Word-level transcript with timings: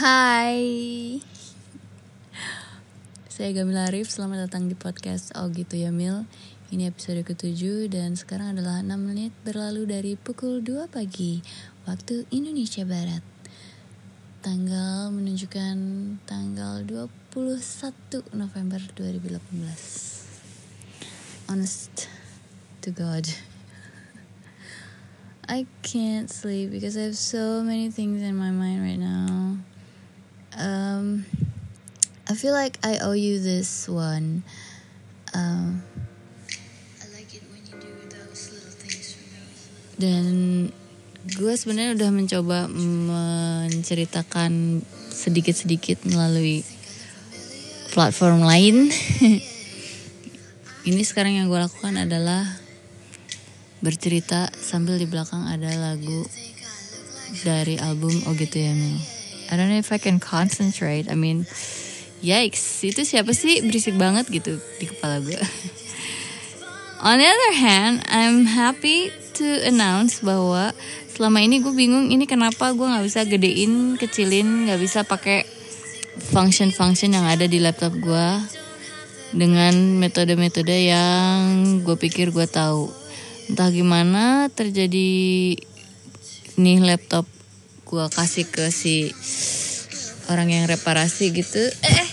Hai. 0.00 1.20
Saya 3.28 3.52
Gamila 3.52 3.84
Arif, 3.84 4.08
selamat 4.08 4.48
datang 4.48 4.64
di 4.64 4.72
podcast 4.72 5.28
Oh 5.36 5.52
gitu 5.52 5.76
ya 5.76 5.92
Mil. 5.92 6.24
Ini 6.72 6.88
episode 6.88 7.20
ke-7 7.20 7.92
dan 7.92 8.16
sekarang 8.16 8.56
adalah 8.56 8.80
6 8.80 8.96
menit 8.96 9.28
berlalu 9.44 9.84
dari 9.84 10.16
pukul 10.16 10.64
2 10.64 10.88
pagi 10.88 11.44
Waktu 11.84 12.24
Indonesia 12.32 12.88
Barat. 12.88 13.20
Tanggal 14.40 15.12
menunjukkan 15.12 15.76
tanggal 16.24 16.80
21 16.88 17.60
November 18.32 18.80
2018 18.96 19.36
Honest 21.52 22.08
to 22.80 22.88
God. 22.88 23.28
I 25.44 25.68
can't 25.84 26.32
sleep 26.32 26.72
because 26.72 26.96
I 26.96 27.12
have 27.12 27.20
so 27.20 27.60
many 27.60 27.92
things 27.92 28.24
in 28.24 28.32
my 28.40 28.48
mind 28.48 28.80
right 28.80 28.96
now. 28.96 29.60
Um, 30.60 31.24
I 32.28 32.36
feel 32.36 32.52
like 32.52 32.76
I 32.84 33.00
owe 33.00 33.16
you 33.16 33.40
this 33.40 33.88
one. 33.88 34.44
Um, 35.32 35.80
I 37.00 37.08
like 37.16 37.32
it 37.32 37.40
when 37.48 37.64
you 37.64 37.80
do 37.80 37.88
those 38.12 38.52
little 38.52 38.76
things 38.76 39.16
for 39.16 39.24
me. 39.24 39.40
Dan 39.96 40.24
gue 41.24 41.52
sebenarnya 41.56 41.96
udah 41.96 42.10
mencoba 42.12 42.68
menceritakan 42.68 44.84
sedikit-sedikit 45.08 46.04
melalui 46.04 46.60
platform 47.96 48.44
lain. 48.44 48.92
Ini 50.92 51.02
sekarang 51.08 51.40
yang 51.40 51.48
gue 51.48 51.56
lakukan 51.56 51.96
adalah 51.96 52.44
bercerita 53.80 54.52
sambil 54.60 55.00
di 55.00 55.08
belakang 55.08 55.48
ada 55.48 55.72
lagu 55.72 56.28
dari 57.48 57.80
album 57.80 58.12
Oh 58.28 58.36
gitu 58.36 58.60
ya 58.60 58.76
Mil. 58.76 59.19
I 59.50 59.58
don't 59.58 59.66
know 59.66 59.82
if 59.82 59.90
I 59.90 59.98
can 59.98 60.22
concentrate. 60.22 61.10
I 61.10 61.18
mean, 61.18 61.42
yikes, 62.22 62.86
itu 62.86 63.02
siapa 63.02 63.34
sih 63.34 63.66
berisik 63.66 63.98
banget 63.98 64.30
gitu 64.30 64.62
di 64.78 64.86
kepala 64.86 65.18
gue. 65.18 65.34
On 67.06 67.18
the 67.18 67.26
other 67.26 67.54
hand, 67.58 68.06
I'm 68.06 68.46
happy 68.46 69.10
to 69.42 69.46
announce 69.66 70.22
bahwa 70.22 70.70
selama 71.10 71.42
ini 71.42 71.58
gue 71.58 71.74
bingung 71.74 72.14
ini 72.14 72.30
kenapa 72.30 72.70
gue 72.70 72.86
nggak 72.86 73.04
bisa 73.08 73.26
gedein, 73.26 73.98
kecilin, 73.98 74.70
nggak 74.70 74.78
bisa 74.78 75.02
pakai 75.02 75.42
function-function 76.30 77.16
yang 77.16 77.26
ada 77.26 77.50
di 77.50 77.58
laptop 77.58 77.96
gue 77.98 78.28
dengan 79.34 79.74
metode-metode 79.98 80.76
yang 80.90 81.38
gue 81.82 81.96
pikir 81.98 82.30
gue 82.30 82.46
tahu 82.46 82.90
entah 83.50 83.70
gimana 83.72 84.46
terjadi 84.52 85.10
nih 86.60 86.78
laptop 86.82 87.26
gua 87.90 88.06
kasih 88.06 88.46
ke 88.46 88.70
si 88.70 89.10
orang 90.30 90.54
yang 90.54 90.70
reparasi 90.70 91.34
gitu. 91.34 91.58
Eh, 91.58 91.90
eh 91.90 92.10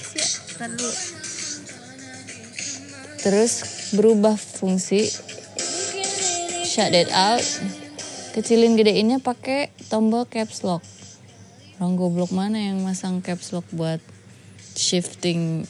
terus 3.22 3.62
berubah 3.94 4.34
fungsi. 4.34 5.06
Shut 6.66 6.98
it 6.98 7.14
out. 7.14 7.46
Kecilin 8.34 8.74
gedeinnya 8.74 9.22
pakai 9.22 9.70
tombol 9.94 10.26
caps 10.26 10.66
lock. 10.66 10.82
Orang 11.78 11.94
goblok 11.94 12.34
mana 12.34 12.58
yang 12.58 12.82
masang 12.82 13.22
caps 13.22 13.54
lock 13.54 13.70
buat 13.70 14.02
shifting 14.74 15.70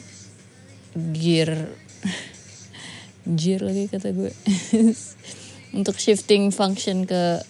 gear? 0.95 1.51
Gear 3.27 3.59
lagi 3.59 3.91
kata 3.91 4.15
gue. 4.15 4.31
Untuk 5.77 5.99
shifting 5.99 6.55
function 6.55 7.03
ke 7.03 7.43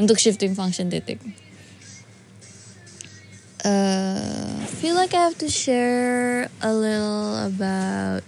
untuk 0.00 0.18
shifting 0.18 0.56
function 0.56 0.88
titik. 0.88 1.20
Uh, 3.60 4.64
feel 4.80 4.94
like 4.96 5.12
I 5.12 5.20
have 5.28 5.36
to 5.38 5.48
share 5.48 6.48
a 6.62 6.72
little 6.72 7.44
about 7.44 8.24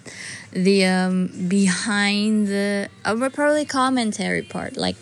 the 0.52 0.84
um, 0.84 1.48
behind 1.48 2.48
the 2.48 2.88
uh, 3.04 3.30
probably 3.32 3.64
commentary 3.64 4.42
part. 4.42 4.76
Like 4.76 4.96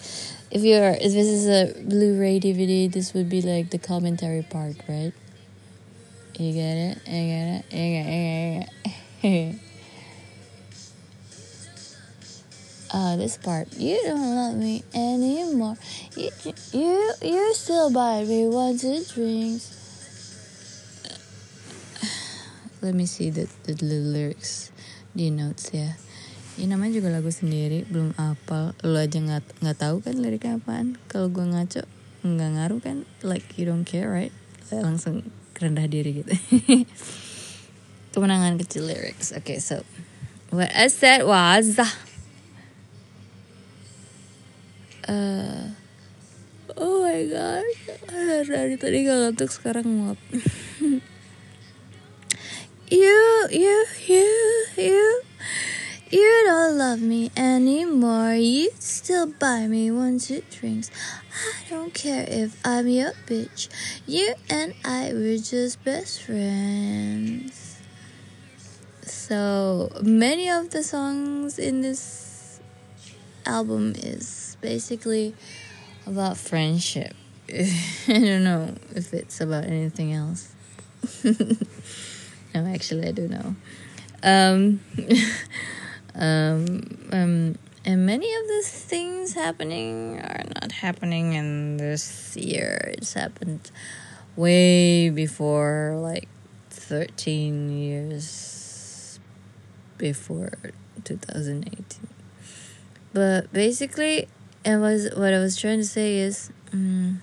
if 0.51 0.63
you're 0.63 0.95
if 0.95 1.11
this 1.11 1.27
is 1.27 1.51
a 1.51 1.75
Blu-ray 1.83 2.39
DVD, 2.39 2.87
this 2.91 3.13
would 3.15 3.29
be 3.29 3.43
like 3.43 3.71
the 3.71 3.79
commentary 3.79 4.47
part, 4.47 4.77
right? 4.89 5.13
You 6.39 6.55
get 6.55 6.77
it? 6.79 6.99
You 7.07 7.27
get 7.27 7.47
it? 7.51 7.65
You 7.71 7.87
get 7.91 8.07
it? 8.07 8.69
You 9.23 9.31
get 9.31 9.55
it? 9.55 9.61
uh, 12.93 13.17
this 13.17 13.37
part. 13.37 13.73
You 13.75 13.99
don't 14.05 14.35
love 14.35 14.57
me 14.57 14.83
anymore. 14.95 15.77
You 16.17 16.31
you 16.73 17.15
you 17.23 17.55
still 17.55 17.91
buy 17.91 18.25
me 18.25 18.47
one 18.49 18.79
two 18.79 19.03
drinks. 19.07 19.77
Let 22.83 22.95
me 22.95 23.07
see 23.07 23.31
the 23.31 23.49
the 23.65 23.75
lyrics 23.83 24.75
di 25.15 25.31
notes 25.31 25.71
ya. 25.75 25.95
Ini 26.61 26.77
namanya 26.77 27.01
juga 27.01 27.09
lagu 27.09 27.33
sendiri, 27.33 27.89
belum 27.89 28.13
apal. 28.21 28.77
Lo 28.85 29.01
aja 29.01 29.17
nggak 29.17 29.65
nggak 29.65 29.79
tahu 29.81 30.05
kan 30.05 30.21
liriknya 30.21 30.61
apaan? 30.61 31.01
Kalau 31.09 31.33
gue 31.33 31.47
ngaco 31.47 31.83
nggak 32.21 32.51
ngaruh 32.59 32.81
kan? 32.85 32.97
Like 33.25 33.57
you 33.57 33.65
don't 33.65 33.89
care 33.89 34.11
right? 34.11 34.35
Langsung 34.69 35.33
rendah 35.57 35.89
diri 35.89 36.21
gitu. 36.21 36.33
Kemenangan 38.13 38.59
kecil 38.61 38.91
lyrics. 38.91 39.33
Okay, 39.41 39.63
so 39.63 39.87
what 40.53 40.69
I 40.75 40.91
said 40.91 41.25
was. 41.25 41.79
Uh, 45.11 45.67
oh 46.79 47.03
my 47.03 47.27
god 47.27 47.67
dari 48.47 48.79
tadi 48.79 49.03
gak 49.03 49.19
ngantuk 49.19 49.51
sekarang 49.51 49.87
nguap 49.91 50.21
you 52.95 53.19
you 53.51 53.77
you 54.07 54.31
you 54.79 55.07
you 56.11 56.43
don't 56.45 56.77
love 56.77 57.01
me 57.01 57.31
anymore. 57.37 58.35
You 58.35 58.71
still 58.81 59.29
buy 59.29 59.69
me 59.69 59.93
one 59.93 60.19
two 60.19 60.43
drinks. 60.51 60.91
I 61.31 61.71
don't 61.71 61.95
care 61.95 62.27
if 62.27 62.59
I'm 62.67 62.89
your 62.89 63.13
bitch. 63.27 63.69
You 64.07 64.35
and 64.51 64.75
I 64.85 65.13
were 65.13 65.39
just 65.39 65.85
best 65.85 66.23
friends. 66.23 67.79
So 69.03 69.93
many 70.03 70.51
of 70.51 70.71
the 70.71 70.83
songs 70.83 71.61
in 71.61 71.81
this 71.83 72.30
album 73.47 73.95
is 73.97 74.57
basically 74.61 75.35
about 76.07 76.37
friendship. 76.37 77.15
I 77.49 77.67
don't 78.07 78.45
know 78.45 78.75
if 78.95 79.13
it's 79.13 79.41
about 79.41 79.65
anything 79.65 80.13
else. 80.13 80.53
no, 81.25 82.67
actually, 82.67 83.09
I 83.09 83.13
do 83.13 83.29
know. 83.29 83.57
Um, 84.23 84.81
um, 86.15 87.09
um, 87.13 87.59
and 87.85 88.07
many 88.07 88.33
of 88.35 88.47
the 88.47 88.63
things 88.65 89.35
happening 89.35 90.19
are 90.19 90.45
not 90.61 90.73
happening 90.73 91.33
in 91.33 91.79
this 91.79 92.37
year. 92.37 92.93
It's 92.99 93.15
happened 93.15 93.71
way 94.37 95.09
before, 95.11 95.99
like 96.01 96.29
13 96.71 97.71
years 97.71 99.19
before 99.97 100.53
2018. 101.05 102.20
But 103.13 103.53
basically, 103.53 104.29
and 104.65 104.81
was 104.81 105.11
what 105.17 105.35
I 105.35 105.39
was 105.39 105.57
trying 105.57 105.79
to 105.79 105.89
say 105.89 106.19
is 106.19 106.51
um, 106.73 107.23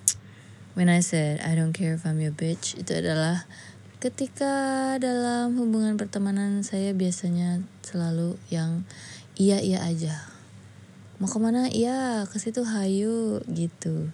when 0.74 0.88
I 0.88 1.00
said 1.00 1.40
I 1.40 1.54
don't 1.54 1.72
care 1.72 1.94
if 1.94 2.04
I'm 2.04 2.20
your 2.20 2.32
bitch 2.32 2.76
itu 2.76 2.92
adalah 2.92 3.48
ketika 3.98 4.94
dalam 5.00 5.58
hubungan 5.58 5.98
pertemanan 5.98 6.62
saya 6.62 6.94
biasanya 6.94 7.66
selalu 7.80 8.36
yang 8.52 8.84
iya 9.40 9.58
iya 9.64 9.82
aja. 9.82 10.28
Mau 11.18 11.26
ke 11.26 11.38
mana? 11.40 11.66
Iya 11.66 12.28
ke 12.30 12.36
situ 12.38 12.62
hayu 12.62 13.42
gitu. 13.48 14.12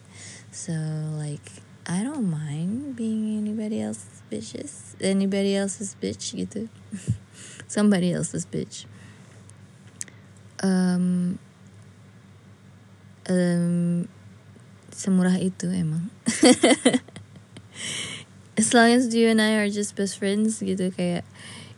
So 0.54 0.72
like 1.18 1.44
I 1.84 2.00
don't 2.00 2.30
mind 2.30 2.96
being 2.96 3.36
anybody 3.36 3.84
else's 3.84 4.24
bitches 4.30 4.96
anybody 5.02 5.58
else's 5.58 5.98
bitch 5.98 6.38
gitu. 6.38 6.70
Somebody 7.68 8.14
else's 8.14 8.46
bitch. 8.46 8.86
Um, 10.64 11.36
um, 13.28 14.06
semurah 14.94 15.36
itu 15.40 15.70
emang. 15.70 16.10
As 18.60 18.70
long 18.70 18.94
as 18.94 19.10
you 19.10 19.26
and 19.26 19.42
I 19.42 19.58
are 19.58 19.70
just 19.70 19.98
best 19.98 20.22
friends 20.22 20.62
gitu 20.62 20.94
kayak 20.94 21.26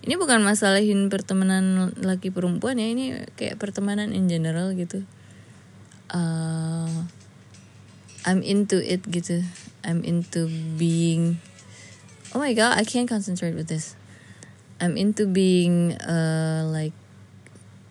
ini 0.04 0.14
bukan 0.20 0.44
masalahin 0.44 1.08
pertemanan 1.08 1.96
laki 1.98 2.30
perempuan 2.30 2.78
ya 2.78 2.86
ini 2.86 3.26
kayak 3.34 3.56
pertemanan 3.56 4.12
in 4.12 4.28
general 4.28 4.76
gitu. 4.76 5.02
Uh, 6.12 7.08
I'm 8.28 8.44
into 8.44 8.78
it 8.78 9.02
gitu. 9.08 9.42
I'm 9.82 10.04
into 10.04 10.50
being 10.76 11.40
oh 12.34 12.42
my 12.42 12.52
god 12.52 12.76
I 12.76 12.84
can't 12.84 13.08
concentrate 13.08 13.56
with 13.56 13.72
this. 13.72 13.96
I'm 14.76 15.00
into 15.00 15.24
being 15.24 15.96
uh, 16.04 16.68
like 16.68 16.92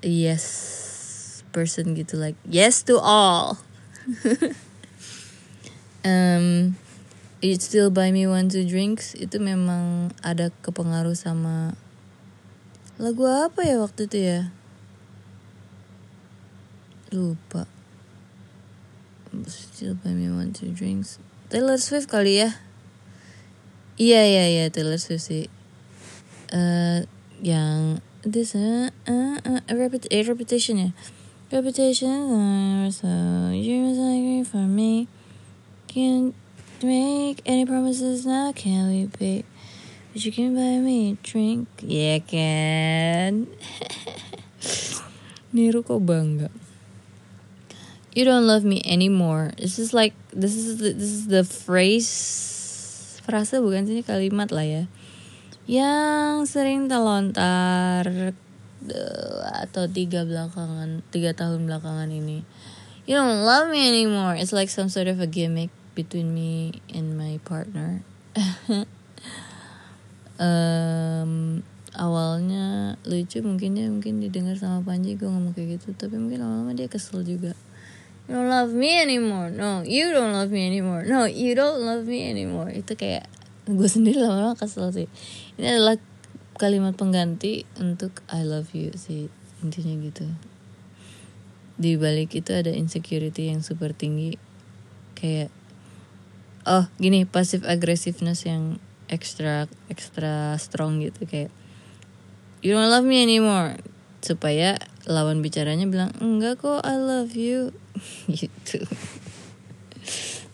yes 0.06 0.75
person 1.56 1.96
gitu 1.96 2.20
like 2.20 2.36
yes 2.44 2.84
to 2.84 3.00
all. 3.00 3.64
Um 6.06 6.78
It 7.42 7.62
Still 7.62 7.90
Buy 7.90 8.14
Me 8.14 8.30
One 8.30 8.46
Two 8.48 8.62
Drinks? 8.62 9.18
Itu 9.18 9.42
memang 9.42 10.14
ada 10.22 10.54
kepengaruh 10.62 11.18
sama 11.18 11.74
lagu 13.02 13.26
apa 13.26 13.66
ya 13.66 13.82
waktu 13.82 14.06
itu 14.06 14.18
ya? 14.22 14.42
Lupa. 17.10 17.66
Still 19.50 19.98
Buy 19.98 20.14
Me 20.14 20.30
One 20.30 20.54
Two 20.54 20.70
Drinks. 20.72 21.18
Taylor 21.50 21.82
Swift 21.82 22.08
kali 22.08 22.46
ya? 22.46 22.54
Iya 23.98 24.22
iya 24.30 24.46
iya 24.46 24.66
Taylor 24.70 25.02
Swift 25.02 25.26
sih. 25.26 25.50
Uh, 26.54 27.10
yang 27.42 28.00
this 28.22 28.54
uh, 28.54 28.94
uh, 29.10 29.38
uh, 29.42 29.62
eh, 29.66 30.24
repetition 30.26 30.78
ya 30.78 30.90
repetition 31.52 32.32
uh, 32.32 32.92
so 32.92 33.08
you 33.54 33.84
was 33.86 33.98
angry 33.98 34.44
for 34.44 34.66
me 34.66 35.08
can't 35.96 36.36
make 36.84 37.42
any 37.46 37.66
promises 37.66 38.26
now, 38.26 38.52
can 38.52 38.90
we, 38.90 39.06
babe? 39.18 39.46
But 40.12 40.26
you 40.26 40.32
can 40.32 40.54
buy 40.54 40.84
me 40.84 41.12
a 41.12 41.16
drink, 41.24 41.68
yeah 41.80 42.20
can. 42.20 43.48
Niru 45.56 45.88
kok 45.88 46.04
bangga. 46.04 46.52
You 48.12 48.26
don't 48.26 48.48
love 48.48 48.64
me 48.64 48.82
anymore. 48.84 49.52
This 49.58 49.80
is 49.80 49.94
like 49.94 50.14
this 50.32 50.56
is 50.56 50.80
the, 50.80 50.92
this 50.92 51.12
is 51.12 51.28
the 51.28 51.44
phrase 51.44 52.12
frase 53.24 53.58
bukan 53.58 53.90
sih 53.90 54.06
kalimat 54.06 54.54
lah 54.54 54.62
ya 54.62 54.84
yang 55.66 56.46
sering 56.46 56.86
terlontar 56.86 58.36
atau 59.66 59.90
tiga 59.90 60.26
belakangan 60.28 61.02
tiga 61.10 61.34
tahun 61.34 61.66
belakangan 61.70 62.10
ini. 62.12 62.46
You 63.06 63.22
don't 63.22 63.46
love 63.46 63.70
me 63.70 63.86
anymore. 63.86 64.34
It's 64.34 64.50
like 64.50 64.70
some 64.74 64.90
sort 64.90 65.06
of 65.06 65.22
a 65.22 65.30
gimmick 65.30 65.70
between 65.94 66.34
me 66.34 66.82
and 66.90 67.14
my 67.14 67.38
partner. 67.46 68.02
um, 70.42 71.62
awalnya 71.96 72.98
lucu 73.08 73.40
mungkin 73.46 73.78
ya 73.78 73.88
mungkin 73.94 74.20
didengar 74.20 74.58
sama 74.58 74.82
Panji 74.82 75.16
gue 75.16 75.30
ngomong 75.30 75.54
kayak 75.54 75.78
gitu. 75.78 75.94
Tapi 75.94 76.18
mungkin 76.18 76.42
lama-lama 76.42 76.74
dia 76.74 76.90
kesel 76.90 77.22
juga. 77.22 77.54
You 78.26 78.42
don't 78.42 78.50
love 78.50 78.74
me 78.74 78.98
anymore. 78.98 79.54
No 79.54 79.86
you 79.86 80.10
don't 80.10 80.34
love 80.34 80.50
me 80.50 80.66
anymore. 80.66 81.06
No 81.06 81.30
you 81.30 81.54
don't 81.54 81.86
love 81.86 82.10
me 82.10 82.26
anymore. 82.26 82.74
Itu 82.74 82.98
kayak 82.98 83.30
gue 83.70 83.90
sendiri 83.90 84.18
lama-lama 84.18 84.58
kesel 84.58 84.90
sih. 84.90 85.08
Ini 85.62 85.78
adalah 85.78 86.02
kalimat 86.56 86.96
pengganti 86.96 87.68
untuk 87.84 88.24
I 88.32 88.48
love 88.48 88.72
you 88.72 88.96
sih 88.96 89.28
intinya 89.60 89.92
gitu. 90.00 90.26
Di 91.76 92.00
balik 92.00 92.32
itu 92.32 92.56
ada 92.56 92.72
insecurity 92.72 93.52
yang 93.52 93.60
super 93.60 93.92
tinggi 93.92 94.40
kayak 95.20 95.52
oh 96.64 96.88
gini 96.96 97.28
pasif 97.28 97.68
aggressiveness 97.68 98.48
yang 98.48 98.80
extra 99.12 99.68
extra 99.92 100.56
strong 100.56 101.04
gitu 101.04 101.28
kayak 101.28 101.52
you 102.64 102.72
don't 102.72 102.88
love 102.88 103.04
me 103.04 103.20
anymore. 103.20 103.76
Supaya 104.24 104.80
lawan 105.06 105.44
bicaranya 105.44 105.86
bilang 105.86 106.16
enggak 106.24 106.64
kok 106.64 106.82
I 106.88 106.96
love 106.96 107.36
you. 107.36 107.76
Gitu. 108.32 108.84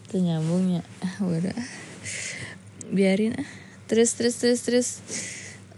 Itu 0.06 0.15
nyambungnya 0.19 0.83
udah 1.24 1.56
biarin 2.95 3.38
ah. 3.38 3.50
Terus 3.88 4.15
terus 4.15 4.36
terus 4.39 4.59
terus 4.63 4.88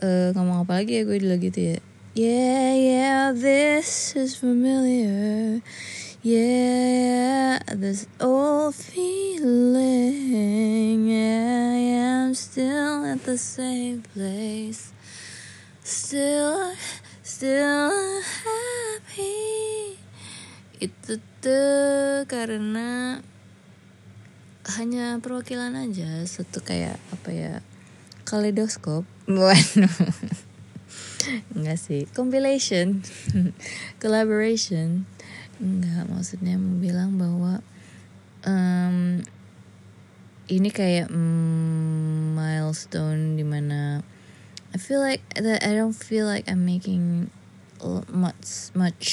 uh, 0.03 0.35
ngomong 0.35 0.67
apa 0.67 0.83
lagi 0.83 0.99
ya 0.99 1.07
gue 1.07 1.17
dulu 1.23 1.39
gitu 1.39 1.59
ya 1.73 1.77
yeah 2.13 2.69
yeah 2.75 3.23
this 3.31 4.13
is 4.19 4.35
familiar 4.35 5.63
Yeah, 6.23 7.59
this 7.67 8.07
old 8.23 8.79
feeling. 8.79 9.83
Yeah, 11.03 11.75
yeah, 11.75 12.23
I'm 12.23 12.31
still 12.31 13.03
at 13.03 13.27
the 13.27 13.35
same 13.35 14.07
place. 14.15 14.95
Still, 15.83 16.71
still 17.27 17.91
happy. 18.23 19.99
Itu 20.79 21.19
tuh 21.43 22.23
karena 22.31 23.19
hanya 24.79 25.19
perwakilan 25.19 25.75
aja, 25.75 26.23
satu 26.23 26.63
kayak 26.63 27.03
apa 27.11 27.29
ya 27.35 27.59
kaleidoskop. 28.23 29.03
Bueno. 29.27 29.87
Enggak 31.55 31.79
sih, 31.79 32.03
compilation, 32.11 32.99
collaboration 34.03 35.07
Enggak, 35.63 36.11
maksudnya 36.11 36.59
mau 36.59 36.75
bilang 36.75 37.15
bahwa 37.15 37.63
um, 38.43 39.23
ini 40.51 40.69
kayak 40.73 41.07
mm, 41.07 42.35
milestone 42.35 43.39
di 43.39 43.45
mana 43.45 44.03
I 44.73 44.77
feel 44.81 44.99
like 44.99 45.21
that 45.37 45.61
I 45.61 45.71
don't 45.77 45.95
feel 45.95 46.25
like 46.25 46.49
I'm 46.49 46.65
making 46.65 47.29
much 48.09 48.73
much 48.73 49.07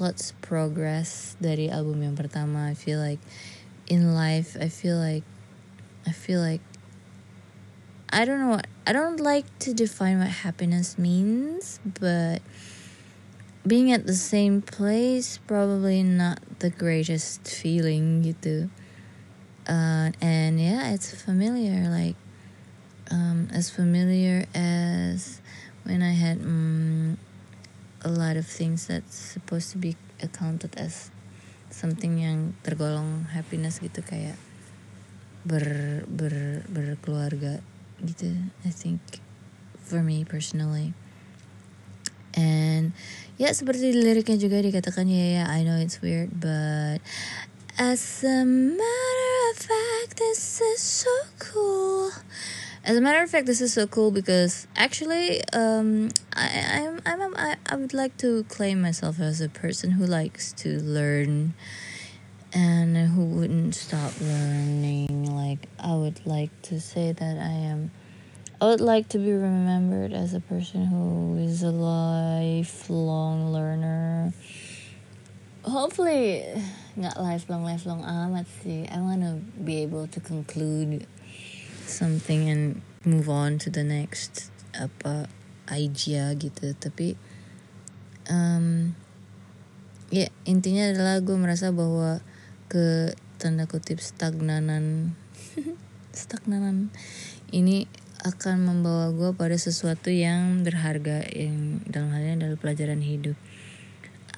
lots 0.00 0.32
progress 0.40 1.36
dari 1.36 1.68
album 1.68 2.00
yang 2.00 2.16
pertama. 2.16 2.72
I 2.72 2.74
feel 2.74 2.98
like 2.98 3.20
in 3.86 4.16
life 4.16 4.56
I 4.56 4.72
feel 4.72 4.96
like 4.96 5.28
I 6.08 6.16
feel 6.16 6.40
like 6.40 6.64
I 8.12 8.26
don't 8.26 8.40
know 8.40 8.60
I 8.86 8.92
don't 8.92 9.20
like 9.20 9.48
to 9.60 9.72
define 9.72 10.18
what 10.18 10.28
happiness 10.28 10.98
means, 10.98 11.80
but 11.98 12.42
being 13.66 13.90
at 13.90 14.06
the 14.06 14.14
same 14.14 14.60
place 14.60 15.38
probably 15.46 16.02
not 16.02 16.42
the 16.58 16.68
greatest 16.68 17.48
feeling 17.48 18.20
gitu 18.20 18.68
uh, 19.64 20.10
and 20.20 20.60
yeah 20.60 20.92
it's 20.92 21.14
familiar 21.14 21.88
like 21.88 22.18
um, 23.08 23.48
as 23.54 23.70
familiar 23.70 24.44
as 24.52 25.40
when 25.84 26.02
I 26.02 26.12
had 26.12 26.42
um, 26.42 27.16
a 28.04 28.10
lot 28.10 28.36
of 28.36 28.44
things 28.44 28.88
that's 28.88 29.16
supposed 29.16 29.70
to 29.72 29.78
be 29.78 29.96
accounted 30.20 30.74
as 30.76 31.08
something 31.70 32.18
yang 32.18 32.52
tergolong 32.60 33.30
happiness 33.32 33.80
gitu 33.80 34.04
kayak 34.04 34.36
ber 35.48 36.04
ber 36.10 36.66
berkeluarga 36.66 37.62
I 38.00 38.70
think 38.70 39.00
for 39.80 40.02
me 40.02 40.24
personally. 40.24 40.94
And 42.34 42.92
ya 43.36 43.52
seperti 43.52 43.92
liriknya 43.92 44.40
juga 44.40 44.64
dikatakan 44.64 45.04
ya 45.04 45.42
ya 45.42 45.44
I 45.52 45.64
know 45.64 45.76
it's 45.76 46.00
weird 46.00 46.32
but 46.32 47.04
as 47.76 48.24
a 48.24 48.44
matter 48.44 49.34
of 49.52 49.56
fact 49.60 50.16
this 50.16 50.60
is 50.60 50.80
so 50.80 51.12
cool. 51.38 52.12
As 52.84 52.96
a 52.96 53.04
matter 53.04 53.22
of 53.22 53.28
fact 53.28 53.46
this 53.46 53.60
is 53.60 53.76
so 53.76 53.86
cool 53.86 54.10
because 54.10 54.66
actually 54.74 55.44
um 55.52 56.08
I 56.32 56.88
I'm, 56.88 57.04
I'm 57.04 57.34
I, 57.36 57.56
I 57.68 57.76
would 57.76 57.92
like 57.92 58.16
to 58.24 58.44
claim 58.48 58.80
myself 58.80 59.20
as 59.20 59.40
a 59.40 59.48
person 59.48 60.00
who 60.00 60.08
likes 60.08 60.52
to 60.64 60.80
learn 60.80 61.52
and 62.54 62.96
who 62.96 63.24
wouldn't 63.24 63.74
stop 63.74 64.12
learning 64.20 65.24
like 65.34 65.68
I 65.80 65.94
would 65.94 66.24
like 66.26 66.50
to 66.68 66.80
say 66.80 67.12
that 67.12 67.38
I 67.38 67.52
am 67.72 67.90
I 68.60 68.66
would 68.66 68.80
like 68.80 69.08
to 69.10 69.18
be 69.18 69.32
remembered 69.32 70.12
as 70.12 70.34
a 70.34 70.40
person 70.40 70.86
who 70.86 71.36
is 71.36 71.64
a 71.64 71.72
lifelong 71.74 73.50
learner. 73.50 74.32
Hopefully, 75.64 76.46
not 76.94 77.18
lifelong, 77.18 77.64
lifelong 77.64 78.06
amat 78.06 78.46
sih. 78.62 78.86
I 78.86 79.02
wanna 79.02 79.42
be 79.58 79.82
able 79.82 80.06
to 80.06 80.20
conclude 80.20 81.10
something 81.90 82.46
and 82.48 82.82
move 83.02 83.26
on 83.26 83.58
to 83.66 83.70
the 83.70 83.82
next 83.82 84.54
apa 84.78 85.26
idea 85.66 86.30
gitu. 86.38 86.78
Tapi, 86.78 87.18
um, 88.30 88.94
ya 90.14 90.26
yeah, 90.26 90.30
intinya 90.46 90.86
adalah 90.86 91.18
gue 91.18 91.34
merasa 91.34 91.74
bahwa 91.74 92.22
ke 92.72 93.12
tanda 93.36 93.68
kutip 93.68 94.00
stagnanan, 94.00 95.12
stagnanan 96.16 96.88
ini 97.52 97.84
akan 98.24 98.64
membawa 98.64 99.12
gue 99.12 99.36
pada 99.36 99.60
sesuatu 99.60 100.08
yang 100.08 100.64
berharga 100.64 101.20
yang 101.36 101.84
dalam 101.84 102.16
hal 102.16 102.24
ini 102.24 102.32
adalah 102.40 102.56
pelajaran 102.56 103.04
hidup. 103.04 103.36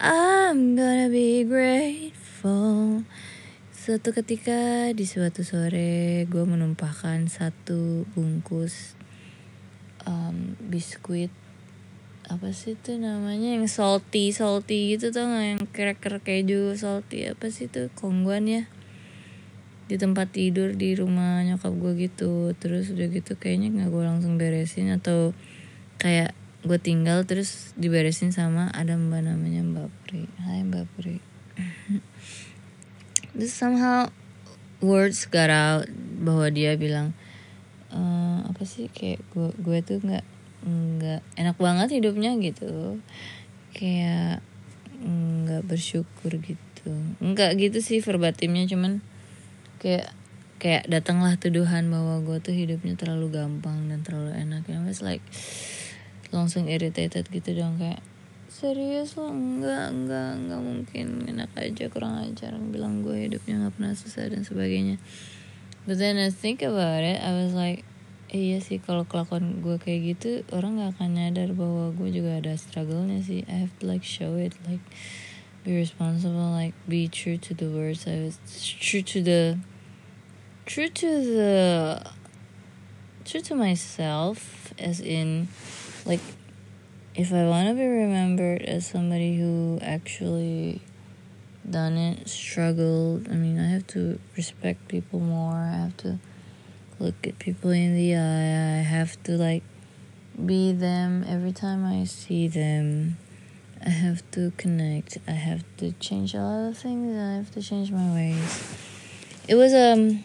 I'm 0.02 0.74
gonna 0.74 1.06
be 1.06 1.46
grateful. 1.46 3.06
Suatu 3.70 4.10
ketika 4.10 4.90
di 4.90 5.06
suatu 5.06 5.46
sore 5.46 6.26
gue 6.26 6.42
menumpahkan 6.42 7.30
satu 7.30 8.02
bungkus 8.18 8.98
um, 10.10 10.58
biskuit 10.58 11.30
apa 12.24 12.56
sih 12.56 12.72
itu 12.74 12.96
namanya 12.96 13.52
yang 13.52 13.68
salty 13.68 14.32
salty 14.32 14.96
gitu 14.96 15.12
tuh 15.12 15.28
nggak? 15.28 15.44
Yang 15.44 15.62
cracker 15.76 16.14
keju 16.24 16.72
salty 16.74 17.28
apa 17.28 17.52
sih 17.52 17.68
itu? 17.68 17.92
Kongguan 17.92 18.48
ya. 18.48 18.62
Di 19.84 20.00
tempat 20.00 20.32
tidur 20.32 20.72
di 20.72 20.96
rumah 20.96 21.44
nyokap 21.44 21.72
gue 21.76 22.08
gitu. 22.08 22.56
Terus 22.56 22.88
udah 22.90 23.08
gitu 23.12 23.36
kayaknya 23.36 23.68
nggak 23.76 23.90
gue 23.92 24.02
langsung 24.04 24.40
beresin 24.40 24.96
atau 24.96 25.36
kayak 26.00 26.32
gue 26.64 26.78
tinggal 26.80 27.28
terus 27.28 27.76
diberesin 27.76 28.32
sama 28.32 28.72
ada 28.72 28.96
mbak 28.96 29.20
namanya 29.20 29.60
mbak 29.60 29.88
Pri. 30.08 30.24
Hai 30.40 30.64
mbak 30.64 30.88
Pri. 30.96 31.20
This 33.36 33.52
somehow 33.52 34.08
words 34.80 35.28
got 35.28 35.52
out 35.52 35.92
bahwa 36.24 36.48
dia 36.48 36.76
bilang 36.80 37.12
uh, 37.92 38.48
apa 38.48 38.64
sih 38.64 38.88
kayak 38.88 39.20
gue 39.36 39.52
gue 39.60 39.78
tuh 39.84 39.98
nggak 40.00 40.33
nggak. 40.64 41.20
Enak 41.36 41.56
banget 41.60 42.00
hidupnya 42.00 42.34
gitu. 42.40 42.98
Kayak 43.76 44.40
nggak 45.04 45.62
bersyukur 45.68 46.32
gitu. 46.40 46.92
Nggak 47.20 47.50
gitu 47.60 47.78
sih 47.84 48.00
verbatimnya 48.00 48.64
cuman 48.64 49.04
kayak 49.78 50.10
kayak 50.56 50.88
datanglah 50.88 51.36
tuduhan 51.36 51.92
bahwa 51.92 52.24
gue 52.24 52.40
tuh 52.40 52.56
hidupnya 52.56 52.96
terlalu 52.96 53.28
gampang 53.36 53.92
dan 53.92 54.00
terlalu 54.00 54.32
enak. 54.32 54.64
Ya 54.64 54.80
was 54.80 55.04
like 55.04 55.22
langsung 56.32 56.66
irritated 56.66 57.28
gitu 57.28 57.52
dong 57.52 57.76
kayak 57.76 58.00
serius 58.48 59.18
lo? 59.20 59.28
Enggak 59.28 59.92
enggak 59.92 60.30
enggak 60.40 60.60
mungkin. 60.64 61.06
Enak 61.28 61.52
aja 61.58 61.84
kurang 61.92 62.16
ajar. 62.24 62.56
Bilang 62.56 63.04
gue 63.04 63.28
hidupnya 63.28 63.60
nggak 63.60 63.76
pernah 63.76 63.92
susah 63.92 64.32
dan 64.32 64.46
sebagainya. 64.46 64.96
But 65.84 66.00
then 66.00 66.16
I 66.16 66.32
think 66.32 66.64
about 66.64 67.04
it 67.04 67.20
I 67.20 67.36
was 67.36 67.52
like 67.52 67.84
iya 68.34 68.58
sih 68.58 68.82
kalau 68.82 69.06
kelakuan 69.06 69.62
gue 69.62 69.78
kayak 69.78 70.18
gitu 70.18 70.42
orang 70.50 70.74
nggak 70.74 70.98
akan 70.98 71.10
nyadar 71.14 71.54
bahwa 71.54 71.94
gue 71.94 72.10
juga 72.10 72.42
ada 72.42 72.58
struggle-nya 72.58 73.22
sih 73.22 73.46
I 73.46 73.62
have 73.62 73.74
to 73.78 73.86
like 73.86 74.02
show 74.02 74.34
it 74.34 74.58
like 74.66 74.82
be 75.62 75.78
responsible 75.78 76.50
like 76.50 76.74
be 76.90 77.06
true 77.06 77.38
to 77.38 77.54
the 77.54 77.70
words 77.70 78.10
I 78.10 78.26
was 78.26 78.42
true 78.58 79.06
to 79.14 79.22
the 79.22 79.62
true 80.66 80.90
to 80.90 81.08
the 81.22 81.54
true 83.22 83.40
to 83.46 83.54
myself 83.54 84.74
as 84.82 84.98
in 84.98 85.46
like 86.02 86.20
if 87.14 87.30
I 87.30 87.46
want 87.46 87.70
to 87.70 87.74
be 87.78 87.86
remembered 87.86 88.66
as 88.66 88.90
somebody 88.90 89.38
who 89.38 89.78
actually 89.78 90.82
done 91.68 91.96
it, 91.96 92.28
struggled, 92.28 93.28
I 93.30 93.34
mean, 93.34 93.58
I 93.58 93.68
have 93.68 93.86
to 93.88 94.18
respect 94.36 94.88
people 94.88 95.20
more. 95.20 95.54
I 95.54 95.88
have 95.88 95.96
to 95.98 96.18
look 96.98 97.26
at 97.26 97.38
people 97.38 97.70
in 97.70 97.94
the 97.94 98.16
eye. 98.16 98.78
I 98.78 98.82
have 98.82 99.22
to 99.24 99.32
like 99.32 99.62
be 100.34 100.72
them 100.72 101.24
every 101.28 101.52
time 101.52 101.84
I 101.84 102.04
see 102.04 102.48
them. 102.48 103.18
I 103.84 103.90
have 103.90 104.28
to 104.32 104.52
connect. 104.56 105.18
I 105.28 105.32
have 105.32 105.64
to 105.78 105.92
change 106.00 106.34
a 106.34 106.38
lot 106.38 106.68
of 106.70 106.78
things. 106.78 107.16
I 107.16 107.36
have 107.36 107.50
to 107.52 107.62
change 107.62 107.90
my 107.90 108.12
ways. 108.14 108.74
It 109.46 109.56
was 109.56 109.74
um 109.74 110.24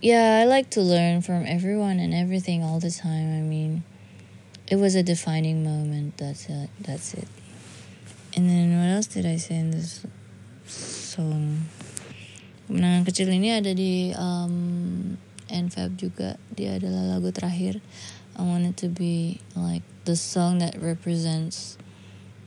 yeah, 0.00 0.40
I 0.42 0.46
like 0.46 0.70
to 0.70 0.80
learn 0.80 1.22
from 1.22 1.46
everyone 1.46 2.00
and 2.00 2.12
everything 2.12 2.64
all 2.64 2.80
the 2.80 2.90
time. 2.90 3.38
I 3.38 3.40
mean, 3.40 3.84
it 4.66 4.76
was 4.76 4.94
a 4.94 5.02
defining 5.02 5.62
moment. 5.62 6.16
That's 6.18 6.48
it. 6.48 6.70
That's 6.80 7.14
it. 7.14 7.28
And 8.34 8.48
then 8.48 8.78
what 8.78 8.88
else 8.96 9.06
did 9.06 9.26
I 9.26 9.36
say 9.36 9.56
in 9.56 9.70
this 9.70 10.04
song? 10.66 11.68
Kemenangan 12.66 13.04
kecil 13.04 13.28
ini 13.28 13.52
ada 13.52 13.76
di 13.76 14.16
um, 14.16 15.20
NFAB 15.52 16.00
juga. 16.00 16.40
Dia 16.56 16.80
adalah 16.80 17.20
lagu 17.20 17.28
terakhir. 17.28 17.84
I 18.32 18.42
want 18.42 18.64
it 18.64 18.80
to 18.80 18.88
be 18.88 19.44
like 19.52 19.84
the 20.08 20.16
song 20.16 20.64
that 20.64 20.80
represents 20.80 21.76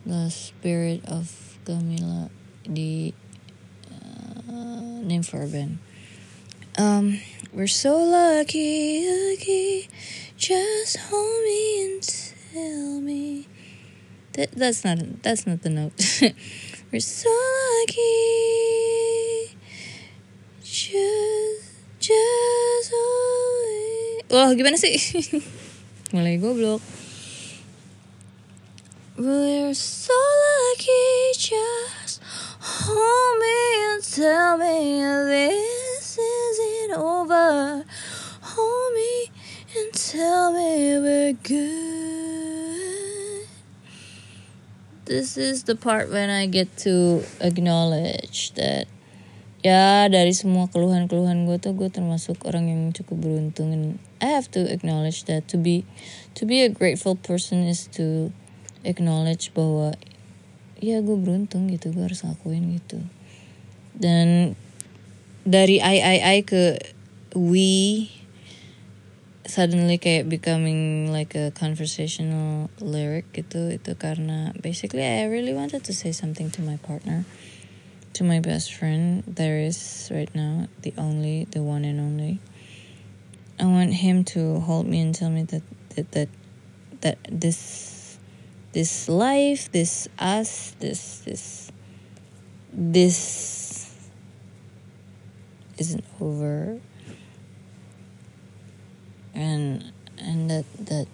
the 0.05 0.33
spirit 0.33 1.05
of 1.05 1.29
Camila 1.65 2.33
di 2.65 3.13
uh, 4.49 5.05
name 5.05 5.21
for 5.21 5.45
a 5.45 5.47
band. 5.47 5.77
Um, 6.77 7.21
we're 7.53 7.71
so 7.71 7.95
lucky, 8.01 9.05
lucky. 9.07 9.87
Just 10.35 10.97
hold 10.97 11.43
me 11.45 11.85
and 11.85 12.03
tell 12.03 12.99
me 12.99 13.47
that 14.33 14.51
that's 14.51 14.83
not 14.83 15.23
that's 15.23 15.47
not 15.47 15.61
the 15.61 15.69
note. 15.69 15.95
We're 16.91 16.99
so 16.99 17.29
lucky. 17.79 19.57
Just 20.63 21.64
just 22.05 22.91
me. 22.93 24.21
Wah, 24.29 24.53
gimana 24.53 24.77
sih? 24.77 25.01
Mulai 26.13 26.37
goblok. 26.37 26.81
We're 29.17 29.73
so 29.73 30.13
lucky. 30.13 31.33
Just 31.33 32.21
hold 32.61 33.33
me 33.41 33.57
and 33.89 34.03
tell 34.05 34.53
me 34.61 35.01
this 35.01 36.19
isn't 36.21 36.93
over. 36.93 37.81
Hold 38.53 38.89
me 38.93 39.31
and 39.73 39.89
tell 39.93 40.53
me 40.53 41.01
we're 41.01 41.33
good. 41.33 42.05
This 45.05 45.37
is 45.37 45.63
the 45.63 45.75
part 45.75 46.13
when 46.13 46.29
I 46.29 46.45
get 46.45 46.77
to 46.85 47.25
acknowledge 47.41 48.53
that 48.53 48.85
ya 49.65 50.05
dari 50.13 50.29
semua 50.37 50.69
keluhan-keluhan 50.69 51.49
gue 51.49 51.57
tuh 51.57 51.73
gue 51.73 51.89
termasuk 51.89 52.45
orang 52.45 52.69
yang 52.69 52.81
cukup 52.93 53.17
beruntung. 53.17 53.73
And 53.73 53.97
I 54.21 54.37
have 54.37 54.45
to 54.53 54.61
acknowledge 54.61 55.25
that 55.25 55.49
to 55.49 55.57
be 55.57 55.89
to 56.37 56.45
be 56.45 56.61
a 56.61 56.69
grateful 56.69 57.17
person 57.17 57.65
is 57.65 57.89
to 57.97 58.29
acknowledge 58.85 59.49
bahwa 59.57 59.97
ya 60.77 61.01
gue 61.01 61.17
beruntung 61.17 61.65
gitu 61.73 61.89
gue 61.89 62.05
harus 62.05 62.21
ngakuin 62.21 62.77
gitu. 62.77 63.01
Dan 63.97 64.53
dari 65.49 65.81
I 65.81 65.97
I 65.97 66.17
I 66.21 66.37
ke 66.45 66.77
we 67.33 68.13
suddenly 69.49 69.97
kayak 69.97 70.29
becoming 70.29 71.09
like 71.09 71.33
a 71.33 71.49
conversational 71.49 72.69
lyric 72.77 73.33
gitu 73.33 73.73
itu 73.73 73.97
karena 73.97 74.53
basically 74.61 75.01
I 75.01 75.25
really 75.25 75.57
wanted 75.57 75.81
to 75.89 75.93
say 75.93 76.13
something 76.13 76.53
to 76.53 76.61
my 76.61 76.77
partner 76.81 77.25
to 78.15 78.23
my 78.23 78.39
best 78.39 78.73
friend 78.73 79.23
there 79.27 79.59
is 79.59 80.09
right 80.09 80.33
now 80.33 80.69
the 80.83 80.93
only 80.97 81.43
the 81.51 81.61
one 81.61 81.83
and 81.83 81.99
only 81.99 82.39
I 83.59 83.65
want 83.65 83.93
him 83.93 84.23
to 84.35 84.61
hold 84.61 84.87
me 84.87 85.01
and 85.01 85.13
tell 85.13 85.29
me 85.29 85.43
that 85.43 85.63
that 85.95 86.11
that, 86.13 86.29
that 87.01 87.17
this 87.29 88.17
this 88.71 89.09
life 89.09 89.69
this 89.73 90.07
us 90.17 90.71
this 90.79 91.19
this 91.25 91.71
this 92.71 93.93
isn't 95.77 96.05
over 96.21 96.79
and 99.33 99.91
and 100.17 100.49
that 100.49 100.65
that 100.85 101.07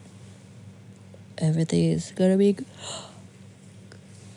everything 1.39 1.85
is 1.85 2.13
gonna 2.15 2.37
be 2.37 2.53
good. 2.53 2.67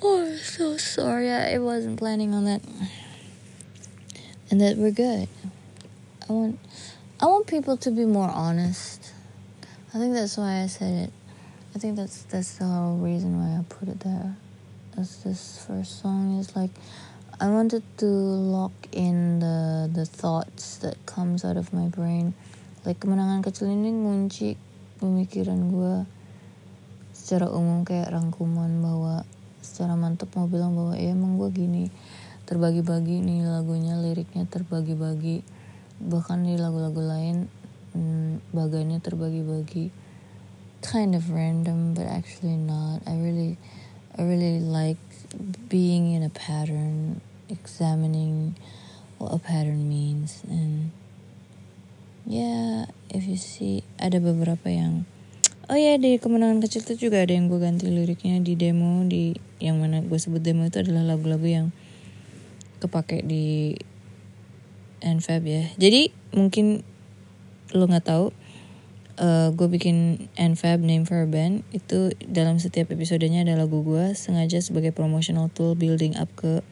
Oh 0.04 0.26
I'm 0.26 0.36
so 0.36 0.76
sorry. 0.76 1.30
I 1.30 1.58
wasn't 1.58 1.98
planning 1.98 2.34
on 2.34 2.44
that. 2.44 2.60
And 4.50 4.60
that 4.60 4.76
we're 4.76 4.92
good. 4.92 5.28
I 6.28 6.32
want 6.32 6.60
I 7.20 7.26
want 7.26 7.46
people 7.46 7.76
to 7.78 7.90
be 7.90 8.04
more 8.04 8.28
honest. 8.28 9.12
I 9.94 9.98
think 9.98 10.12
that's 10.12 10.36
why 10.36 10.60
I 10.62 10.66
said 10.66 11.08
it. 11.08 11.12
I 11.74 11.78
think 11.78 11.96
that's 11.96 12.22
that's 12.28 12.58
the 12.58 12.66
whole 12.66 12.98
reason 12.98 13.40
why 13.40 13.58
I 13.58 13.64
put 13.68 13.88
it 13.88 14.00
there. 14.00 14.36
As 14.96 15.24
this 15.24 15.64
first 15.66 16.00
song 16.00 16.38
is 16.38 16.54
like 16.54 16.70
I 17.40 17.48
wanted 17.48 17.82
to 17.98 18.06
lock 18.06 18.72
in 18.92 19.40
the 19.40 19.90
the 19.92 20.04
thoughts 20.04 20.76
that 20.84 21.00
comes 21.06 21.44
out 21.44 21.56
of 21.56 21.72
my 21.72 21.88
brain. 21.88 22.34
Like 22.84 23.00
kemenangan 23.00 23.40
kecil 23.40 23.72
ini 23.72 23.90
ngunci 23.90 24.60
pemikiran 25.00 25.72
gue 25.72 26.04
secara 27.16 27.48
umum 27.48 27.88
kayak 27.88 28.12
rangkuman 28.12 28.84
bahwa 28.84 29.24
secara 29.64 29.96
mantap 29.96 30.28
mau 30.36 30.44
bilang 30.44 30.76
bahwa 30.76 30.92
ya 30.92 31.16
emang 31.16 31.40
gue 31.40 31.48
gini 31.48 31.84
terbagi-bagi 32.44 33.24
nih 33.24 33.48
lagunya 33.48 33.96
liriknya 33.96 34.44
terbagi-bagi. 34.44 35.40
Bahkan 36.04 36.44
di 36.44 36.60
lagu-lagu 36.60 37.00
lain 37.00 37.48
hmm, 37.96 38.44
bagainya 38.52 39.00
terbagi-bagi. 39.00 39.88
Kind 40.84 41.16
of 41.16 41.32
random 41.32 41.96
but 41.96 42.04
actually 42.04 42.60
not. 42.60 43.00
I 43.08 43.16
really 43.16 43.56
I 44.14 44.28
really 44.28 44.60
like 44.60 45.00
being 45.72 46.12
in 46.12 46.20
a 46.20 46.28
pattern 46.28 47.24
examining 47.48 48.60
what 49.16 49.32
a 49.32 49.40
pattern 49.40 49.88
means. 49.88 50.44
And 50.44 50.92
ya 52.28 52.84
if 53.08 53.24
you 53.24 53.40
see 53.40 53.84
ada 53.96 54.20
beberapa 54.20 54.68
yang 54.68 55.08
oh 55.68 55.76
ya 55.76 55.96
di 55.96 56.20
kemenangan 56.20 56.60
kecil 56.60 56.84
itu 56.84 57.08
juga 57.08 57.24
ada 57.24 57.32
yang 57.32 57.48
gue 57.48 57.60
ganti 57.60 57.88
liriknya 57.88 58.40
di 58.40 58.52
demo 58.56 59.00
di 59.04 59.32
yang 59.64 59.80
mana 59.80 60.04
gue 60.04 60.18
sebut 60.20 60.44
demo 60.44 60.68
itu 60.68 60.84
adalah 60.84 61.16
lagu-lagu 61.16 61.48
yang 61.48 61.66
kepake 62.84 63.24
di 63.24 63.80
NFAB 65.00 65.44
ya. 65.48 65.64
Jadi 65.80 66.12
mungkin 66.36 66.84
lo 67.72 67.88
nggak 67.88 68.04
tahu 68.04 68.28
uh, 69.18 69.48
gue 69.56 69.68
bikin 69.72 70.28
NFAB 70.34 70.84
name 70.84 71.08
for 71.08 71.24
a 71.24 71.28
band 71.28 71.64
itu 71.72 72.12
dalam 72.22 72.60
setiap 72.60 72.90
episodenya 72.90 73.42
ada 73.46 73.58
lagu 73.58 73.82
gue 73.82 74.14
sengaja 74.14 74.60
sebagai 74.60 74.92
promotional 74.94 75.50
tool 75.52 75.78
building 75.78 76.14
up 76.18 76.30
ke 76.36 76.62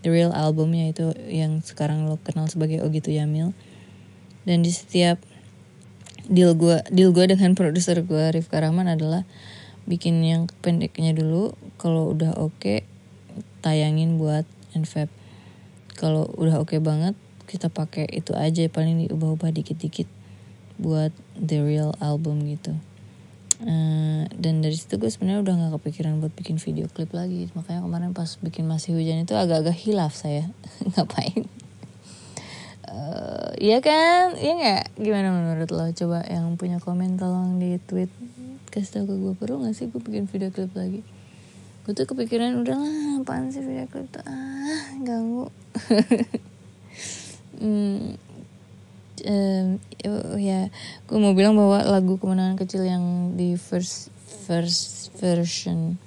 the 0.00 0.10
real 0.10 0.32
albumnya 0.32 0.90
itu 0.90 1.12
yang 1.28 1.60
sekarang 1.60 2.08
lo 2.08 2.16
kenal 2.22 2.48
sebagai 2.48 2.80
Oh 2.80 2.88
Gitu 2.88 3.12
Yamil 3.12 3.52
dan 4.48 4.64
di 4.64 4.72
setiap 4.72 5.20
deal 6.30 6.56
gue 6.56 6.80
deal 6.88 7.12
gue 7.12 7.24
dengan 7.28 7.52
produser 7.58 8.00
gue 8.00 8.24
Rifka 8.32 8.62
Rahman 8.62 8.88
adalah 8.88 9.28
bikin 9.88 10.20
yang 10.24 10.48
pendeknya 10.60 11.12
dulu. 11.12 11.54
Kalau 11.80 12.12
udah 12.12 12.36
oke 12.36 12.56
okay, 12.58 12.78
tayangin 13.64 14.16
buat 14.20 14.44
NVAP 14.76 15.10
kalau 16.00 16.24
udah 16.40 16.64
oke 16.64 16.72
okay 16.72 16.80
banget 16.80 17.12
kita 17.44 17.68
pakai 17.68 18.08
itu 18.08 18.32
aja 18.32 18.64
paling 18.72 19.04
diubah-ubah 19.04 19.52
dikit-dikit 19.52 20.08
buat 20.80 21.12
the 21.36 21.60
real 21.60 21.92
album 22.00 22.48
gitu. 22.48 22.72
Uh, 23.60 24.24
dan 24.40 24.64
dari 24.64 24.72
situ 24.72 24.96
gue 24.96 25.12
sebenarnya 25.12 25.44
udah 25.44 25.54
nggak 25.60 25.72
kepikiran 25.76 26.24
buat 26.24 26.32
bikin 26.32 26.56
video 26.56 26.88
klip 26.88 27.12
lagi. 27.12 27.52
Makanya 27.52 27.84
kemarin 27.84 28.16
pas 28.16 28.40
bikin 28.40 28.64
masih 28.64 28.96
hujan 28.96 29.20
itu 29.20 29.36
agak-agak 29.36 29.76
hilaf 29.76 30.16
saya. 30.16 30.48
Ngapain 30.96 31.59
uh, 32.90 33.50
iya 33.56 33.78
kan? 33.78 34.34
Iya 34.34 34.52
nggak? 34.58 34.84
Gimana 34.98 35.28
menurut 35.30 35.70
lo? 35.70 35.86
Coba 35.94 36.26
yang 36.26 36.58
punya 36.58 36.82
komen 36.82 37.16
tolong 37.16 37.62
di 37.62 37.78
tweet. 37.86 38.10
Kasih 38.70 39.02
tau 39.02 39.04
ke 39.06 39.14
gue 39.18 39.34
perlu 39.34 39.66
gak 39.66 39.74
sih 39.74 39.90
gue 39.90 39.98
bikin 39.98 40.30
video 40.30 40.50
klip 40.54 40.70
lagi? 40.74 41.02
Gue 41.86 41.92
tuh 41.96 42.06
kepikiran 42.06 42.62
udah 42.62 42.76
lah 42.78 42.94
apaan 43.22 43.50
sih 43.50 43.62
video 43.62 43.86
klip 43.90 44.10
tuh? 44.10 44.22
Ah 44.26 44.94
ganggu. 45.02 45.48
Hmm, 47.60 48.16
um, 49.28 49.66
oh 50.08 50.40
ya. 50.40 50.72
Gue 51.04 51.18
mau 51.20 51.36
bilang 51.36 51.60
bahwa 51.60 51.84
lagu 51.84 52.16
kemenangan 52.16 52.56
kecil 52.56 52.88
yang 52.88 53.36
di 53.36 53.52
first 53.60 54.08
first 54.48 55.12
version 55.20 56.00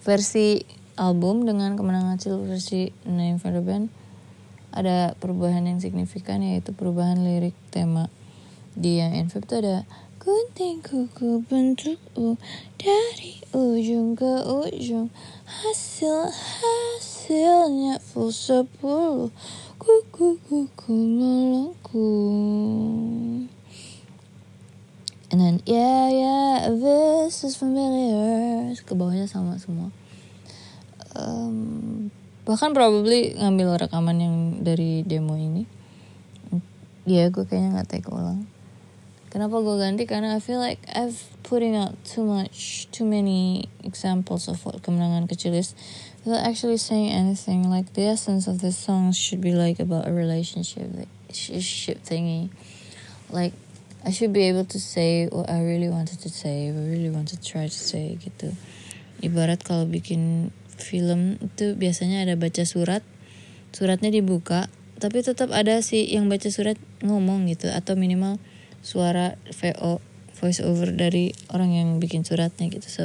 versi 0.00 0.64
album 0.96 1.44
dengan 1.44 1.76
kemenangan 1.76 2.16
kecil 2.16 2.40
versi 2.40 2.88
Name 3.04 3.36
for 3.36 3.52
Band 3.60 3.92
ada 4.74 5.14
perubahan 5.22 5.62
yang 5.70 5.78
signifikan 5.78 6.42
yaitu 6.42 6.74
perubahan 6.74 7.22
lirik 7.22 7.54
tema. 7.70 8.10
Di 8.74 8.98
yang 8.98 9.14
Envip 9.14 9.46
itu 9.46 9.54
ada 9.62 9.86
Gunting 10.24 10.80
kuku 10.80 11.44
bentuk 11.46 12.00
U 12.16 12.40
dari 12.80 13.44
ujung 13.52 14.16
ke 14.16 14.40
ujung 14.48 15.12
Hasil 15.44 16.32
hasilnya 16.32 18.00
full 18.00 18.32
sepuluh. 18.32 19.28
Kuku 19.76 20.40
kuku 20.48 20.96
melengkung 20.96 22.02
And 25.28 25.38
then 25.44 25.60
yeah 25.68 26.08
yeah 26.08 26.72
this 26.72 27.44
is 27.44 27.60
familiar. 27.60 28.72
Ke 28.80 28.96
bawahnya 28.96 29.28
sama 29.28 29.60
semua. 29.60 29.92
Um, 31.12 32.08
Bahkan 32.44 32.76
probably 32.76 33.32
ngambil 33.36 33.88
rekaman 33.88 34.16
yang 34.20 34.36
dari 34.60 35.00
demo 35.04 35.32
ini 35.36 35.64
Ya 37.04 37.24
yeah, 37.24 37.26
gue 37.28 37.44
kayaknya 37.44 37.80
gak 37.80 37.88
take 37.88 38.08
ulang 38.08 38.48
Kenapa 39.34 39.58
gue 39.66 39.76
ganti? 39.82 40.06
Karena 40.06 40.38
I 40.38 40.40
feel 40.40 40.62
like 40.62 40.78
I've 40.86 41.18
putting 41.42 41.74
out 41.74 41.98
too 42.06 42.22
much, 42.22 42.86
too 42.94 43.04
many 43.04 43.68
examples 43.82 44.46
of 44.46 44.64
what 44.64 44.78
kemenangan 44.86 45.26
kecil 45.26 45.58
is 45.58 45.74
without 46.22 46.46
actually 46.46 46.78
saying 46.78 47.10
anything. 47.10 47.66
Like 47.66 47.92
the 47.98 48.06
essence 48.06 48.46
of 48.46 48.62
this 48.62 48.78
song 48.78 49.10
should 49.10 49.42
be 49.42 49.50
like 49.50 49.82
about 49.82 50.06
a 50.06 50.12
relationship, 50.12 50.86
like 50.94 51.10
relationship 51.26 52.06
thingy. 52.06 52.50
Like 53.26 53.52
I 54.06 54.10
should 54.10 54.32
be 54.32 54.46
able 54.46 54.66
to 54.66 54.78
say 54.78 55.26
what 55.26 55.50
I 55.50 55.66
really 55.66 55.88
wanted 55.88 56.20
to 56.22 56.30
say, 56.30 56.70
what 56.70 56.86
I 56.86 56.88
really 56.94 57.10
wanted 57.10 57.42
to 57.42 57.46
try 57.46 57.66
to 57.66 57.80
say 57.90 58.14
gitu. 58.22 58.54
Ibarat 59.18 59.66
kalau 59.66 59.90
bikin 59.90 60.54
film 60.78 61.38
itu 61.40 61.74
biasanya 61.78 62.26
ada 62.26 62.34
baca 62.38 62.62
surat, 62.66 63.02
suratnya 63.74 64.10
dibuka, 64.10 64.70
tapi 64.98 65.20
tetap 65.20 65.50
ada 65.50 65.82
sih 65.82 66.06
yang 66.06 66.30
baca 66.30 66.48
surat 66.48 66.78
ngomong 67.02 67.50
gitu 67.50 67.68
atau 67.70 67.98
minimal 67.98 68.38
suara 68.84 69.36
VO 69.50 69.98
voice 70.36 70.60
over 70.60 70.92
dari 70.92 71.32
orang 71.50 71.72
yang 71.72 71.88
bikin 71.98 72.22
suratnya 72.26 72.68
gitu. 72.68 72.86
So 72.86 73.04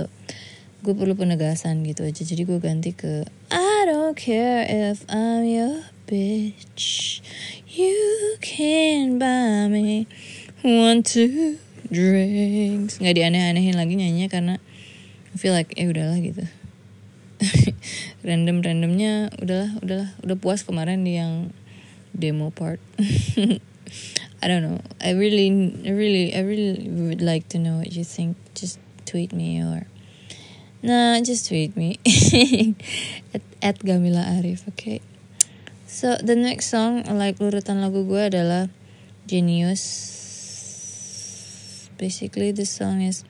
gue 0.80 0.94
perlu 0.96 1.16
penegasan 1.16 1.84
gitu 1.84 2.08
aja. 2.08 2.22
Jadi 2.24 2.44
gue 2.48 2.60
ganti 2.60 2.92
ke 2.96 3.28
I 3.52 3.88
don't 3.88 4.16
care 4.16 4.64
if 4.68 5.04
I'm 5.12 5.44
your 5.48 5.88
bitch. 6.08 7.20
You 7.70 8.36
can 8.44 9.20
buy 9.20 9.72
me 9.72 10.08
one 10.64 11.02
two 11.06 11.60
drinks. 11.88 13.00
Nggak 13.00 13.16
dianeh-anehin 13.18 13.76
lagi 13.76 13.94
nyanyinya 13.96 14.30
karena 14.30 14.56
I 15.32 15.38
feel 15.38 15.56
like 15.56 15.74
eh 15.78 15.88
udahlah 15.88 16.20
gitu 16.20 16.59
random 18.28 18.62
randomnya 18.62 19.32
udahlah 19.40 19.72
udahlah 19.80 20.10
udah 20.24 20.38
puas 20.38 20.68
kemarin 20.68 21.08
di 21.08 21.16
yang 21.16 21.56
demo 22.12 22.52
part 22.52 22.84
I 24.42 24.48
don't 24.48 24.64
know. 24.64 24.80
I 25.02 25.12
really, 25.12 25.52
I 25.86 25.92
really, 25.92 26.36
I 26.36 26.40
really 26.42 26.88
would 26.88 27.22
like 27.22 27.50
to 27.50 27.60
know 27.60 27.78
what 27.78 27.92
you 27.92 28.04
think. 28.04 28.38
Just 28.56 28.80
tweet 29.06 29.34
me 29.34 29.62
or 29.62 29.88
nah, 30.82 31.20
just 31.20 31.48
tweet 31.48 31.76
me 31.76 32.00
at, 33.34 33.42
at 33.62 33.80
Gamila 33.80 34.24
Arif. 34.40 34.68
Okay. 34.70 35.02
So 35.88 36.16
the 36.16 36.36
next 36.36 36.70
song, 36.70 37.04
like 37.04 37.38
urutan 37.40 37.84
lagu 37.84 38.08
gue 38.08 38.32
adalah 38.32 38.70
Genius. 39.28 39.84
Basically, 42.00 42.56
this 42.56 42.72
song 42.72 43.02
is 43.04 43.28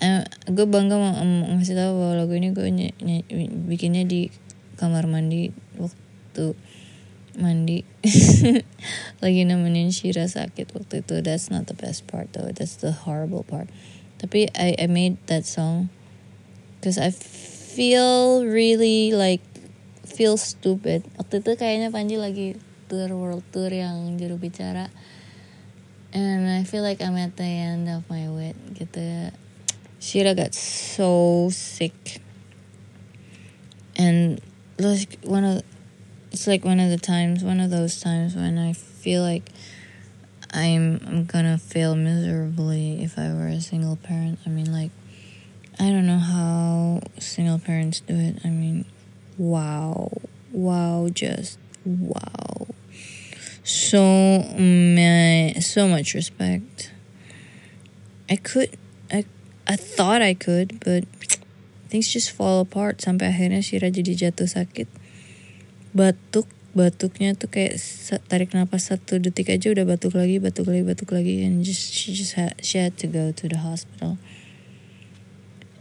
uh, 0.00 0.24
gue 0.48 0.66
bangga 0.66 0.96
mau 0.96 1.12
ngasih 1.56 1.76
tahu 1.76 1.92
bahwa 1.96 2.14
lagu 2.24 2.32
ini 2.34 2.52
gue 2.56 2.68
ny- 2.72 2.96
ny- 3.04 3.28
bikinnya 3.68 4.04
di 4.08 4.32
kamar 4.80 5.04
mandi 5.04 5.52
waktu 5.76 6.56
mandi. 7.36 7.84
Lagi 9.22 9.42
nemenin 9.44 9.92
Shira 9.92 10.26
sakit 10.26 10.72
waktu 10.72 11.04
itu. 11.04 11.20
That's 11.20 11.52
not 11.52 11.68
the 11.68 11.76
best 11.76 12.08
part 12.08 12.32
though. 12.32 12.50
That's 12.50 12.80
the 12.80 12.92
horrible 12.92 13.44
part. 13.44 13.68
Tapi 14.20 14.48
I 14.52 14.76
I 14.76 14.86
made 14.88 15.16
that 15.28 15.48
song 15.48 15.88
because 16.80 17.00
I 17.00 17.12
feel 17.12 18.44
really 18.44 19.12
like 19.12 19.44
feel 20.04 20.36
stupid. 20.40 21.04
Waktu 21.16 21.44
itu 21.44 21.50
kayaknya 21.56 21.88
Panji 21.92 22.16
lagi 22.20 22.58
tour 22.90 23.08
world 23.14 23.46
tour 23.54 23.70
yang 23.70 24.18
juru 24.18 24.36
bicara. 24.36 24.92
And 26.10 26.50
I 26.50 26.66
feel 26.66 26.82
like 26.82 26.98
I'm 26.98 27.14
at 27.14 27.38
the 27.38 27.46
end 27.46 27.86
of 27.86 28.02
my 28.10 28.26
wit 28.26 28.58
gitu 28.74 29.30
Shira 30.00 30.34
got 30.34 30.54
so 30.54 31.48
sick 31.52 32.20
and 33.96 34.40
like 34.78 35.18
one 35.22 35.44
of 35.44 35.62
it's 36.32 36.46
like 36.46 36.64
one 36.64 36.80
of 36.80 36.90
the 36.90 36.96
times, 36.96 37.42
one 37.42 37.60
of 37.60 37.70
those 37.70 38.00
times 38.00 38.34
when 38.34 38.56
I 38.56 38.72
feel 38.72 39.22
like 39.22 39.50
I'm 40.52 41.00
I'm 41.06 41.24
gonna 41.24 41.58
fail 41.58 41.94
miserably 41.96 43.02
if 43.02 43.18
I 43.18 43.32
were 43.32 43.48
a 43.48 43.60
single 43.60 43.96
parent. 43.96 44.38
I 44.46 44.48
mean, 44.48 44.72
like 44.72 44.90
I 45.78 45.90
don't 45.90 46.06
know 46.06 46.18
how 46.18 47.00
single 47.18 47.58
parents 47.58 48.00
do 48.00 48.14
it. 48.14 48.36
I 48.44 48.48
mean, 48.48 48.84
wow, 49.38 50.10
wow, 50.52 51.08
just 51.12 51.58
wow. 51.84 52.68
So 53.64 54.42
my, 54.58 55.60
so 55.60 55.88
much 55.88 56.14
respect. 56.14 56.92
I 58.28 58.36
could, 58.36 58.76
I, 59.70 59.78
thought 59.78 60.18
I 60.18 60.34
could, 60.34 60.82
but 60.82 61.06
things 61.86 62.10
just 62.10 62.34
fall 62.34 62.66
apart 62.66 62.98
sampai 62.98 63.30
akhirnya 63.30 63.62
Shira 63.62 63.86
jadi 63.86 64.30
jatuh 64.30 64.50
sakit. 64.50 64.90
Batuk 65.94 66.50
batuknya 66.70 67.34
tuh 67.34 67.50
kayak 67.50 67.82
tarik 68.30 68.54
nafas 68.54 68.94
satu 68.94 69.18
detik 69.18 69.50
aja 69.50 69.74
udah 69.74 69.82
batuk 69.82 70.14
lagi 70.14 70.38
batuk 70.38 70.70
lagi 70.70 70.86
batuk 70.86 71.10
lagi 71.10 71.42
and 71.42 71.66
just 71.66 71.90
she 71.90 72.14
just 72.14 72.38
had 72.38 72.54
she 72.62 72.78
had 72.78 72.94
to 72.94 73.10
go 73.10 73.34
to 73.34 73.50
the 73.50 73.58
hospital. 73.58 74.18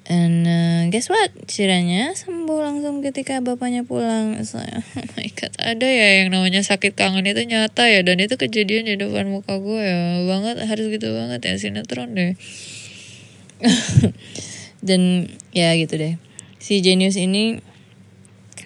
And 0.09 0.49
uh, 0.49 0.89
guess 0.89 1.05
what? 1.05 1.29
Ciranya 1.45 2.17
sembuh 2.17 2.57
langsung 2.65 3.05
ketika 3.05 3.45
bapaknya 3.45 3.85
pulang. 3.85 4.41
So, 4.41 4.57
oh 4.65 5.05
my 5.13 5.29
god 5.37 5.53
ada 5.61 5.85
ya 5.85 6.25
yang 6.25 6.33
namanya 6.33 6.65
sakit 6.65 6.97
kangen 6.97 7.29
itu 7.29 7.45
nyata 7.45 7.85
ya. 7.85 8.01
Dan 8.01 8.17
itu 8.17 8.33
kejadian 8.33 8.89
di 8.89 8.97
depan 8.97 9.29
muka 9.29 9.61
gue 9.61 9.81
ya. 9.85 10.25
Banget 10.25 10.65
harus 10.65 10.89
gitu 10.89 11.13
banget 11.13 11.45
ya 11.45 11.53
sinetron 11.61 12.17
deh 12.17 12.33
dan 14.87 15.27
ya 15.51 15.75
gitu 15.75 15.99
deh. 15.99 16.15
Si 16.59 16.79
Genius 16.79 17.19
ini 17.19 17.59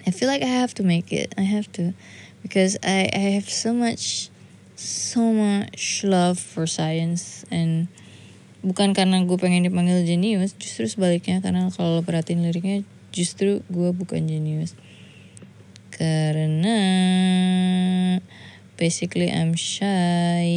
I 0.04 0.10
feel 0.12 0.28
like 0.28 0.44
I 0.44 0.52
have 0.52 0.76
to 0.76 0.82
make 0.84 1.12
it. 1.12 1.32
I 1.38 1.46
have 1.48 1.70
to. 1.78 1.96
Because 2.44 2.76
I 2.84 3.08
I 3.08 3.40
have 3.40 3.48
so 3.48 3.72
much 3.72 4.28
so 4.76 5.32
much 5.32 6.04
love 6.04 6.36
for 6.36 6.68
science. 6.68 7.48
And 7.48 7.88
bukan 8.60 8.92
karena 8.92 9.24
gue 9.24 9.38
pengen 9.40 9.64
dipanggil 9.64 10.04
jenius 10.04 10.52
justru 10.58 10.86
sebaliknya. 10.86 11.40
Karena 11.40 11.72
kalau 11.72 12.04
perhatiin 12.04 12.44
liriknya 12.44 12.84
justru 13.14 13.62
gue 13.70 13.90
bukan 13.94 14.26
jenius 14.26 14.74
karena 15.94 16.78
basically 18.74 19.30
I'm 19.30 19.54
shy 19.54 20.50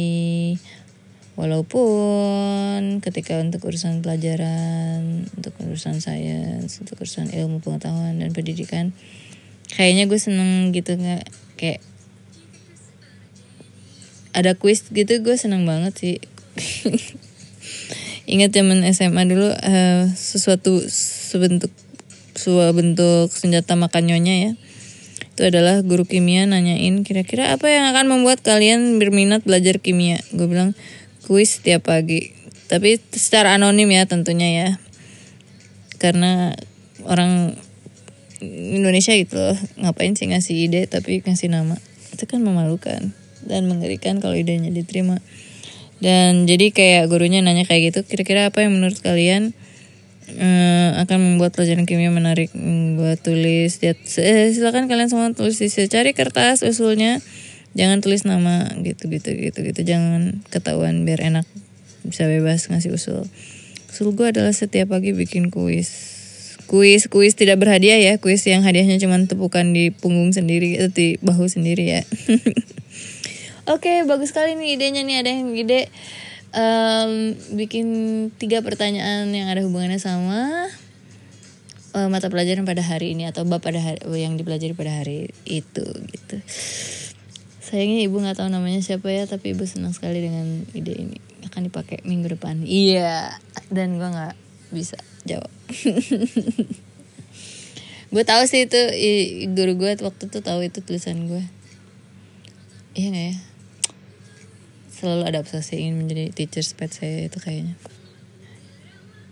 walaupun 1.38 2.98
ketika 2.98 3.38
untuk 3.38 3.62
urusan 3.70 4.02
pelajaran 4.02 5.30
untuk 5.38 5.54
urusan 5.62 6.02
sains 6.02 6.82
untuk 6.82 6.98
urusan 6.98 7.30
ilmu 7.30 7.62
pengetahuan 7.62 8.18
dan 8.18 8.34
pendidikan 8.34 8.90
kayaknya 9.70 10.10
gue 10.10 10.18
seneng 10.18 10.74
gitu 10.74 10.98
nggak 10.98 11.30
kayak 11.54 11.78
ada 14.38 14.54
quiz 14.54 14.86
gitu 14.94 15.18
gue 15.18 15.34
seneng 15.34 15.66
banget 15.66 15.92
sih. 15.98 16.16
Ingat 18.32 18.54
zaman 18.54 18.86
SMA 18.94 19.22
dulu 19.26 19.50
uh, 19.50 20.04
sesuatu 20.14 20.84
sebentuk 20.86 21.74
sebuah 22.38 22.70
bentuk 22.70 23.34
senjata 23.34 23.74
makan 23.74 24.14
nyonya 24.14 24.34
ya. 24.38 24.52
Itu 25.34 25.42
adalah 25.48 25.82
guru 25.82 26.06
kimia 26.06 26.46
nanyain 26.46 27.02
kira-kira 27.02 27.50
apa 27.50 27.66
yang 27.66 27.90
akan 27.90 28.06
membuat 28.06 28.44
kalian 28.46 29.02
berminat 29.02 29.42
belajar 29.42 29.82
kimia. 29.82 30.22
Gue 30.30 30.46
bilang 30.46 30.78
kuis 31.28 31.60
setiap 31.60 31.92
pagi. 31.92 32.32
Tapi 32.72 32.96
secara 33.12 33.60
anonim 33.60 33.92
ya 33.92 34.08
tentunya 34.08 34.48
ya. 34.48 34.68
Karena 36.00 36.56
orang 37.04 37.52
Indonesia 38.40 39.12
gitu 39.12 39.34
loh 39.34 39.58
ngapain 39.82 40.14
sih 40.14 40.30
ngasih 40.30 40.56
ide 40.72 40.88
tapi 40.88 41.20
ngasih 41.20 41.52
nama? 41.52 41.76
Itu 42.16 42.24
kan 42.24 42.40
memalukan 42.40 43.12
dan 43.44 43.62
mengerikan 43.68 44.24
kalau 44.24 44.34
idenya 44.34 44.72
diterima. 44.72 45.20
Dan 45.98 46.46
jadi 46.46 46.70
kayak 46.70 47.10
gurunya 47.10 47.42
nanya 47.42 47.66
kayak 47.66 47.92
gitu 47.92 48.00
kira-kira 48.06 48.48
apa 48.48 48.62
yang 48.62 48.78
menurut 48.78 49.02
kalian 49.02 49.50
uh, 50.38 51.02
akan 51.02 51.18
membuat 51.18 51.58
pelajaran 51.58 51.84
kimia 51.84 52.14
menarik? 52.14 52.54
Buat 52.94 53.20
tulis. 53.26 53.82
Eh, 53.82 54.54
silakan 54.54 54.86
kalian 54.86 55.10
semua 55.10 55.34
tulis 55.34 55.58
di 55.58 55.68
cari 55.68 56.14
kertas 56.14 56.62
usulnya 56.62 57.18
jangan 57.78 58.02
tulis 58.02 58.26
nama 58.26 58.66
gitu 58.82 59.06
gitu 59.06 59.30
gitu 59.30 59.62
gitu. 59.62 59.80
Jangan 59.86 60.42
ketahuan 60.50 61.06
biar 61.06 61.22
enak 61.22 61.46
bisa 62.02 62.26
bebas 62.26 62.66
ngasih 62.66 62.90
usul. 62.90 63.22
Usul 63.86 64.18
gue 64.18 64.26
adalah 64.34 64.50
setiap 64.50 64.90
pagi 64.90 65.14
bikin 65.14 65.54
kuis. 65.54 66.18
Kuis 66.66 67.06
kuis 67.06 67.38
tidak 67.38 67.62
berhadiah 67.62 68.02
ya. 68.02 68.18
Kuis 68.18 68.42
yang 68.44 68.66
hadiahnya 68.66 68.98
cuma 68.98 69.16
tepukan 69.22 69.70
di 69.70 69.94
punggung 69.94 70.34
sendiri 70.34 70.76
atau 70.82 70.90
di 70.90 71.16
bahu 71.22 71.46
sendiri 71.46 71.86
ya. 71.86 72.02
Oke 73.68 73.88
okay, 73.88 73.96
bagus 74.02 74.34
sekali 74.34 74.58
nih 74.58 74.74
idenya 74.74 75.06
nih. 75.06 75.16
Ada 75.22 75.30
yang 75.30 75.48
ide 75.54 75.80
um, 76.52 77.12
bikin 77.56 77.86
tiga 78.36 78.60
pertanyaan 78.60 79.30
yang 79.32 79.48
ada 79.48 79.64
hubungannya 79.64 80.00
sama 80.00 80.68
uh, 81.96 82.08
mata 82.08 82.28
pelajaran 82.28 82.64
pada 82.64 82.84
hari 82.84 83.16
ini 83.16 83.28
atau 83.28 83.44
bab 83.44 83.60
pada 83.64 83.80
hari 83.80 84.00
yang 84.20 84.36
dipelajari 84.36 84.72
pada 84.76 84.92
hari 85.02 85.32
itu 85.44 85.84
gitu. 85.84 86.36
Sayangnya 87.68 88.08
ibu 88.08 88.16
nggak 88.16 88.40
tahu 88.40 88.48
namanya 88.48 88.80
siapa 88.80 89.12
ya, 89.12 89.28
tapi 89.28 89.52
ibu 89.52 89.68
senang 89.68 89.92
sekali 89.92 90.24
dengan 90.24 90.64
ide 90.72 90.96
ini 90.96 91.20
akan 91.44 91.68
dipakai 91.68 92.00
minggu 92.08 92.32
depan. 92.32 92.64
Iya, 92.64 93.36
dan 93.68 94.00
gue 94.00 94.08
nggak 94.08 94.32
bisa 94.72 94.96
jawab. 95.28 95.52
gue 98.08 98.24
tahu 98.24 98.42
sih 98.48 98.64
itu 98.64 98.80
guru 99.52 99.76
gue 99.76 100.00
waktu 100.00 100.32
itu 100.32 100.40
tahu 100.40 100.64
itu 100.64 100.80
tulisan 100.80 101.28
gue. 101.28 101.44
Iya 102.96 103.08
gak 103.12 103.26
ya? 103.30 103.36
selalu 104.98 105.30
ada 105.30 105.38
obsesi 105.46 105.78
ingin 105.78 105.94
menjadi 105.94 106.34
teacher's 106.34 106.74
pet 106.74 106.90
saya 106.90 107.30
itu 107.30 107.38
kayaknya 107.38 107.78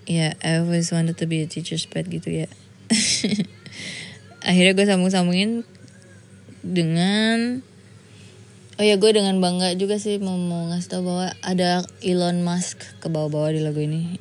ya 0.06 0.30
yeah, 0.30 0.32
I 0.46 0.62
always 0.62 0.94
wanted 0.94 1.18
to 1.18 1.26
be 1.26 1.42
a 1.42 1.50
teacher's 1.50 1.90
pet 1.90 2.06
gitu 2.06 2.30
ya 2.30 2.46
akhirnya 4.48 4.78
gue 4.78 4.86
sambung-sambungin 4.86 5.66
dengan 6.62 7.66
oh 8.76 8.84
ya 8.84 9.00
gue 9.00 9.10
dengan 9.12 9.40
bangga 9.40 9.72
juga 9.80 9.96
sih 9.96 10.20
mau 10.20 10.36
mau 10.36 10.68
ngasih 10.68 10.88
tau 10.92 11.02
bahwa 11.02 11.32
ada 11.40 11.80
Elon 12.04 12.44
Musk 12.44 12.84
ke 13.00 13.08
bawah-bawah 13.08 13.56
di 13.56 13.60
lagu 13.64 13.80
ini. 13.80 14.20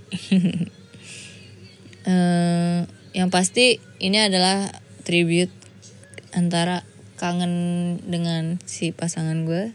Uh, 2.07 2.87
yang 3.17 3.27
pasti 3.27 3.83
ini 3.99 4.23
adalah 4.23 4.71
tribute 5.03 5.51
antara 6.31 6.87
kangen 7.19 7.99
dengan 8.07 8.59
si 8.67 8.91
pasangan 8.91 9.43
gue 9.47 9.71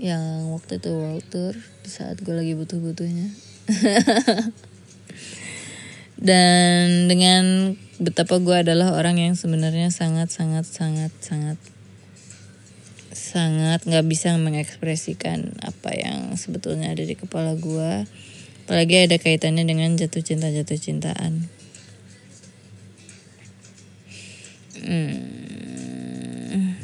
yang 0.00 0.50
waktu 0.52 0.80
itu 0.80 0.90
world 0.92 1.24
tour 1.32 1.54
saat 1.88 2.20
gue 2.20 2.34
lagi 2.36 2.52
butuh-butuhnya. 2.52 3.32
Dan 6.22 7.10
dengan 7.10 7.74
betapa 7.98 8.38
gue 8.38 8.66
adalah 8.66 8.94
orang 8.94 9.18
yang 9.18 9.34
sebenarnya 9.38 9.90
sangat 9.94 10.30
sangat 10.30 10.66
sangat 10.66 11.10
sangat 11.22 11.58
sangat 13.32 13.80
nggak 13.88 14.04
bisa 14.04 14.36
mengekspresikan 14.36 15.56
apa 15.64 15.96
yang 15.96 16.36
sebetulnya 16.36 16.92
ada 16.92 17.00
di 17.00 17.16
kepala 17.16 17.56
gue 17.56 18.04
apalagi 18.68 19.08
ada 19.08 19.16
kaitannya 19.16 19.64
dengan 19.64 19.96
jatuh 19.96 20.20
cinta 20.20 20.52
jatuh 20.52 20.76
cintaan. 20.76 21.48
Hmm. 24.84 26.76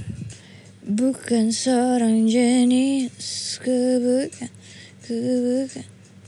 Bukan 0.88 1.52
seorang 1.52 2.24
jenius 2.32 3.60
Ku 3.60 4.00
bukan 4.00 4.48
Ku 5.04 5.18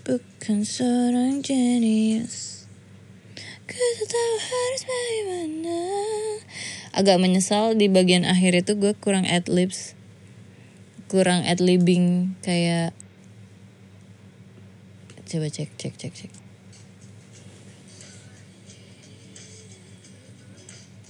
bukan 0.04 0.58
seorang 0.68 1.40
jenius 1.40 2.68
Ku 3.64 3.80
tahu 4.04 4.34
harus 4.36 4.82
bagaimana. 4.84 5.80
Agak 6.92 7.16
menyesal 7.22 7.72
di 7.78 7.88
bagian 7.88 8.28
akhir 8.28 8.66
itu 8.66 8.76
gue 8.76 8.92
kurang 8.98 9.24
adlibs 9.24 9.96
Kurang 11.10 11.42
adlibbing 11.42 12.38
Kayak 12.38 12.94
Coba 15.26 15.50
cek 15.50 15.74
cek 15.74 15.94
cek 15.98 16.14
cek 16.14 16.32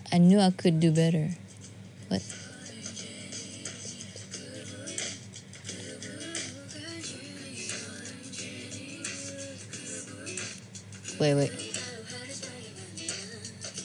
I 0.09 0.17
knew 0.17 0.41
I 0.41 0.57
could 0.57 0.81
do 0.81 0.89
better 0.89 1.37
What? 2.09 2.25
Wait, 11.21 11.35
wait. 11.35 11.53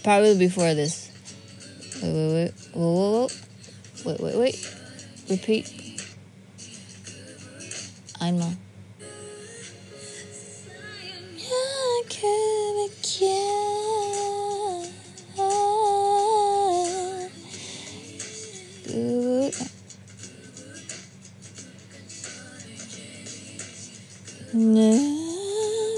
Probably 0.03 0.37
before 0.37 0.73
this. 0.73 1.11
Wait, 2.01 2.13
wait, 2.13 2.33
wait. 2.33 2.53
Whoa, 2.71 2.93
whoa, 2.93 3.11
whoa. 3.11 3.27
Wait, 4.05 4.19
wait, 4.21 4.35
wait. 4.35 4.75
Repeat. 5.29 5.84
Einmal. 8.25 8.57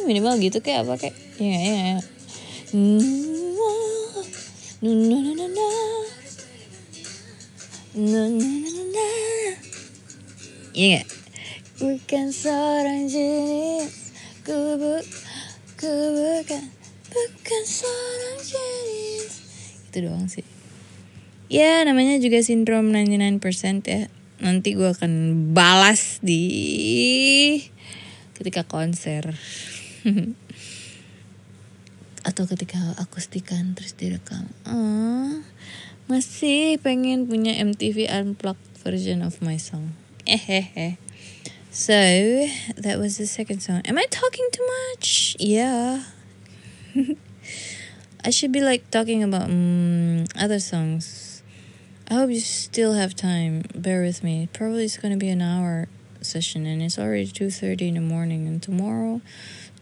minimal 0.08 0.36
gitu 0.44 0.60
kayak 0.60 0.84
apa 0.84 0.94
kayak 1.00 1.16
ya 1.40 1.56
ya 1.56 1.76
ya 1.78 2.00
Iya 10.78 11.07
Ya 21.48 21.80
namanya 21.88 22.20
juga 22.20 22.44
sindrom 22.44 22.92
99% 22.92 23.40
ya. 23.88 24.12
Nanti 24.44 24.76
gue 24.76 24.92
akan 24.92 25.12
balas 25.56 26.20
di 26.20 26.44
ketika 28.36 28.68
konser. 28.68 29.32
Atau 32.28 32.44
ketika 32.52 33.00
akustikan 33.00 33.80
terus 33.80 33.96
direkam. 33.96 34.52
Oh, 34.68 35.40
masih 36.12 36.76
pengen 36.84 37.32
punya 37.32 37.56
MTV 37.64 38.12
unplugged 38.12 38.68
version 38.84 39.24
of 39.24 39.40
my 39.40 39.56
song. 39.56 39.96
Eh 40.28 41.00
so 41.72 41.96
that 42.76 43.00
was 43.00 43.16
the 43.16 43.28
second 43.28 43.64
song. 43.64 43.80
Am 43.88 43.96
I 43.96 44.06
talking 44.12 44.44
too 44.52 44.68
much? 44.92 45.40
Yeah. 45.40 46.04
I 48.26 48.30
should 48.30 48.52
be 48.52 48.60
like 48.60 48.92
talking 48.92 49.24
about 49.24 49.48
um, 49.48 50.26
other 50.36 50.60
songs 50.60 51.37
I 52.08 52.14
hope 52.14 52.32
you 52.32 52.40
still 52.40 52.94
have 52.94 53.20
time. 53.20 53.68
Bear 53.76 54.00
with 54.00 54.24
me. 54.24 54.48
Probably 54.56 54.88
it's 54.88 54.96
gonna 54.96 55.20
be 55.20 55.28
an 55.28 55.44
hour 55.44 55.92
session 56.24 56.66
and 56.66 56.82
it's 56.82 56.98
already 56.98 57.28
2.30 57.28 57.90
in 57.90 57.94
the 57.96 58.02
morning 58.02 58.48
and 58.48 58.64
tomorrow 58.64 59.22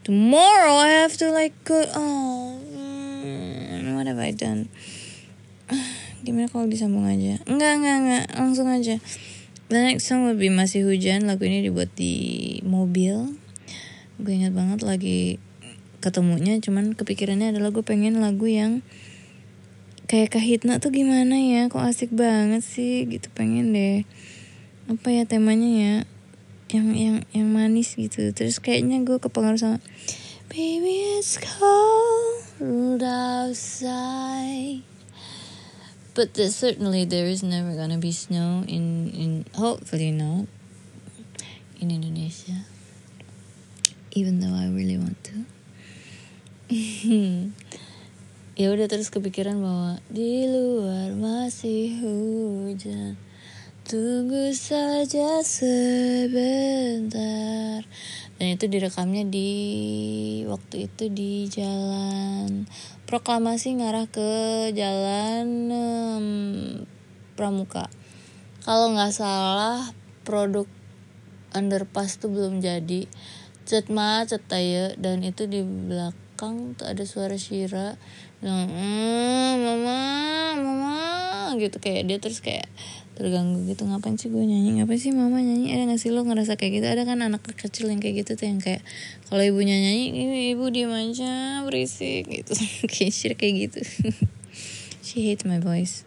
tomorrow 0.02 0.74
I 0.74 0.88
have 1.06 1.16
to 1.18 1.30
like 1.30 1.54
go 1.64 1.86
oh 1.94 2.58
what 3.94 4.06
have 4.10 4.18
I 4.18 4.34
done? 4.34 4.68
Gimana 6.26 6.50
kalau 6.50 6.66
disambung 6.66 7.06
aja 7.06 7.38
enggak 7.46 7.78
enggak 7.78 7.96
enggak 8.02 8.26
langsung 8.34 8.68
aja 8.74 8.98
the 9.70 9.78
next 9.78 10.10
song 10.10 10.26
lebih 10.26 10.50
masih 10.50 10.82
hujan 10.82 11.30
lagu 11.30 11.46
ini 11.46 11.62
dibuat 11.62 11.94
di 11.94 12.58
mobil. 12.66 13.38
Gue 14.18 14.32
ingat 14.34 14.50
banget 14.50 14.82
lagi 14.82 15.38
ketemunya 16.02 16.58
cuman 16.58 16.98
kepikirannya 16.98 17.54
adalah 17.54 17.70
gue 17.70 17.86
pengen 17.86 18.18
lagu 18.18 18.50
yang 18.50 18.82
kayak 20.06 20.38
kahitna 20.38 20.78
tuh 20.78 20.94
gimana 20.94 21.34
ya? 21.34 21.66
Kok 21.66 21.82
asik 21.82 22.10
banget 22.14 22.62
sih? 22.62 23.06
Gitu 23.06 23.30
pengen 23.34 23.74
deh. 23.74 24.06
Apa 24.86 25.10
ya 25.10 25.26
temanya 25.26 25.70
ya? 25.70 25.94
Yang 26.70 26.86
yang 26.94 27.16
yang 27.34 27.48
manis 27.50 27.94
gitu. 27.98 28.30
Terus 28.30 28.62
kayaknya 28.62 29.02
gue 29.02 29.18
kepengaruh 29.18 29.58
sama 29.58 29.78
baby 30.48 31.18
it's 31.18 31.38
cold 31.38 33.02
outside. 33.02 34.82
But 36.16 36.32
there, 36.32 36.48
certainly 36.48 37.04
there 37.04 37.26
is 37.26 37.42
never 37.44 37.76
gonna 37.76 37.98
be 37.98 38.10
snow 38.10 38.64
in 38.64 39.12
in 39.12 39.44
hopefully 39.52 40.10
not 40.14 40.48
in 41.76 41.92
Indonesia. 41.92 42.64
Even 44.16 44.40
though 44.40 44.56
I 44.56 44.72
really 44.72 44.96
want 44.96 45.20
to 45.28 45.44
ya 48.56 48.72
udah 48.72 48.88
terus 48.88 49.12
kepikiran 49.12 49.60
bahwa 49.60 50.00
di 50.08 50.48
luar 50.48 51.12
masih 51.12 52.00
hujan. 52.00 53.20
Tunggu 53.84 54.50
saja 54.56 55.44
sebentar. 55.44 56.26
Dan 58.40 58.46
itu 58.56 58.64
direkamnya 58.66 59.28
di 59.28 59.52
waktu 60.48 60.88
itu 60.88 61.12
di 61.12 61.52
jalan. 61.52 62.64
Proklamasi 63.04 63.76
ngarah 63.76 64.08
ke 64.08 64.30
jalan 64.72 65.46
um, 65.70 66.26
Pramuka. 67.36 67.92
Kalau 68.64 68.96
nggak 68.96 69.12
salah 69.12 69.92
produk 70.24 70.64
underpass 71.52 72.18
tuh 72.18 72.32
belum 72.32 72.64
jadi. 72.64 73.04
Cet 73.68 73.92
ma 73.92 74.24
cet 74.26 74.48
dan 74.96 75.22
itu 75.22 75.44
di 75.46 75.62
belakang 75.62 76.74
tuh 76.74 76.86
ada 76.90 77.06
suara 77.06 77.38
mmm, 77.38 77.96
mama 78.44 79.98
mama 80.60 80.96
gitu. 81.56 81.80
Kayak 81.80 82.02
dia 82.08 82.18
terus 82.20 82.44
kayak 82.44 82.68
terganggu 83.16 83.64
gitu. 83.64 83.88
Ngapain 83.88 84.20
sih 84.20 84.28
gue 84.28 84.44
nyanyi? 84.44 84.76
Ngapain 84.80 85.00
sih 85.00 85.12
mama 85.16 85.40
nyanyi? 85.40 85.72
Ada 85.72 85.96
gak 85.96 86.00
sih 86.04 86.12
lo 86.12 86.20
ngerasa 86.28 86.60
kayak 86.60 86.72
gitu? 86.80 86.86
Ada 86.86 87.08
kan 87.08 87.24
anak 87.24 87.42
kecil 87.56 87.88
yang 87.88 87.98
kayak 87.98 88.26
gitu 88.26 88.36
tuh 88.36 88.46
yang 88.46 88.60
kayak 88.60 88.84
kalau 89.32 89.40
ibunya 89.40 89.80
nyanyi 89.80 90.52
ibu 90.52 90.68
diam 90.68 90.92
aja 90.92 91.64
berisik 91.64 92.28
gitu. 92.28 92.52
Kayak 92.92 93.40
kayak 93.40 93.54
gitu. 93.68 93.80
She 95.06 95.24
hates 95.30 95.48
my 95.48 95.62
voice. 95.62 96.04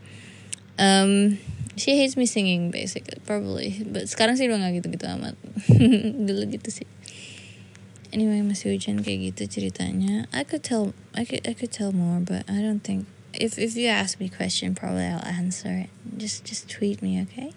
Um 0.78 1.42
she 1.80 1.96
hates 1.96 2.20
me 2.20 2.30
singing 2.30 2.70
basically 2.70 3.18
probably. 3.26 3.82
But 3.90 4.06
sekarang 4.12 4.38
sih 4.38 4.46
udah 4.46 4.62
gak 4.62 4.84
gitu 4.84 4.88
gitu 4.94 5.06
amat. 5.10 5.34
Dulu 6.28 6.46
gitu 6.52 6.70
sih 6.70 6.88
anyway 8.10 8.42
masih 8.42 8.74
hujan 8.76 9.02
kayak 9.02 9.34
gitu 9.34 9.60
ceritanya 9.60 10.26
I 10.36 10.46
could 10.46 10.66
tell 10.66 10.98
I 11.14 11.26
could 11.26 11.46
I 11.46 11.54
could 11.54 11.74
tell 11.74 11.94
more 11.94 12.22
but 12.22 12.46
I 12.50 12.62
don't 12.62 12.82
think 12.82 13.10
if 13.34 13.58
if 13.58 13.76
you 13.78 13.90
ask 13.90 14.20
me 14.20 14.30
question, 14.30 14.74
probably 14.74 15.06
I'll 15.06 15.26
answer 15.26 15.70
it. 15.70 15.90
Just 16.18 16.46
just 16.46 16.70
tweet 16.70 17.02
me, 17.02 17.22
okay? 17.22 17.54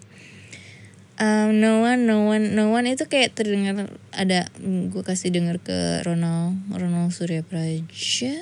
Um, 1.17 1.61
no 1.61 1.81
one, 1.81 2.05
no 2.09 2.25
one, 2.25 2.57
no 2.57 2.73
one 2.73 2.89
itu 2.89 3.05
kayak 3.05 3.37
terdengar 3.37 3.85
ada 4.09 4.49
gue 4.57 5.03
kasih 5.05 5.29
denger 5.29 5.61
ke 5.61 5.77
Ronald 6.05 6.57
Ronald 6.73 7.13
Surya 7.13 7.45
Praja. 7.45 8.41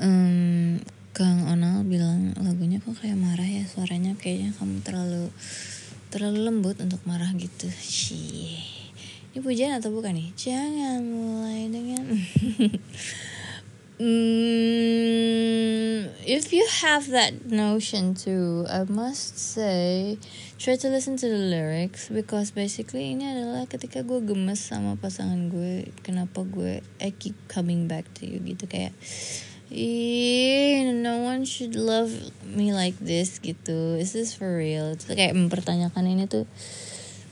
Um, 0.00 0.80
Kang 1.12 1.44
Onal 1.48 1.84
bilang 1.84 2.32
lagunya 2.40 2.80
kok 2.80 3.00
kayak 3.00 3.20
marah 3.20 3.44
ya 3.44 3.68
suaranya 3.68 4.16
kayaknya 4.16 4.56
kamu 4.56 4.80
terlalu 4.80 5.28
terlalu 6.08 6.38
lembut 6.48 6.76
untuk 6.80 7.00
marah 7.04 7.28
gitu. 7.36 7.68
Sih. 7.68 8.79
Ini 9.30 9.46
pujian 9.46 9.78
atau 9.78 9.94
bukan 9.94 10.18
nih? 10.18 10.34
Jangan 10.34 11.06
mulai 11.06 11.70
dengan 11.70 12.02
Mm, 14.00 16.08
if 16.24 16.56
you 16.56 16.64
have 16.80 17.12
that 17.12 17.52
notion 17.52 18.16
too, 18.16 18.64
I 18.64 18.88
must 18.88 19.36
say 19.36 20.16
try 20.56 20.80
to 20.80 20.88
listen 20.88 21.20
to 21.20 21.28
the 21.28 21.36
lyrics 21.36 22.08
because 22.08 22.48
basically 22.48 23.12
ini 23.12 23.28
adalah 23.28 23.68
ketika 23.68 24.00
gue 24.00 24.24
gemes 24.24 24.64
sama 24.64 24.96
pasangan 24.96 25.52
gue, 25.52 25.92
kenapa 26.00 26.48
gue 26.48 26.80
I 26.96 27.12
keep 27.12 27.36
coming 27.52 27.92
back 27.92 28.08
to 28.16 28.24
you 28.24 28.40
gitu 28.40 28.64
kayak 28.64 28.96
no 29.68 31.20
one 31.20 31.44
should 31.44 31.76
love 31.76 32.32
me 32.42 32.72
like 32.72 32.96
this 33.04 33.36
gitu. 33.36 34.00
Is 34.00 34.16
this 34.16 34.32
for 34.32 34.56
real? 34.56 34.96
Itu 34.96 35.12
kayak 35.12 35.36
mempertanyakan 35.36 36.08
ini 36.08 36.24
tuh 36.24 36.48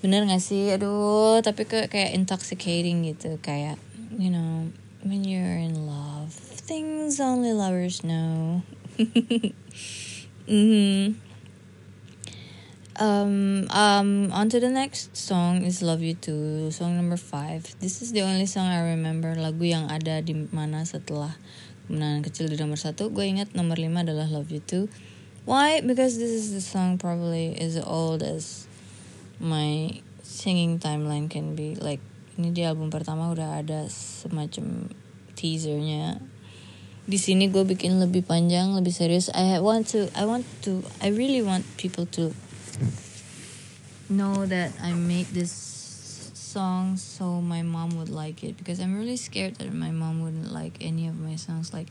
bener 0.01 0.27
gak 0.27 0.43
sih? 0.43 0.75
Aduh, 0.75 1.43
tapi 1.43 1.67
kayak 1.67 2.15
intoxicating 2.15 3.03
gitu 3.07 3.39
kayak 3.43 3.81
you 4.19 4.31
know 4.31 4.71
when 5.07 5.23
you're 5.23 5.59
in 5.59 5.87
love 5.87 6.35
things 6.69 7.17
only 7.19 7.57
lovers 7.57 8.05
know. 8.05 8.61
mm-hmm. 10.45 11.17
Um, 12.99 13.71
um, 13.71 14.29
on 14.33 14.51
to 14.51 14.61
the 14.61 14.69
next 14.69 15.17
song 15.17 15.63
is 15.65 15.81
Love 15.81 16.03
You 16.03 16.13
Too, 16.13 16.71
song 16.71 16.97
number 16.97 17.17
five. 17.17 17.65
This 17.81 18.03
is 18.03 18.13
the 18.13 18.21
only 18.21 18.45
song 18.45 18.67
I 18.69 18.93
remember 18.93 19.33
lagu 19.33 19.65
yang 19.65 19.89
ada 19.89 20.21
di 20.21 20.37
mana 20.53 20.85
setelah 20.85 21.41
kemenangan 21.89 22.21
kecil 22.29 22.53
di 22.53 22.61
nomor 22.61 22.77
satu. 22.77 23.09
Gue 23.09 23.33
ingat 23.33 23.57
nomor 23.57 23.81
lima 23.81 24.05
adalah 24.05 24.29
Love 24.29 24.53
You 24.53 24.61
Too. 24.61 24.93
Why? 25.49 25.81
Because 25.81 26.21
this 26.21 26.37
is 26.37 26.53
the 26.53 26.61
song 26.61 27.01
probably 27.01 27.57
as 27.57 27.81
old 27.81 28.21
as 28.21 28.68
my 29.41 30.03
singing 30.23 30.79
timeline 30.79 31.31
can 31.31 31.55
be. 31.55 31.75
Like 31.75 32.03
ini 32.39 32.55
di 32.55 32.63
album 32.63 32.91
pertama 32.91 33.31
udah 33.35 33.59
ada 33.59 33.91
semacam 33.91 34.91
teasernya. 35.35 36.23
Di 37.09 37.17
sini 37.17 37.49
gue 37.49 37.65
bikin 37.65 37.99
lebih 37.99 38.23
panjang 38.29 38.77
lebih 38.77 38.93
serius. 38.93 39.33
I 39.33 39.59
want 39.65 39.89
to 39.97 40.13
I 40.13 40.29
want 40.29 40.45
to 40.69 40.85
I 41.01 41.11
really 41.11 41.41
want 41.41 41.65
people 41.81 42.05
to 42.19 42.37
know 44.13 44.45
that 44.47 44.77
I 44.79 44.93
made 44.93 45.33
this 45.33 45.51
song 46.35 46.97
so 46.97 47.41
my 47.41 47.65
mom 47.65 47.97
would 47.97 48.13
like 48.13 48.45
it. 48.45 48.61
Because 48.61 48.79
I'm 48.79 48.93
really 48.93 49.17
scared 49.17 49.57
that 49.59 49.73
my 49.73 49.91
mom 49.91 50.21
wouldn't 50.21 50.53
like 50.53 50.77
any 50.85 51.09
of 51.09 51.17
my 51.17 51.41
songs. 51.41 51.73
Like 51.73 51.89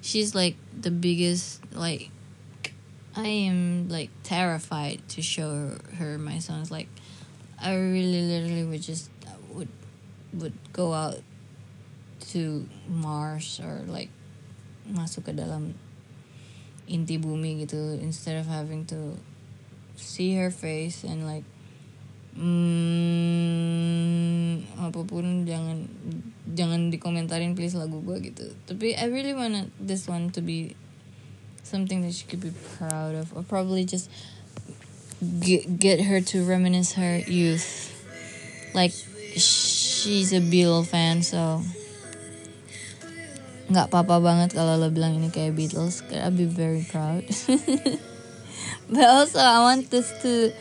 she's 0.00 0.34
like 0.34 0.54
the 0.70 0.94
biggest 0.94 1.60
like 1.74 2.14
I 3.14 3.28
am 3.28 3.88
like 3.88 4.10
terrified 4.22 5.06
to 5.10 5.22
show 5.22 5.76
her 5.98 6.18
my 6.18 6.38
songs. 6.38 6.70
Like 6.70 6.88
I 7.60 7.74
really 7.74 8.22
literally 8.22 8.64
would 8.64 8.82
just 8.82 9.10
would 9.52 9.68
would 10.32 10.56
go 10.72 10.92
out 10.92 11.20
to 12.32 12.66
Mars 12.88 13.60
or 13.60 13.84
like 13.86 14.08
masuk 14.88 15.28
ke 15.28 15.36
dalam 15.36 15.76
inti 16.88 17.20
bumi 17.20 17.62
gitu 17.62 18.00
instead 18.00 18.40
of 18.40 18.48
having 18.48 18.88
to 18.88 19.14
see 19.94 20.34
her 20.34 20.50
face 20.50 21.04
and 21.04 21.28
like 21.28 21.44
hmm, 22.32 23.52
apapun 24.80 25.44
jangan 25.44 25.84
jangan 26.56 26.88
dikomentarin 26.88 27.52
please 27.52 27.76
lagu 27.76 28.00
gue 28.00 28.32
gitu. 28.32 28.56
Tapi 28.64 28.96
I 28.96 29.12
really 29.12 29.36
wanna 29.36 29.68
this 29.76 30.08
one 30.08 30.32
to 30.32 30.40
be 30.40 30.72
something 31.72 32.04
that 32.04 32.12
she 32.12 32.28
could 32.28 32.44
be 32.44 32.52
proud 32.76 33.16
of 33.16 33.32
or 33.32 33.42
probably 33.42 33.88
just 33.88 34.12
get, 35.40 35.80
get 35.80 36.04
her 36.04 36.20
to 36.20 36.44
reminisce 36.44 36.92
her 37.00 37.24
youth. 37.24 37.88
Like 38.76 38.92
she's 38.92 40.36
a 40.36 40.44
Beatle 40.44 40.84
fan 40.84 41.24
so 41.24 41.64
nggak 43.72 43.88
apa-apa 43.88 44.20
banget 44.20 44.52
kalau 44.52 44.76
lo 44.76 44.92
bilang 44.92 45.16
ini 45.16 45.32
kayak 45.32 45.56
Beatles. 45.56 46.04
I'll 46.12 46.28
be 46.28 46.44
very 46.44 46.84
proud. 46.84 47.24
But 48.92 49.08
also 49.08 49.40
I 49.40 49.64
want 49.64 49.88
this 49.88 50.12
to 50.20 50.52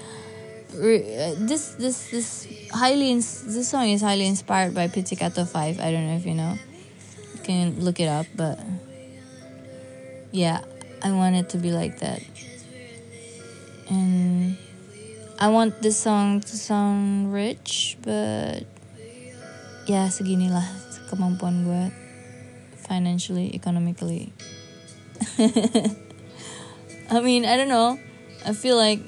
this 0.72 1.76
this 1.76 1.98
this 2.08 2.48
highly 2.72 3.12
this 3.20 3.68
song 3.68 3.92
is 3.92 4.00
highly 4.00 4.24
inspired 4.24 4.72
by 4.72 4.88
Pizzicato 4.88 5.44
5 5.44 5.84
I 5.84 5.92
don't 5.92 6.08
know 6.08 6.16
if 6.16 6.24
you 6.24 6.36
know. 6.40 6.56
You 7.36 7.42
can 7.44 7.84
look 7.84 8.00
it 8.00 8.08
up 8.08 8.32
but 8.40 8.56
yeah 10.32 10.64
I 11.02 11.12
want 11.12 11.36
it 11.36 11.50
to 11.54 11.58
be 11.58 11.72
like 11.72 12.00
that 12.00 12.22
and 13.90 14.58
I 15.42 15.50
want 15.50 15.82
this 15.82 15.98
song 15.98 16.42
to 16.42 16.56
sound 16.56 17.34
rich 17.34 17.98
but 18.06 18.70
ya 19.90 20.08
seginilah 20.08 20.66
kemampuan 21.10 21.66
gue 21.66 22.02
financially, 22.92 23.56
economically. 23.56 24.34
I 27.10 27.22
mean, 27.22 27.46
I 27.46 27.56
don't 27.56 27.70
know. 27.70 27.98
I 28.46 28.52
feel 28.52 28.76
like 28.76 29.00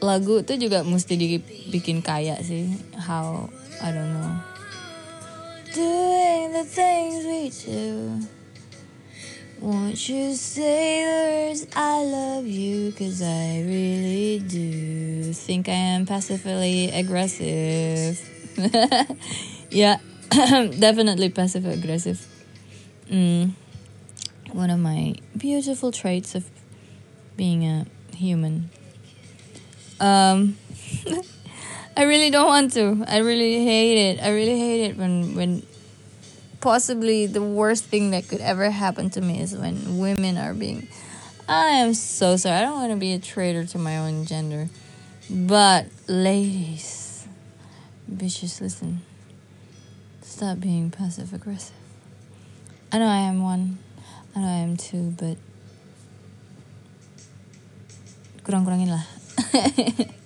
lagu 0.00 0.40
tuh 0.40 0.56
juga 0.56 0.80
mesti 0.80 1.20
dibikin 1.20 2.00
kaya 2.00 2.40
sih. 2.40 2.72
How 2.96 3.52
I 3.84 3.92
don't 3.92 4.16
know. 4.16 4.32
Doing 5.76 6.56
the 6.56 6.64
things 6.64 7.28
we 7.28 7.52
do. 7.52 8.24
Won't 9.64 10.10
you 10.10 10.34
say 10.34 11.54
the 11.54 11.66
I 11.74 12.02
love 12.04 12.46
you? 12.46 12.92
Cause 12.92 13.22
I 13.22 13.62
really 13.62 14.38
do 14.40 15.32
think 15.32 15.70
I 15.70 15.72
am 15.72 16.04
passively 16.04 16.90
aggressive. 16.90 18.20
yeah, 19.70 20.00
definitely 20.30 21.30
passive 21.30 21.64
aggressive. 21.64 22.28
Mm, 23.10 23.52
one 24.52 24.68
of 24.68 24.80
my 24.80 25.14
beautiful 25.34 25.90
traits 25.92 26.34
of 26.34 26.44
being 27.34 27.64
a 27.64 27.86
human. 28.14 28.68
Um, 29.98 30.58
I 31.96 32.02
really 32.02 32.28
don't 32.28 32.48
want 32.48 32.74
to. 32.74 33.02
I 33.08 33.20
really 33.20 33.64
hate 33.64 34.10
it. 34.10 34.22
I 34.22 34.28
really 34.28 34.58
hate 34.58 34.90
it 34.90 34.98
when 34.98 35.34
when 35.34 35.62
possibly 36.64 37.26
the 37.26 37.42
worst 37.42 37.84
thing 37.84 38.12
that 38.12 38.26
could 38.26 38.40
ever 38.40 38.70
happen 38.70 39.10
to 39.10 39.20
me 39.20 39.38
is 39.38 39.54
when 39.54 39.98
women 39.98 40.38
are 40.38 40.54
being. 40.54 40.88
I 41.46 41.84
am 41.84 41.92
so 41.92 42.38
sorry. 42.38 42.56
I 42.56 42.62
don't 42.62 42.80
want 42.80 42.90
to 42.90 42.96
be 42.96 43.12
a 43.12 43.18
traitor 43.18 43.66
to 43.66 43.78
my 43.78 43.98
own 43.98 44.24
gender. 44.24 44.70
But, 45.28 45.88
ladies, 46.08 47.28
bitches, 48.10 48.62
listen. 48.62 49.02
Stop 50.22 50.58
being 50.60 50.90
passive 50.90 51.34
aggressive. 51.34 51.76
I 52.90 52.98
know 52.98 53.08
I 53.08 53.28
am 53.28 53.42
one. 53.42 53.76
I 54.34 54.40
know 54.40 54.48
I 54.48 54.64
am 54.64 54.78
two, 54.78 55.14
but 55.18 55.36
kurang-kurangin 58.42 58.88
lah. 58.88 59.04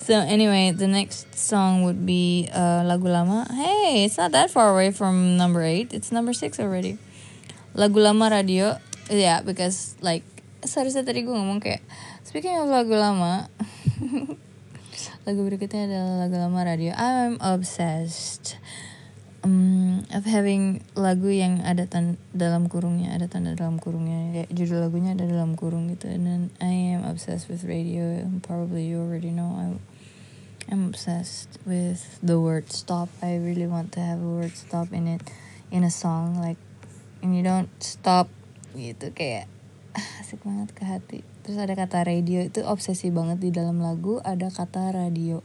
so 0.00 0.18
anyway, 0.18 0.72
the 0.72 0.88
next 0.88 1.30
song 1.36 1.84
would 1.84 2.04
be 2.04 2.48
uh, 2.52 2.82
lagu 2.82 3.06
lama. 3.06 3.46
Hey, 3.52 4.04
it's 4.04 4.16
not 4.16 4.32
that 4.32 4.50
far 4.50 4.72
away 4.72 4.90
from 4.90 5.36
number 5.36 5.62
eight. 5.62 5.92
It's 5.92 6.10
number 6.10 6.32
six 6.32 6.58
already. 6.58 6.98
Lagu 7.76 8.02
lama 8.02 8.32
radio. 8.32 8.80
Yeah, 9.12 9.44
because 9.44 9.94
like 10.00 10.24
seharusnya 10.64 11.04
tadi 11.04 11.22
gue 11.22 11.32
ngomong 11.32 11.60
kayak 11.60 11.84
speaking 12.24 12.56
of 12.58 12.72
lagu 12.72 12.96
lama. 12.96 13.46
lagu 15.28 15.40
berikutnya 15.44 15.86
adalah 15.86 16.26
lagu 16.26 16.36
lama 16.40 16.60
radio. 16.64 16.92
I'm 16.96 17.36
obsessed 17.38 18.56
um, 19.44 20.04
of 20.12 20.24
having 20.24 20.84
lagu 20.96 21.28
yang 21.28 21.60
ada 21.64 21.88
tan 21.88 22.16
dalam 22.32 22.68
kurungnya, 22.68 23.12
ada 23.16 23.28
tanda 23.28 23.56
dalam 23.56 23.80
kurungnya. 23.80 24.32
Kayak 24.32 24.48
judul 24.52 24.78
lagunya 24.88 25.16
ada 25.16 25.26
dalam 25.28 25.56
kurung 25.56 25.92
gitu. 25.92 26.08
And 26.08 26.24
then 26.26 26.42
I 26.60 26.96
am 26.96 27.04
obsessed 27.08 27.48
with 27.48 27.64
radio. 27.64 28.24
Probably 28.44 28.88
you 28.88 29.00
already 29.00 29.32
know. 29.32 29.56
I 29.56 29.64
I'm 30.70 30.86
obsessed 30.86 31.58
with 31.66 32.22
the 32.22 32.38
word 32.38 32.70
stop. 32.70 33.10
I 33.18 33.42
really 33.42 33.66
want 33.66 33.90
to 33.98 34.00
have 34.00 34.22
a 34.22 34.30
word 34.38 34.54
stop 34.54 34.94
in 34.94 35.10
it 35.10 35.18
in 35.74 35.82
a 35.82 35.90
song 35.90 36.38
like 36.38 36.62
and 37.26 37.34
you 37.34 37.42
don't 37.42 37.66
stop 37.82 38.30
gitu 38.78 39.10
kayak 39.10 39.50
asik 40.22 40.38
banget 40.46 40.70
ke 40.70 40.86
hati. 40.86 41.18
Terus 41.42 41.58
ada 41.58 41.74
kata 41.74 42.06
radio 42.06 42.46
itu 42.46 42.62
obsesi 42.62 43.10
banget 43.10 43.42
di 43.42 43.50
dalam 43.50 43.82
lagu 43.82 44.22
ada 44.22 44.46
kata 44.46 44.94
radio. 44.94 45.42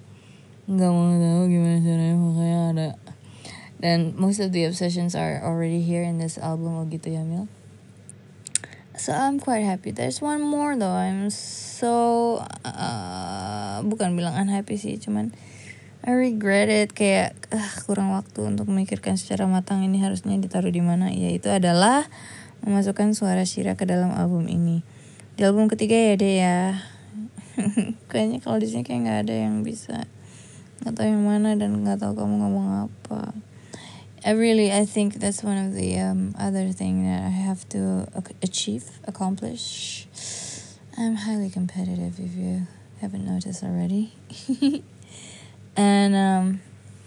Nggak 0.69 0.91
mau 0.93 1.17
tahu 1.17 1.41
gimana 1.49 1.77
caranya 1.81 2.15
pokoknya 2.21 2.59
ada. 2.69 2.89
Dan 3.81 4.13
most 4.13 4.37
of 4.37 4.53
the 4.53 4.69
obsessions 4.69 5.17
are 5.17 5.41
already 5.41 5.81
here 5.81 6.05
in 6.05 6.21
this 6.21 6.37
album 6.37 6.77
oh 6.77 6.85
gitu 6.85 7.09
ya 7.09 7.25
Mil 7.25 7.49
so 8.97 9.13
I'm 9.13 9.39
quite 9.39 9.63
happy. 9.63 9.91
There's 9.91 10.21
one 10.21 10.41
more 10.41 10.75
though. 10.75 10.95
I'm 10.95 11.29
so 11.29 12.39
uh, 12.63 13.79
bukan 13.83 14.15
bilang 14.15 14.35
unhappy 14.35 14.79
sih 14.79 14.99
cuman 14.99 15.35
I 16.05 16.15
regret 16.15 16.71
it. 16.71 16.95
Kayak 16.95 17.35
uh, 17.51 17.71
kurang 17.83 18.15
waktu 18.15 18.45
untuk 18.45 18.71
memikirkan 18.71 19.19
secara 19.19 19.47
matang 19.47 19.83
ini 19.83 19.99
harusnya 19.99 20.35
ditaruh 20.39 20.71
di 20.71 20.83
mana. 20.83 21.11
Yaitu 21.11 21.51
adalah 21.51 22.07
memasukkan 22.63 23.13
suara 23.17 23.43
Shira 23.43 23.75
ke 23.75 23.83
dalam 23.83 24.13
album 24.15 24.47
ini. 24.47 24.85
Di 25.35 25.43
album 25.43 25.67
ketiga 25.67 25.95
ya 25.95 26.13
deh 26.15 26.35
ya. 26.39 26.59
Kayaknya 28.11 28.39
kalau 28.43 28.57
di 28.59 28.67
sini 28.67 28.83
kayak 28.83 29.01
nggak 29.07 29.19
ada 29.27 29.35
yang 29.35 29.63
bisa. 29.63 30.07
Nggak 30.83 30.93
tahu 30.99 31.07
yang 31.07 31.23
mana 31.23 31.55
dan 31.55 31.83
nggak 31.83 32.03
tahu 32.03 32.13
kamu 32.15 32.35
ngomong 32.43 32.67
apa 32.91 33.31
I 34.25 34.31
really 34.31 34.73
I 34.73 34.85
think 34.85 35.21
that's 35.21 35.43
one 35.43 35.57
of 35.57 35.75
the 35.75 35.99
um, 35.99 36.33
other 36.39 36.71
thing 36.71 37.05
that 37.05 37.21
I 37.21 37.29
have 37.29 37.69
to 37.69 38.09
achieve 38.41 38.89
accomplish. 39.05 40.07
I'm 40.97 41.13
highly 41.13 41.51
competitive 41.51 42.19
if 42.19 42.33
you 42.33 42.65
haven't 43.01 43.25
noticed 43.25 43.63
already. 43.63 44.13
And 45.77 46.15
um 46.15 46.45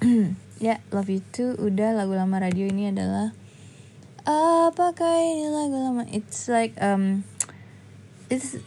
yeah, 0.60 0.78
love 0.92 1.08
you 1.08 1.24
too. 1.32 1.56
Udah 1.56 1.96
lagu 1.96 2.12
lama 2.12 2.36
radio 2.38 2.68
ini 2.68 2.92
adalah 2.92 3.32
apakah 4.28 5.18
ini 5.24 5.48
lagu 5.48 5.74
lama? 5.74 6.04
It's 6.12 6.52
like 6.52 6.76
um 6.78 7.24
it's 8.28 8.60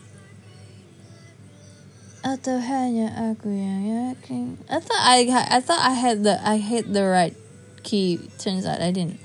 atau 2.26 2.58
hanya 2.58 3.14
aku 3.30 3.54
yang 3.54 3.86
yakin. 3.86 4.58
I 4.68 4.82
thought 4.82 5.06
I 5.06 5.18
I 5.30 5.62
thought 5.62 5.86
I 5.86 5.94
had 5.94 6.26
the 6.26 6.42
I 6.42 6.58
hit 6.58 6.90
the 6.90 7.06
right 7.06 7.38
key 7.84 8.20
turns 8.38 8.66
out 8.66 8.82
I 8.82 8.92
didn't. 8.92 9.20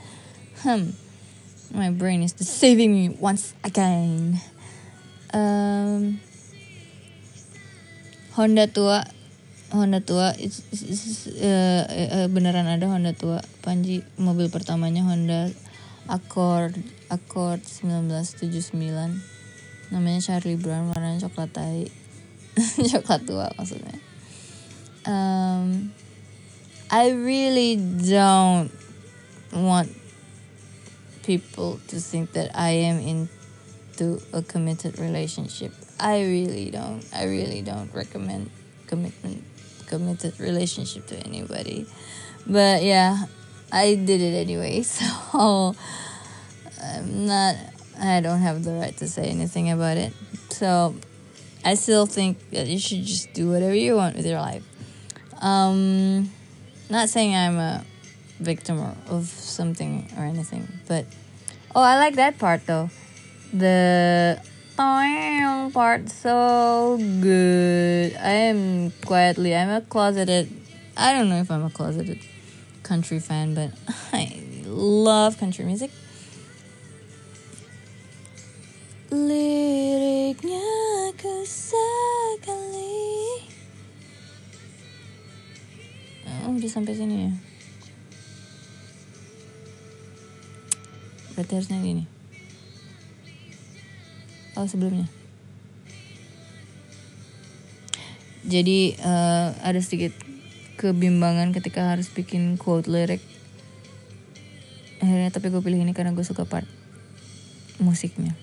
Hmm. 0.60 0.90
My 1.74 1.90
brain 1.90 2.22
is 2.22 2.32
deceiving 2.32 2.92
me 2.92 3.08
once 3.08 3.54
again. 3.64 4.40
Um 5.32 6.20
Honda 8.32 8.66
tua 8.66 9.04
Honda 9.72 10.00
tua 10.00 10.36
it's, 10.38 10.62
it's, 10.72 11.26
uh, 11.26 11.84
uh, 11.88 12.28
beneran 12.28 12.68
ada 12.68 12.86
Honda 12.86 13.12
tua. 13.12 13.40
Panji 13.64 14.04
mobil 14.20 14.48
pertamanya 14.48 15.02
Honda 15.02 15.50
Accord 16.08 16.76
Accord 17.10 17.60
1979 17.82 19.36
namanya 19.90 20.18
Charlie 20.18 20.58
Brown 20.58 20.90
warnanya 20.90 21.22
coklat 21.28 21.50
tai. 21.54 21.86
Coklat 22.92 23.22
tua 23.28 23.46
maksudnya. 23.54 23.96
Um, 25.06 25.94
I 26.90 27.10
really 27.10 27.76
don't 27.76 28.70
want 29.52 29.90
people 31.22 31.80
to 31.88 32.00
think 32.00 32.32
that 32.32 32.50
I 32.54 32.70
am 32.70 33.00
into 33.00 34.22
a 34.32 34.42
committed 34.42 34.98
relationship 34.98 35.72
I 35.98 36.20
really 36.22 36.70
don't 36.70 37.04
I 37.12 37.24
really 37.24 37.62
don't 37.62 37.92
recommend 37.92 38.50
commitment 38.86 39.42
committed 39.86 40.38
relationship 40.38 41.06
to 41.08 41.16
anybody 41.16 41.86
but 42.46 42.82
yeah 42.82 43.24
I 43.72 43.94
did 43.96 44.20
it 44.20 44.34
anyway 44.34 44.82
so 44.82 45.74
I'm 46.80 47.26
not 47.26 47.56
I 47.98 48.20
don't 48.20 48.40
have 48.40 48.62
the 48.64 48.72
right 48.72 48.96
to 48.98 49.08
say 49.08 49.28
anything 49.28 49.70
about 49.70 49.96
it. 49.96 50.12
So 50.50 50.94
I 51.64 51.74
still 51.74 52.06
think 52.06 52.50
that 52.50 52.66
you 52.66 52.78
should 52.78 53.04
just 53.04 53.32
do 53.32 53.50
whatever 53.50 53.74
you 53.74 53.96
want 53.96 54.16
with 54.16 54.26
your 54.26 54.40
life. 54.40 54.64
Um, 55.40 56.30
not 56.88 57.08
saying 57.08 57.34
I'm 57.34 57.58
a 57.58 57.84
victim 58.40 58.80
of 59.08 59.26
something 59.26 60.08
or 60.16 60.24
anything, 60.24 60.68
but 60.86 61.06
oh, 61.74 61.82
I 61.82 61.98
like 61.98 62.16
that 62.16 62.38
part 62.38 62.66
though. 62.66 62.90
The 63.52 64.40
part 65.76 66.08
so 66.08 66.96
good. 67.20 68.16
I 68.16 68.30
am 68.48 68.92
quietly. 69.04 69.54
I'm 69.54 69.68
a 69.68 69.80
closeted. 69.82 70.50
I 70.96 71.12
don't 71.12 71.28
know 71.28 71.36
if 71.36 71.50
I'm 71.50 71.64
a 71.64 71.70
closeted 71.70 72.20
country 72.82 73.18
fan, 73.18 73.54
but 73.54 73.72
I 74.12 74.42
love 74.64 75.38
country 75.38 75.64
music. 75.64 75.90
Liriknya 79.10 80.64
ke 81.20 81.44
sekali 81.44 82.95
Oh 86.44 86.52
udah 86.52 86.68
sampai 86.68 86.92
sini 86.92 87.16
ya? 87.24 87.32
Berarti 91.32 91.52
harusnya 91.56 91.80
gini. 91.80 92.04
Oh 94.56 94.68
sebelumnya. 94.68 95.08
Jadi 98.46 98.94
uh, 99.00 99.56
ada 99.64 99.80
sedikit 99.80 100.12
kebimbangan 100.76 101.56
ketika 101.56 101.96
harus 101.96 102.12
bikin 102.12 102.60
quote 102.60 102.86
lirik 102.92 103.24
akhirnya 105.00 105.32
tapi 105.32 105.48
gue 105.48 105.60
pilih 105.60 105.80
ini 105.80 105.96
karena 105.96 106.12
gue 106.12 106.24
suka 106.24 106.44
part 106.44 106.68
musiknya. 107.80 108.36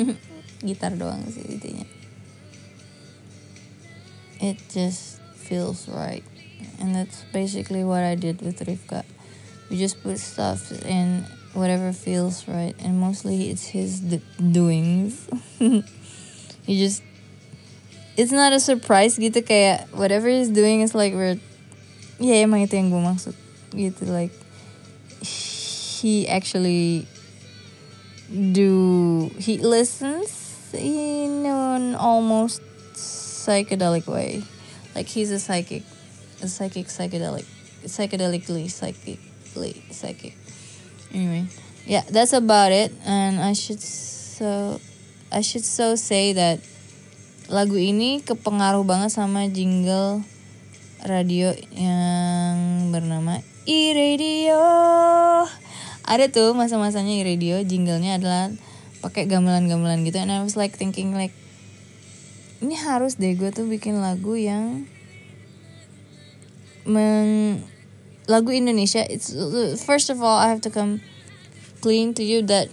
Gitar 0.66 0.96
doang 0.96 1.24
sih 1.28 1.44
intinya 1.44 1.99
it 4.40 4.56
just 4.68 5.20
feels 5.36 5.88
right. 5.88 6.24
And 6.80 6.94
that's 6.94 7.24
basically 7.32 7.84
what 7.84 8.02
I 8.02 8.14
did 8.14 8.40
with 8.42 8.60
Rivka. 8.60 9.04
We 9.70 9.78
just 9.78 10.02
put 10.02 10.18
stuff 10.18 10.72
in 10.84 11.24
whatever 11.52 11.92
feels 11.92 12.46
right 12.46 12.76
and 12.78 12.98
mostly 12.98 13.50
it's 13.50 13.66
his 13.66 14.00
doings. 14.38 15.28
He 16.70 16.78
just 16.78 17.02
it's 18.16 18.30
not 18.30 18.52
a 18.52 18.60
surprise 18.60 19.18
gitu 19.18 19.42
kayak 19.42 19.90
whatever 19.90 20.30
he's 20.30 20.52
doing 20.52 20.86
is 20.86 20.94
like 20.94 21.16
we're 21.16 21.40
yeah, 22.22 22.46
emang 22.46 22.62
itu 22.62 22.78
yang 22.78 22.94
gue 22.94 23.02
maksud 23.02 23.34
gitu 23.74 24.06
like 24.06 24.30
he 25.24 26.30
actually 26.30 27.10
do 28.30 29.26
he 29.40 29.58
listens 29.58 30.30
in 30.76 31.42
almost 31.98 32.62
psychedelic 33.50 34.06
way 34.06 34.46
like 34.94 35.10
he's 35.10 35.34
a 35.34 35.42
psychic 35.42 35.82
a 36.38 36.46
psychic 36.46 36.86
psychedelic 36.86 37.42
psychedelically 37.82 38.70
psychically 38.70 39.82
psychic 39.90 40.38
anyway 41.10 41.42
yeah 41.82 42.06
that's 42.14 42.30
about 42.30 42.70
it 42.70 42.94
and 43.02 43.42
i 43.42 43.50
should 43.50 43.82
so 43.82 44.78
i 45.34 45.42
should 45.42 45.66
so 45.66 45.98
say 45.98 46.30
that 46.30 46.62
lagu 47.50 47.74
ini 47.74 48.22
kepengaruh 48.22 48.86
banget 48.86 49.10
sama 49.10 49.50
jingle 49.50 50.22
radio 51.02 51.50
yang 51.74 52.94
bernama 52.94 53.42
e-radio. 53.70 54.60
Ada 56.04 56.32
tuh 56.32 56.52
masa-masanya 56.58 57.22
e-radio, 57.22 57.62
jinglenya 57.62 58.18
adalah 58.18 58.50
pakai 59.00 59.30
gamelan-gamelan 59.30 60.02
gitu. 60.04 60.18
And 60.20 60.32
I 60.32 60.42
was 60.42 60.58
like 60.58 60.76
thinking 60.76 61.14
like 61.14 61.32
ini 62.60 62.76
harus 62.76 63.16
deh 63.16 63.32
gue 63.36 63.50
tuh 63.52 63.64
bikin 63.68 64.00
lagu 64.00 64.36
yang 64.36 64.84
meng 66.84 67.60
lagu 68.28 68.54
Indonesia. 68.54 69.04
It's 69.04 69.32
first 69.82 70.08
of 70.08 70.20
all 70.20 70.38
I 70.38 70.48
have 70.52 70.62
to 70.64 70.70
come 70.70 71.00
clean 71.80 72.14
to 72.16 72.22
you 72.22 72.44
that 72.46 72.72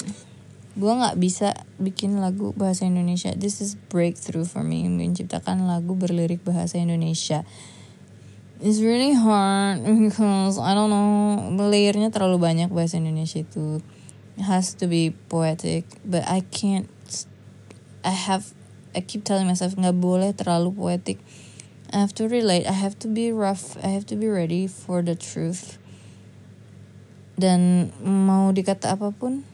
gue 0.78 0.94
nggak 0.94 1.18
bisa 1.18 1.58
bikin 1.82 2.20
lagu 2.22 2.54
bahasa 2.54 2.86
Indonesia. 2.86 3.34
This 3.34 3.64
is 3.64 3.80
breakthrough 3.90 4.46
for 4.46 4.62
me 4.62 4.86
menciptakan 4.92 5.66
lagu 5.66 5.98
berlirik 5.98 6.44
bahasa 6.44 6.78
Indonesia 6.78 7.48
it's 8.62 8.82
really 8.82 9.14
hard 9.14 9.86
because 9.86 10.58
I 10.58 10.74
don't 10.74 10.90
know 10.90 11.70
layernya 11.70 12.10
terlalu 12.10 12.42
banyak 12.42 12.70
bahasa 12.74 12.98
Indonesia 12.98 13.46
itu 13.46 13.82
it 14.38 14.46
has 14.46 14.74
to 14.82 14.90
be 14.90 15.14
poetic 15.30 15.86
but 16.02 16.26
I 16.26 16.42
can't 16.50 16.90
I 18.02 18.14
have 18.14 18.57
I 18.98 19.06
keep 19.06 19.22
telling 19.22 19.46
myself 19.46 19.78
nggak 19.78 20.02
boleh 20.02 20.34
terlalu 20.34 20.74
poetic 20.74 21.22
I 21.88 22.04
have 22.04 22.12
to 22.20 22.28
relate. 22.28 22.68
I 22.68 22.76
have 22.76 23.00
to 23.00 23.08
be 23.08 23.32
rough. 23.32 23.80
I 23.80 23.88
have 23.96 24.06
to 24.12 24.20
be 24.20 24.28
ready 24.28 24.68
for 24.68 25.00
the 25.00 25.16
truth. 25.16 25.80
Dan 27.40 27.94
mau 28.04 28.52
dikata 28.52 29.00
apa 29.00 29.16
pun 29.16 29.48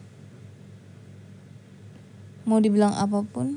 mau 2.44 2.60
dibilang 2.60 2.92
apa 2.96 3.24
pun 3.24 3.56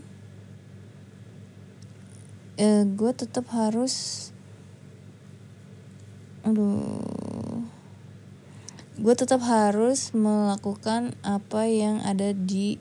eh, 2.55 2.87
gue 2.87 3.13
tetap 3.19 3.51
harus 3.51 4.31
aduh 6.47 7.67
gue 8.95 9.15
tetap 9.19 9.43
harus 9.43 10.15
melakukan 10.15 11.19
apa 11.27 11.67
yang 11.67 11.99
ada 12.07 12.31
di 12.31 12.79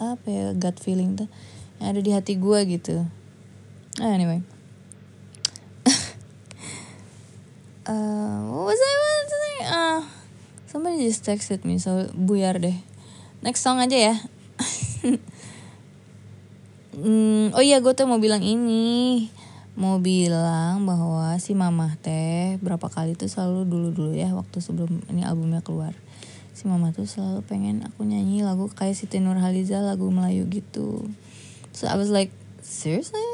apa 0.00 0.26
ya 0.26 0.46
gut 0.56 0.80
feeling 0.80 1.20
tuh 1.20 1.28
yang 1.76 1.92
ada 1.92 2.00
di 2.00 2.10
hati 2.16 2.40
gue 2.40 2.60
gitu. 2.64 3.04
Ah, 4.00 4.16
anyway. 4.16 4.40
Uh, 7.90 8.46
what 8.54 8.70
was 8.70 8.78
I 8.78 8.94
want 9.02 9.26
to 9.26 9.36
say 9.40 9.56
uh, 9.66 10.00
somebody 10.70 11.02
just 11.02 11.26
texted 11.26 11.66
me 11.66 11.80
so 11.80 12.06
buyar 12.14 12.60
deh. 12.60 12.76
Next 13.42 13.64
song 13.64 13.80
aja 13.80 13.96
ya. 13.96 14.14
Hmm, 16.90 17.54
oh 17.56 17.64
iya 17.64 17.80
gue 17.80 17.96
tuh 17.96 18.04
mau 18.04 18.20
bilang 18.20 18.44
ini. 18.44 19.30
Mau 19.78 19.96
bilang 20.02 20.84
bahwa 20.84 21.32
si 21.40 21.56
mamah 21.56 21.96
teh 21.96 22.60
berapa 22.60 22.92
kali 22.92 23.16
tuh 23.16 23.30
selalu 23.30 23.64
dulu 23.64 23.88
dulu 23.94 24.12
ya 24.12 24.28
waktu 24.36 24.60
sebelum 24.60 25.00
ini 25.08 25.24
albumnya 25.24 25.64
keluar 25.64 25.96
si 26.60 26.68
mama 26.68 26.92
tuh 26.92 27.08
selalu 27.08 27.40
pengen 27.48 27.80
aku 27.88 28.04
nyanyi 28.04 28.44
lagu 28.44 28.68
kayak 28.68 28.92
Siti 28.92 29.16
Nurhaliza 29.16 29.80
lagu 29.80 30.12
Melayu 30.12 30.44
gitu 30.52 31.08
so 31.72 31.88
I 31.88 31.96
was 31.96 32.12
like 32.12 32.28
seriously 32.60 33.24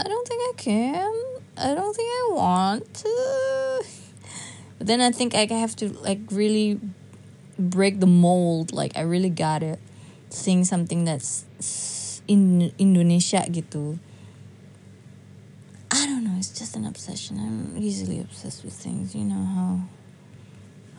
I 0.00 0.08
don't 0.08 0.24
think 0.24 0.40
I 0.40 0.54
can 0.56 1.12
I 1.60 1.76
don't 1.76 1.92
think 1.92 2.08
I 2.08 2.24
want 2.32 2.88
to 3.04 3.12
but 4.80 4.88
then 4.88 5.04
I 5.04 5.12
think 5.12 5.36
I 5.36 5.44
have 5.44 5.76
to 5.84 5.92
like 6.00 6.24
really 6.32 6.80
break 7.60 8.00
the 8.00 8.08
mold 8.08 8.72
like 8.72 8.96
I 8.96 9.04
really 9.04 9.28
gotta 9.28 9.76
sing 10.32 10.64
something 10.64 11.04
that's 11.04 11.44
in 12.24 12.72
Indonesia 12.80 13.44
gitu 13.52 14.00
I 15.86 16.02
don't 16.04 16.26
know. 16.26 16.34
It's 16.36 16.50
just 16.50 16.74
an 16.74 16.84
obsession. 16.84 17.38
I'm 17.38 17.78
easily 17.78 18.18
obsessed 18.18 18.66
with 18.66 18.74
things. 18.74 19.14
You 19.14 19.22
know 19.22 19.46
how 19.54 19.86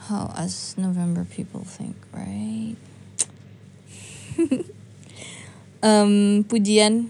how 0.06 0.30
us 0.38 0.78
November 0.78 1.26
people 1.26 1.66
think, 1.66 1.98
right? 2.14 2.78
um, 5.82 6.46
pujian. 6.46 7.10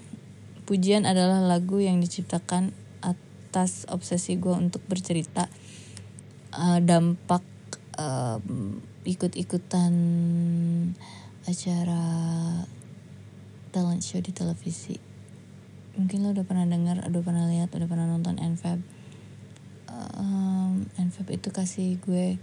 Pujian 0.63 1.03
adalah 1.03 1.43
lagu 1.43 1.83
yang 1.83 1.99
diciptakan 1.99 2.71
atas 3.03 3.83
obsesi 3.91 4.39
gue 4.39 4.55
untuk 4.55 4.79
bercerita. 4.87 5.51
Uh, 6.55 6.79
dampak 6.79 7.43
um, 7.99 8.79
ikut-ikutan 9.03 9.93
acara 11.43 12.03
talent 13.75 14.03
show 14.03 14.23
di 14.23 14.31
televisi. 14.31 14.95
Mungkin 15.99 16.23
lo 16.23 16.31
udah 16.31 16.45
pernah 16.47 16.63
dengar 16.63 17.03
udah 17.03 17.21
pernah 17.23 17.45
lihat 17.51 17.71
udah 17.73 17.87
pernah 17.89 18.05
nonton 18.05 18.37
NFAB 18.37 18.97
um, 20.17 20.85
NFAB 20.97 21.39
itu 21.41 21.49
kasih 21.49 21.97
gue 22.03 22.37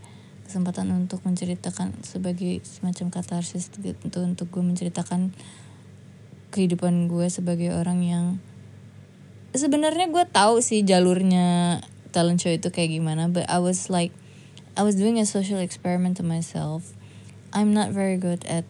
kesempatan 0.45 0.93
untuk 0.93 1.25
menceritakan 1.25 1.97
sebagai 2.05 2.61
semacam 2.65 3.11
katarsis 3.11 3.73
gitu 3.81 4.21
untuk 4.21 4.53
gue 4.53 4.63
menceritakan 4.63 5.33
kehidupan 6.53 7.11
gue 7.11 7.27
sebagai 7.33 7.75
orang 7.75 8.01
yang 8.05 8.27
sebenarnya 9.57 10.13
gue 10.13 10.25
tahu 10.29 10.63
sih 10.63 10.85
jalurnya 10.87 11.81
talent 12.15 12.39
show 12.39 12.53
itu 12.53 12.71
kayak 12.71 12.95
gimana 12.95 13.27
but 13.27 13.49
I 13.51 13.59
was 13.59 13.91
like 13.91 14.13
I 14.79 14.83
was 14.83 14.95
doing 14.95 15.19
a 15.23 15.27
social 15.27 15.63
experiment 15.63 16.19
to 16.19 16.27
myself. 16.27 16.99
I'm 17.55 17.71
not 17.71 17.95
very 17.95 18.19
good 18.19 18.43
at 18.51 18.67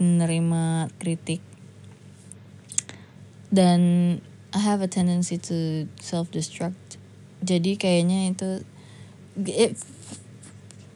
menerima 0.00 0.88
kritik. 0.96 1.44
Dan 3.52 3.80
I 4.56 4.60
have 4.64 4.80
a 4.80 4.88
tendency 4.88 5.36
to 5.36 5.84
self 6.00 6.32
destruct 6.32 6.96
jadi 7.42 7.74
kayaknya 7.74 8.30
itu 8.30 8.50
it, 9.50 9.74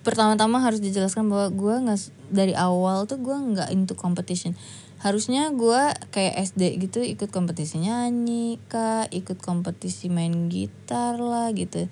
pertama-tama 0.07 0.63
harus 0.63 0.79
dijelaskan 0.79 1.27
bahwa 1.27 1.51
gue 1.51 1.75
nggak 1.83 2.01
dari 2.31 2.55
awal 2.55 3.11
tuh 3.11 3.19
gue 3.19 3.35
nggak 3.35 3.75
into 3.75 3.99
competition. 3.99 4.55
Harusnya 5.03 5.51
gue 5.51 5.83
kayak 6.15 6.55
SD 6.55 6.79
gitu 6.79 7.03
ikut 7.03 7.35
kompetisi 7.35 7.83
nyanyi 7.83 8.63
kak 8.71 9.11
ikut 9.11 9.43
kompetisi 9.43 10.07
main 10.07 10.47
gitar 10.47 11.19
lah 11.19 11.51
gitu. 11.51 11.91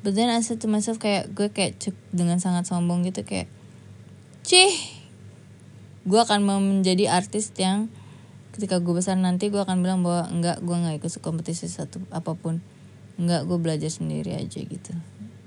But 0.00 0.16
then 0.16 0.32
I 0.32 0.40
said 0.40 0.64
myself 0.64 0.96
kayak 0.96 1.36
gue 1.36 1.52
kayak 1.52 1.76
cek 1.76 1.92
dengan 2.16 2.40
sangat 2.40 2.64
sombong 2.64 3.04
gitu 3.04 3.28
kayak 3.28 3.52
cih 4.40 4.72
gue 6.08 6.16
akan 6.16 6.40
menjadi 6.48 7.12
artis 7.12 7.52
yang 7.60 7.92
ketika 8.56 8.80
gue 8.80 8.96
besar 8.96 9.20
nanti 9.20 9.52
gue 9.52 9.60
akan 9.60 9.84
bilang 9.84 10.00
bahwa 10.00 10.32
enggak 10.32 10.64
gue 10.64 10.72
nggak 10.72 10.96
ikut 11.04 11.12
kompetisi 11.20 11.68
satu 11.68 12.00
apa 12.08 12.32
pun. 12.32 12.64
Enggak 13.20 13.44
gue 13.44 13.60
belajar 13.60 13.92
sendiri 13.92 14.32
aja 14.32 14.64
gitu 14.64 14.96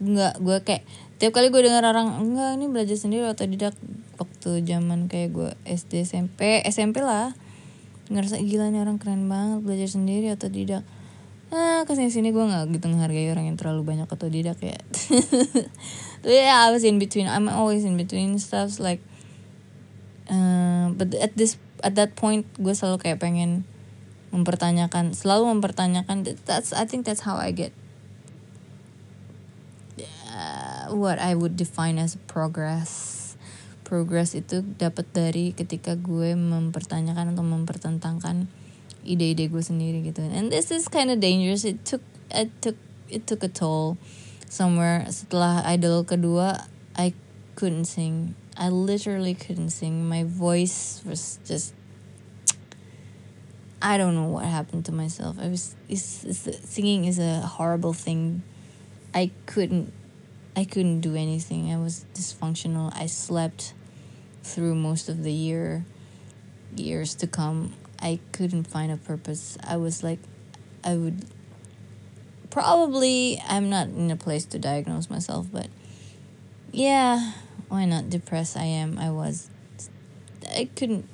enggak 0.04 0.36
gue 0.44 0.58
kayak 0.62 0.84
tiap 1.18 1.32
kali 1.32 1.48
gue 1.50 1.62
dengar 1.64 1.88
orang 1.88 2.20
enggak 2.20 2.60
ini 2.60 2.68
belajar 2.68 3.00
sendiri 3.00 3.24
atau 3.32 3.48
tidak 3.48 3.74
waktu 4.20 4.62
zaman 4.68 5.08
kayak 5.08 5.30
gue 5.32 5.50
SD 5.64 6.04
SMP 6.04 6.62
SMP 6.68 7.00
lah. 7.00 7.32
Ngerasa 8.12 8.44
gila 8.44 8.70
nih 8.70 8.84
orang 8.84 9.00
keren 9.00 9.32
banget 9.32 9.64
belajar 9.64 9.90
sendiri 9.90 10.30
atau 10.36 10.52
tidak 10.52 10.84
ah 11.54 11.86
ke 11.86 11.94
sini 11.94 12.10
sini 12.10 12.34
gue 12.34 12.42
nggak 12.42 12.74
gitu 12.74 12.90
menghargai 12.90 13.30
orang 13.30 13.46
yang 13.46 13.58
terlalu 13.62 13.86
banyak 13.86 14.10
atau 14.10 14.28
tidak 14.28 14.58
ya. 14.60 14.78
Tapi 16.26 16.34
yeah, 16.34 16.66
I 16.66 16.74
was 16.74 16.82
in 16.82 16.98
between 16.98 17.30
I'm 17.30 17.46
always 17.46 17.86
in 17.86 17.94
between 17.94 18.42
stuff 18.42 18.82
like 18.82 19.06
uh, 20.34 20.90
but 20.98 21.14
at 21.14 21.38
this 21.38 21.62
at 21.86 21.94
that 21.94 22.18
point 22.18 22.50
gue 22.58 22.74
selalu 22.74 22.98
kayak 23.06 23.22
pengen 23.22 23.70
mempertanyakan 24.34 25.14
selalu 25.14 25.54
mempertanyakan 25.54 26.26
that's 26.50 26.74
I 26.74 26.90
think 26.90 27.06
that's 27.06 27.22
how 27.22 27.38
I 27.38 27.54
get 27.54 27.70
uh, 30.34 30.73
what 30.92 31.22
I 31.22 31.38
would 31.38 31.56
define 31.56 32.02
as 32.02 32.20
progress 32.28 33.22
progress 33.84 34.34
itu 34.34 34.64
dapat 34.80 35.06
dari 35.14 35.54
ketika 35.54 35.94
gue 35.94 36.34
mempertanyakan 36.34 37.36
atau 37.36 37.46
mempertentangkan 37.46 38.48
ide-ide 39.04 39.52
gue 39.52 39.64
sendiri 39.64 40.02
gitu 40.08 40.24
and 40.24 40.50
this 40.50 40.72
is 40.72 40.88
kind 40.88 41.12
of 41.12 41.20
dangerous 41.20 41.68
it 41.68 41.84
took 41.84 42.02
it 42.32 42.50
took 42.64 42.80
it 43.12 43.28
took 43.28 43.44
a 43.44 43.52
toll 43.52 44.00
somewhere 44.48 45.04
setelah 45.12 45.62
idol 45.68 46.08
kedua 46.08 46.66
I 46.96 47.12
couldn't 47.60 47.86
sing 47.86 48.40
I 48.58 48.70
literally 48.70 49.34
couldn't 49.34 49.72
sing. 49.72 50.08
My 50.08 50.24
voice 50.24 51.02
was 51.06 51.40
just. 51.46 51.74
I 53.82 53.98
don't 53.98 54.16
know 54.16 54.28
what 54.28 54.46
happened 54.46 54.86
to 54.86 54.92
myself. 54.92 55.38
I 55.40 55.48
was. 55.48 55.76
It's, 55.90 56.24
it's, 56.24 56.70
singing 56.70 57.06
is 57.06 57.20
a 57.20 57.42
horrible 57.42 57.94
thing. 57.94 58.44
I 59.14 59.32
couldn't. 59.46 59.92
I 60.56 60.66
couldn't 60.66 61.02
do 61.02 61.16
anything. 61.16 61.72
I 61.72 61.78
was 61.78 62.06
dysfunctional. 62.14 62.92
I 62.96 63.08
slept 63.08 63.74
through 64.44 64.76
most 64.76 65.10
of 65.10 65.24
the 65.24 65.32
year, 65.32 65.86
years 66.76 67.16
to 67.16 67.28
come. 67.28 67.74
I 68.00 68.20
couldn't 68.32 68.66
find 68.66 68.92
a 68.92 68.98
purpose. 68.98 69.58
I 69.64 69.78
was 69.78 70.04
like, 70.04 70.20
I 70.84 70.96
would. 70.96 71.26
Probably, 72.50 73.42
I'm 73.48 73.72
not 73.72 73.88
in 73.88 74.12
a 74.12 74.16
place 74.16 74.46
to 74.46 74.60
diagnose 74.60 75.10
myself, 75.10 75.48
but 75.52 75.68
yeah, 76.72 77.34
why 77.74 77.86
not 77.86 78.08
depressed 78.08 78.56
I 78.56 78.66
am 78.66 79.00
I 79.00 79.10
was 79.10 79.50
I 80.56 80.70
couldn't 80.76 81.10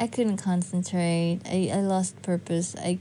I 0.00 0.08
couldn't 0.08 0.38
concentrate 0.38 1.38
I, 1.46 1.70
I 1.72 1.80
lost 1.82 2.20
purpose 2.20 2.74
I 2.76 2.98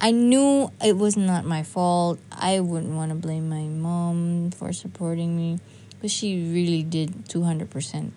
I 0.00 0.10
knew 0.10 0.70
it 0.84 0.96
was 0.96 1.16
not 1.16 1.44
my 1.44 1.62
fault. 1.62 2.18
I 2.30 2.60
wouldn't 2.60 2.92
want 2.92 3.10
to 3.10 3.16
blame 3.16 3.48
my 3.48 3.64
mom 3.64 4.50
for 4.50 4.72
supporting 4.72 5.36
me 5.36 5.58
because 5.94 6.12
she 6.12 6.36
really 6.52 6.82
did 6.82 7.24
200%. 7.28 8.12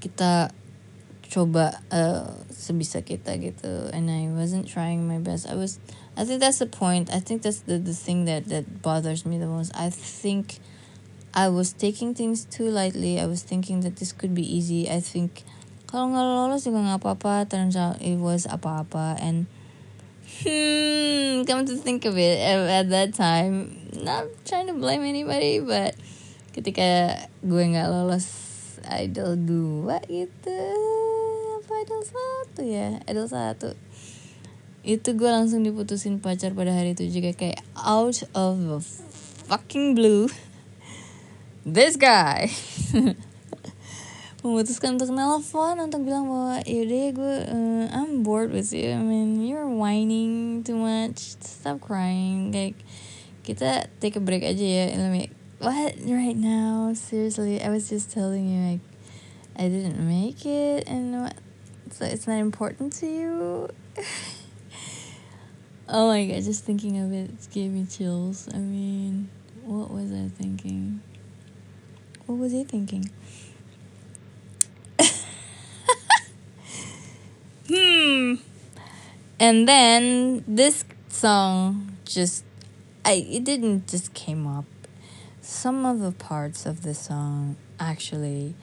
Kita 0.00 0.50
coba 1.26 1.82
uh, 1.90 2.32
sebisa 2.48 3.04
kita 3.04 3.36
gitu 3.36 3.90
and 3.92 4.08
I 4.08 4.32
wasn't 4.32 4.64
trying 4.64 5.04
my 5.04 5.18
best. 5.18 5.44
I 5.44 5.54
was 5.54 5.76
I 6.16 6.24
think 6.24 6.40
that's 6.40 6.64
the 6.64 6.70
point. 6.70 7.12
I 7.12 7.20
think 7.20 7.42
that's 7.42 7.60
the 7.68 7.76
the 7.76 7.92
thing 7.92 8.24
that 8.24 8.48
that 8.48 8.80
bothers 8.80 9.26
me 9.28 9.36
the 9.36 9.50
most. 9.50 9.74
I 9.76 9.90
think 9.90 10.62
I 11.36 11.52
was 11.52 11.76
taking 11.76 12.16
things 12.16 12.48
too 12.48 12.72
lightly. 12.72 13.20
I 13.20 13.28
was 13.28 13.44
thinking 13.44 13.84
that 13.84 14.00
this 14.00 14.16
could 14.16 14.32
be 14.32 14.46
easy. 14.46 14.88
I 14.88 15.04
think 15.04 15.44
kalau 15.84 16.08
nggak 16.14 16.24
lolos 16.24 16.64
juga 16.64 16.80
nggak 16.80 17.00
apa-apa. 17.04 17.44
Turns 17.52 17.76
out 17.76 18.00
it 18.00 18.16
was 18.16 18.48
apa-apa 18.48 19.20
and 19.20 19.44
Hmm, 20.44 21.48
come 21.48 21.64
to 21.64 21.76
think 21.80 22.04
of 22.04 22.18
it, 22.18 22.36
at 22.36 22.90
that 22.90 23.14
time, 23.16 23.72
not 23.96 24.28
trying 24.44 24.68
to 24.68 24.76
blame 24.76 25.00
anybody, 25.00 25.64
but 25.64 25.96
ketika 26.52 27.16
gue 27.40 27.64
nggak 27.72 27.88
lolos 27.88 28.28
idol 28.92 29.32
dua 29.40 29.96
gitu, 30.04 30.60
apa 31.56 31.72
idol 31.80 32.02
satu 32.04 32.60
ya, 32.68 33.00
idol 33.08 33.24
satu, 33.32 33.72
itu 34.84 35.08
gue 35.16 35.30
langsung 35.32 35.64
diputusin 35.64 36.20
pacar 36.20 36.52
pada 36.52 36.76
hari 36.76 36.92
itu 36.92 37.08
juga 37.08 37.32
kayak 37.32 37.64
out 37.72 38.20
of 38.36 38.60
the 38.60 38.78
fucking 39.48 39.96
blue, 39.96 40.28
this 41.64 41.96
guy. 41.96 42.52
memutuskan 44.46 44.94
untuk 44.94 45.10
nelfon 45.10 45.82
untuk 45.82 46.06
bilang 46.06 46.30
bahwa 46.30 46.62
yaudah 46.62 47.00
ya 47.02 47.10
gue 47.10 47.36
uh, 47.50 47.84
I'm 47.90 48.22
bored 48.22 48.54
with 48.54 48.70
you. 48.70 48.94
I 48.94 49.02
mean 49.02 49.42
you're 49.42 49.66
whining 49.66 50.62
too 50.62 50.78
much. 50.78 51.34
Stop 51.42 51.82
crying. 51.82 52.54
Kayak 52.54 52.78
kita 53.42 53.90
take 53.98 54.14
a 54.14 54.22
break 54.22 54.46
aja 54.46 54.62
ya. 54.62 54.84
Let 54.94 55.10
me 55.10 55.34
what? 55.58 55.98
Right 56.06 56.38
now? 56.38 56.94
Seriously? 56.94 57.58
I 57.58 57.74
was 57.74 57.90
just 57.90 58.14
telling 58.14 58.46
you 58.46 58.78
like 58.78 58.84
I 59.58 59.66
didn't 59.66 59.98
make 59.98 60.46
it. 60.46 60.86
And 60.86 61.26
what? 61.26 61.34
So 61.90 62.06
it's 62.06 62.30
not 62.30 62.38
important 62.38 62.94
to 63.02 63.06
you? 63.10 63.34
Oh 65.86 66.10
my 66.10 66.26
god 66.26 66.42
just 66.42 66.66
thinking 66.66 66.98
of 66.98 67.14
it 67.14 67.30
gave 67.54 67.70
me 67.70 67.86
chills. 67.86 68.50
I 68.50 68.58
mean 68.58 69.30
what 69.62 69.86
was 69.94 70.10
I 70.10 70.26
thinking? 70.34 70.98
What 72.26 72.42
was 72.42 72.50
he 72.50 72.66
thinking 72.66 73.06
hmm. 77.68 78.34
And 79.38 79.68
then 79.68 80.44
this 80.48 80.84
song 81.08 81.92
just 82.04 82.44
I 83.04 83.26
it 83.28 83.44
didn't 83.44 83.88
just 83.88 84.14
came 84.14 84.46
up. 84.46 84.64
Some 85.40 85.86
of 85.86 86.00
the 86.00 86.12
parts 86.12 86.66
of 86.66 86.82
the 86.82 86.94
song 86.94 87.56
actually 87.78 88.56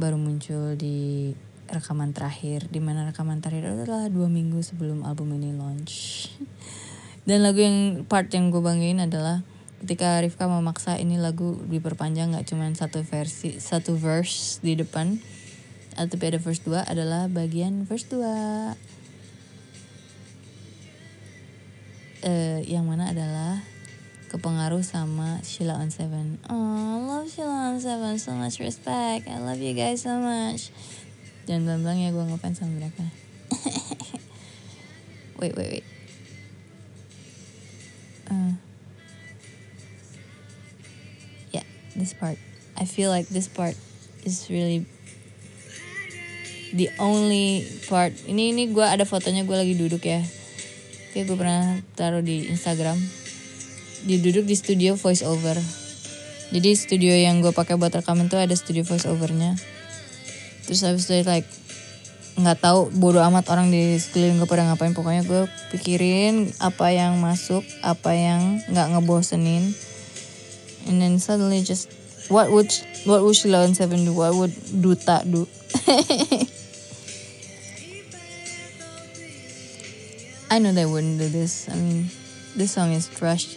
baru 0.00 0.16
muncul 0.16 0.78
di 0.78 1.34
rekaman 1.72 2.12
terakhir 2.12 2.68
di 2.68 2.80
mana 2.80 3.08
rekaman 3.08 3.40
terakhir 3.40 3.72
adalah 3.72 4.08
dua 4.12 4.28
minggu 4.28 4.60
sebelum 4.60 5.04
album 5.08 5.36
ini 5.36 5.56
launch 5.56 6.28
dan 7.28 7.40
lagu 7.40 7.64
yang 7.64 8.04
part 8.04 8.28
yang 8.32 8.52
gue 8.52 8.60
banggain 8.60 9.00
adalah 9.00 9.40
ketika 9.82 10.20
Rifka 10.20 10.46
memaksa 10.46 11.00
ini 11.00 11.18
lagu 11.18 11.58
diperpanjang 11.66 12.36
nggak 12.36 12.46
cuma 12.46 12.68
satu 12.76 13.02
versi 13.02 13.58
satu 13.58 13.98
verse 13.98 14.62
di 14.62 14.78
depan 14.78 15.18
atau 15.96 16.16
ada 16.16 16.38
verse 16.40 16.62
2 16.64 16.88
adalah 16.88 17.28
bagian 17.28 17.84
verse 17.84 18.08
2 18.08 18.20
uh, 18.20 18.72
eh, 22.22 22.60
yang 22.64 22.86
mana 22.88 23.10
adalah 23.10 23.60
kepengaruh 24.32 24.80
sama 24.80 25.44
Sheila 25.44 25.76
on 25.76 25.92
Seven. 25.92 26.40
Oh, 26.48 27.04
love 27.04 27.28
Sheila 27.28 27.76
on 27.76 27.84
Seven, 27.84 28.16
so 28.16 28.32
much 28.32 28.64
respect. 28.64 29.28
I 29.28 29.36
love 29.44 29.60
you 29.60 29.76
guys 29.76 30.08
so 30.08 30.16
much. 30.16 30.72
Jangan 31.44 31.84
bilang 31.84 32.00
ya 32.00 32.08
gue 32.14 32.24
ngefans 32.24 32.64
sama 32.64 32.72
mereka. 32.80 33.04
wait, 35.42 35.52
wait, 35.52 35.68
wait. 35.68 35.86
Uh, 38.32 38.56
yeah, 41.52 41.66
this 41.92 42.16
part. 42.16 42.40
I 42.80 42.88
feel 42.88 43.12
like 43.12 43.28
this 43.28 43.52
part 43.52 43.76
is 44.24 44.48
really 44.48 44.88
the 46.74 46.88
only 47.00 47.64
part. 47.88 48.12
Ini 48.28 48.56
ini 48.56 48.72
gue 48.72 48.84
ada 48.84 49.04
fotonya 49.08 49.44
gue 49.44 49.56
lagi 49.56 49.74
duduk 49.76 50.04
ya. 50.04 50.20
Kayak 51.12 51.24
gue 51.28 51.36
pernah 51.36 51.80
taruh 51.94 52.24
di 52.24 52.48
Instagram. 52.48 52.96
Dia 54.02 54.18
duduk 54.18 54.48
di 54.48 54.56
studio 54.58 54.98
voice 54.98 55.22
over 55.22 55.54
jadi 56.52 56.76
studio 56.76 57.16
yang 57.16 57.40
gue 57.40 57.48
pakai 57.56 57.80
buat 57.80 57.96
rekaman 57.96 58.28
tuh 58.28 58.36
ada 58.36 58.52
studio 58.52 58.84
voice 58.84 59.08
overnya 59.08 59.56
terus 60.68 60.84
habis 60.84 61.08
itu 61.08 61.24
like 61.24 61.48
nggak 62.32 62.64
tahu 62.64 62.88
bodo 62.96 63.20
amat 63.24 63.48
orang 63.52 63.68
di 63.68 64.00
sekeliling 64.00 64.40
gue 64.40 64.48
pada 64.48 64.64
ngapain. 64.64 64.96
Pokoknya 64.96 65.20
gue 65.28 65.42
pikirin 65.68 66.48
apa 66.64 66.88
yang 66.88 67.20
masuk 67.20 67.60
apa 67.84 68.16
yang 68.16 68.64
nggak 68.72 68.88
ngebosenin. 68.96 69.76
And 70.88 70.96
then 70.96 71.20
suddenly 71.20 71.60
just 71.60 71.92
what 72.32 72.48
would 72.48 72.72
what 73.04 73.20
would 73.20 73.36
Sheila 73.36 73.68
Seven 73.76 74.08
do? 74.08 74.16
What 74.16 74.32
would 74.32 74.54
Duta 74.72 75.20
do 75.28 75.44
I 80.52 80.58
know 80.58 80.70
they 80.70 80.84
wouldn't 80.84 81.16
do 81.16 81.30
this. 81.32 81.66
I 81.72 81.76
mean, 81.76 82.10
this 82.54 82.72
song 82.72 82.92
is 82.92 83.08
trash, 83.08 83.56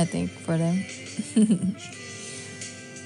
I 0.00 0.08
think, 0.08 0.32
for 0.32 0.56
them. 0.56 0.88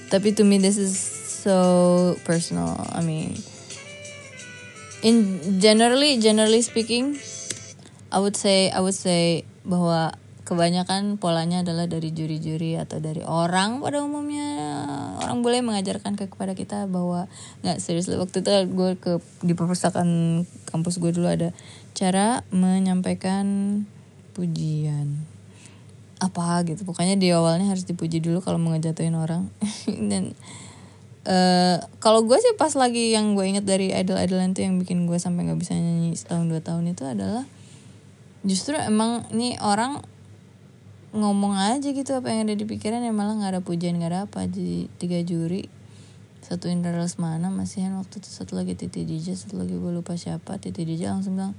Tapi 0.07 0.31
to 0.39 0.47
me, 0.47 0.55
this 0.55 0.79
is 0.79 0.95
so 0.95 2.15
personal. 2.23 2.79
I 2.95 3.03
mean, 3.03 3.35
in 5.03 5.59
generally, 5.59 6.15
generally 6.15 6.63
speaking, 6.63 7.19
I 8.07 8.23
would 8.23 8.39
say, 8.39 8.71
I 8.71 8.79
would 8.79 8.95
say 8.95 9.43
bahwa 9.67 10.15
kebanyakan 10.45 11.17
polanya 11.17 11.65
adalah 11.65 11.89
dari 11.89 12.13
juri-juri 12.13 12.77
atau 12.77 13.01
dari 13.01 13.25
orang 13.25 13.81
pada 13.81 14.05
umumnya. 14.05 14.77
Orang 15.17 15.41
boleh 15.41 15.65
mengajarkan 15.65 16.13
ke 16.13 16.29
kepada 16.29 16.53
kita 16.53 16.85
bahwa 16.85 17.25
nggak 17.65 17.81
serius 17.81 18.05
waktu 18.13 18.45
itu 18.45 18.49
gue 18.69 18.89
ke 19.01 19.17
di 19.41 19.57
perpustakaan 19.57 20.45
kampus 20.69 21.01
gue 21.01 21.11
dulu 21.17 21.25
ada 21.25 21.49
cara 21.97 22.45
menyampaikan 22.53 23.45
pujian. 24.37 25.25
Apa 26.21 26.61
gitu 26.69 26.85
pokoknya 26.85 27.17
di 27.17 27.33
awalnya 27.33 27.65
harus 27.73 27.89
dipuji 27.89 28.21
dulu 28.21 28.45
kalau 28.45 28.61
mau 28.61 28.77
ngejatuhin 28.77 29.17
orang. 29.17 29.49
Dan 30.13 30.37
uh, 31.25 31.81
kalau 31.97 32.21
gue 32.21 32.37
sih 32.37 32.53
pas 32.53 32.71
lagi 32.77 33.17
yang 33.17 33.33
gue 33.33 33.49
inget 33.49 33.65
dari 33.65 33.89
idol 33.97 34.21
idol 34.21 34.45
itu 34.45 34.61
yang 34.61 34.77
bikin 34.77 35.09
gue 35.09 35.17
sampai 35.17 35.49
nggak 35.49 35.57
bisa 35.57 35.73
nyanyi 35.73 36.13
setahun 36.13 36.45
dua 36.53 36.61
tahun 36.61 36.93
itu 36.93 37.01
adalah 37.01 37.49
justru 38.45 38.77
emang 38.77 39.25
ini 39.33 39.57
orang 39.57 40.05
ngomong 41.15 41.55
aja 41.55 41.95
gitu 41.95 42.11
apa 42.11 42.27
yang 42.29 42.45
ada 42.45 42.59
di 42.59 42.67
pikiran 42.67 42.99
ya 42.99 43.15
malah 43.15 43.39
nggak 43.39 43.51
ada 43.55 43.61
pujian 43.63 43.95
nggak 43.95 44.11
ada 44.11 44.19
apa. 44.27 44.45
Jadi 44.51 44.91
tiga 44.99 45.23
juri 45.23 45.71
satu 46.45 46.69
Indra 46.69 46.93
Lesmana 46.93 47.49
masihan 47.49 47.97
waktu 47.97 48.21
itu 48.21 48.29
satu 48.29 48.53
lagi 48.53 48.77
Titi 48.77 49.01
DJ 49.01 49.33
satu 49.33 49.57
lagi 49.57 49.73
gue 49.73 49.91
lupa 49.95 50.13
siapa 50.13 50.61
Titi 50.61 50.85
DJ 50.85 51.09
langsung 51.09 51.41
bilang 51.41 51.57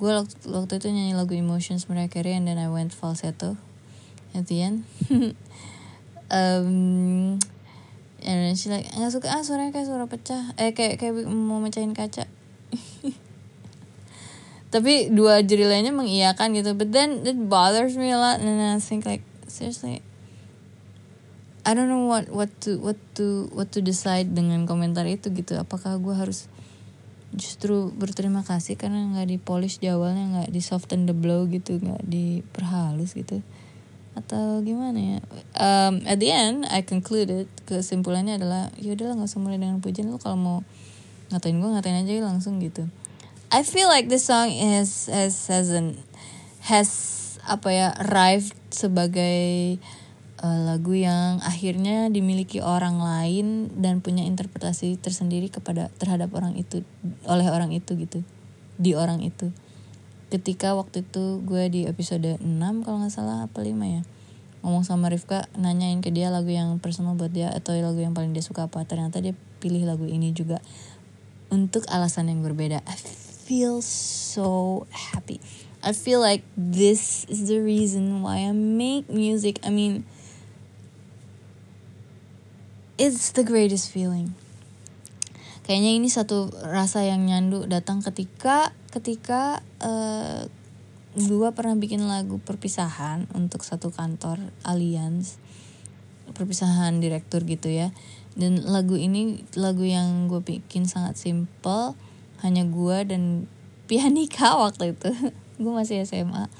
gue 0.00 0.08
waktu, 0.08 0.48
waktu 0.48 0.72
itu 0.80 0.88
nyanyi 0.88 1.12
lagu 1.12 1.36
Emotions 1.36 1.84
Carey 1.84 2.32
and 2.32 2.48
then 2.48 2.56
I 2.56 2.72
went 2.72 2.96
falsetto. 2.96 3.60
At 4.32 4.48
the 4.48 4.64
end 4.64 4.88
um, 6.32 7.36
and 8.24 8.36
then 8.40 8.56
she 8.56 8.72
like 8.72 8.88
nggak 8.88 9.12
suka 9.12 9.28
ah 9.28 9.44
suaranya 9.44 9.76
kayak 9.76 9.92
suara 9.92 10.08
pecah. 10.08 10.56
Eh 10.56 10.72
kayak 10.72 10.96
kayak 10.96 11.28
mau 11.28 11.60
mecahin 11.60 11.92
kaca 11.92 12.24
tapi 14.72 15.12
dua 15.12 15.44
juri 15.44 15.68
lainnya 15.68 15.92
mengiyakan 15.92 16.56
gitu. 16.56 16.72
But 16.72 16.96
then 16.96 17.28
it 17.28 17.36
bothers 17.36 17.94
me 18.00 18.08
a 18.08 18.18
lot. 18.18 18.40
And 18.40 18.56
I 18.56 18.80
think 18.80 19.04
like 19.04 19.20
seriously 19.44 20.00
I 21.62 21.76
don't 21.76 21.92
know 21.92 22.08
what 22.08 22.32
what 22.32 22.50
to 22.66 22.80
what 22.80 22.98
to 23.20 23.52
what 23.52 23.68
to 23.76 23.84
decide 23.84 24.32
dengan 24.32 24.64
komentar 24.64 25.04
itu 25.04 25.28
gitu. 25.30 25.60
Apakah 25.60 26.00
gue 26.00 26.16
harus 26.16 26.48
justru 27.36 27.92
berterima 27.92 28.40
kasih 28.42 28.80
karena 28.80 29.12
nggak 29.12 29.28
di 29.28 29.36
polish 29.36 29.78
di 29.78 29.92
awalnya 29.92 30.40
nggak 30.40 30.50
di 30.52 30.60
soften 30.64 31.04
the 31.04 31.14
blow 31.14 31.44
gitu 31.46 31.76
nggak 31.76 32.02
diperhalus 32.08 33.12
gitu? 33.12 33.44
Atau 34.16 34.64
gimana 34.64 34.96
ya? 34.96 35.18
Um, 35.54 36.00
at 36.08 36.16
the 36.16 36.32
end 36.32 36.64
I 36.72 36.80
concluded 36.80 37.44
kesimpulannya 37.68 38.40
adalah 38.40 38.72
ya 38.80 38.96
udahlah 38.96 39.20
nggak 39.20 39.28
usah 39.28 39.52
dengan 39.52 39.84
pujian. 39.84 40.08
Lu 40.08 40.16
kalau 40.16 40.40
mau 40.40 40.58
ngatain 41.28 41.60
gue 41.60 41.70
ngatain 41.76 42.08
aja 42.08 42.12
langsung 42.24 42.56
gitu 42.58 42.88
I 43.52 43.68
feel 43.68 43.92
like 43.92 44.08
this 44.08 44.32
song 44.32 44.48
is 44.48 45.12
has 45.12 45.36
has 45.52 45.68
has 46.64 46.90
apa 47.44 47.68
ya 47.68 47.88
arrived 48.00 48.56
sebagai 48.72 49.76
uh, 50.40 50.72
lagu 50.72 50.96
yang 50.96 51.36
akhirnya 51.44 52.08
dimiliki 52.08 52.64
orang 52.64 52.96
lain 53.04 53.68
dan 53.76 54.00
punya 54.00 54.24
interpretasi 54.24 54.96
tersendiri 54.96 55.52
kepada 55.52 55.92
terhadap 56.00 56.32
orang 56.32 56.56
itu 56.56 56.80
oleh 57.28 57.44
orang 57.52 57.76
itu 57.76 57.92
gitu 58.00 58.24
di 58.80 58.96
orang 58.96 59.20
itu. 59.20 59.52
Ketika 60.32 60.72
waktu 60.72 61.04
itu 61.04 61.44
gue 61.44 61.68
di 61.68 61.84
episode 61.84 62.40
6 62.40 62.48
kalau 62.88 63.04
nggak 63.04 63.12
salah 63.12 63.44
apa 63.44 63.60
5 63.60 63.68
ya 63.84 64.00
ngomong 64.64 64.80
sama 64.80 65.12
Rifka 65.12 65.44
nanyain 65.60 66.00
ke 66.00 66.08
dia 66.08 66.32
lagu 66.32 66.48
yang 66.48 66.80
personal 66.80 67.20
buat 67.20 67.36
dia 67.36 67.52
atau 67.52 67.76
lagu 67.76 68.00
yang 68.00 68.16
paling 68.16 68.32
dia 68.32 68.40
suka 68.40 68.64
apa. 68.64 68.80
Ternyata 68.88 69.20
dia 69.20 69.36
pilih 69.60 69.84
lagu 69.84 70.08
ini 70.08 70.32
juga 70.32 70.64
untuk 71.52 71.84
alasan 71.92 72.32
yang 72.32 72.40
berbeda 72.40 72.80
feel 73.52 73.84
so 73.84 74.88
happy. 74.88 75.36
I 75.84 75.92
feel 75.92 76.24
like 76.24 76.40
this 76.56 77.28
is 77.28 77.52
the 77.52 77.60
reason 77.60 78.24
why 78.24 78.48
I 78.48 78.56
make 78.56 79.12
music. 79.12 79.60
I 79.60 79.68
mean 79.68 80.08
it's 82.96 83.36
the 83.36 83.44
greatest 83.44 83.92
feeling. 83.92 84.32
Kayaknya 85.68 85.92
ini 86.00 86.08
satu 86.08 86.48
rasa 86.64 87.04
yang 87.04 87.28
nyandu 87.28 87.68
datang 87.68 88.00
ketika 88.00 88.72
ketika 88.88 89.60
uh, 89.84 90.48
gua 91.12 91.52
pernah 91.52 91.76
bikin 91.76 92.08
lagu 92.08 92.40
perpisahan 92.40 93.28
untuk 93.36 93.68
satu 93.68 93.92
kantor 93.92 94.40
Allianz. 94.64 95.36
Perpisahan 96.32 97.04
direktur 97.04 97.44
gitu 97.44 97.68
ya. 97.68 97.92
Dan 98.32 98.64
lagu 98.64 98.96
ini 98.96 99.44
lagu 99.60 99.84
yang 99.84 100.24
gue 100.32 100.40
bikin 100.40 100.88
sangat 100.88 101.20
simple 101.20 102.00
hanya 102.42 102.66
gua 102.66 103.06
dan 103.06 103.46
pianika 103.86 104.54
waktu 104.62 104.94
itu 104.94 105.10
gue 105.62 105.72
masih 105.72 106.02
SMA 106.02 106.50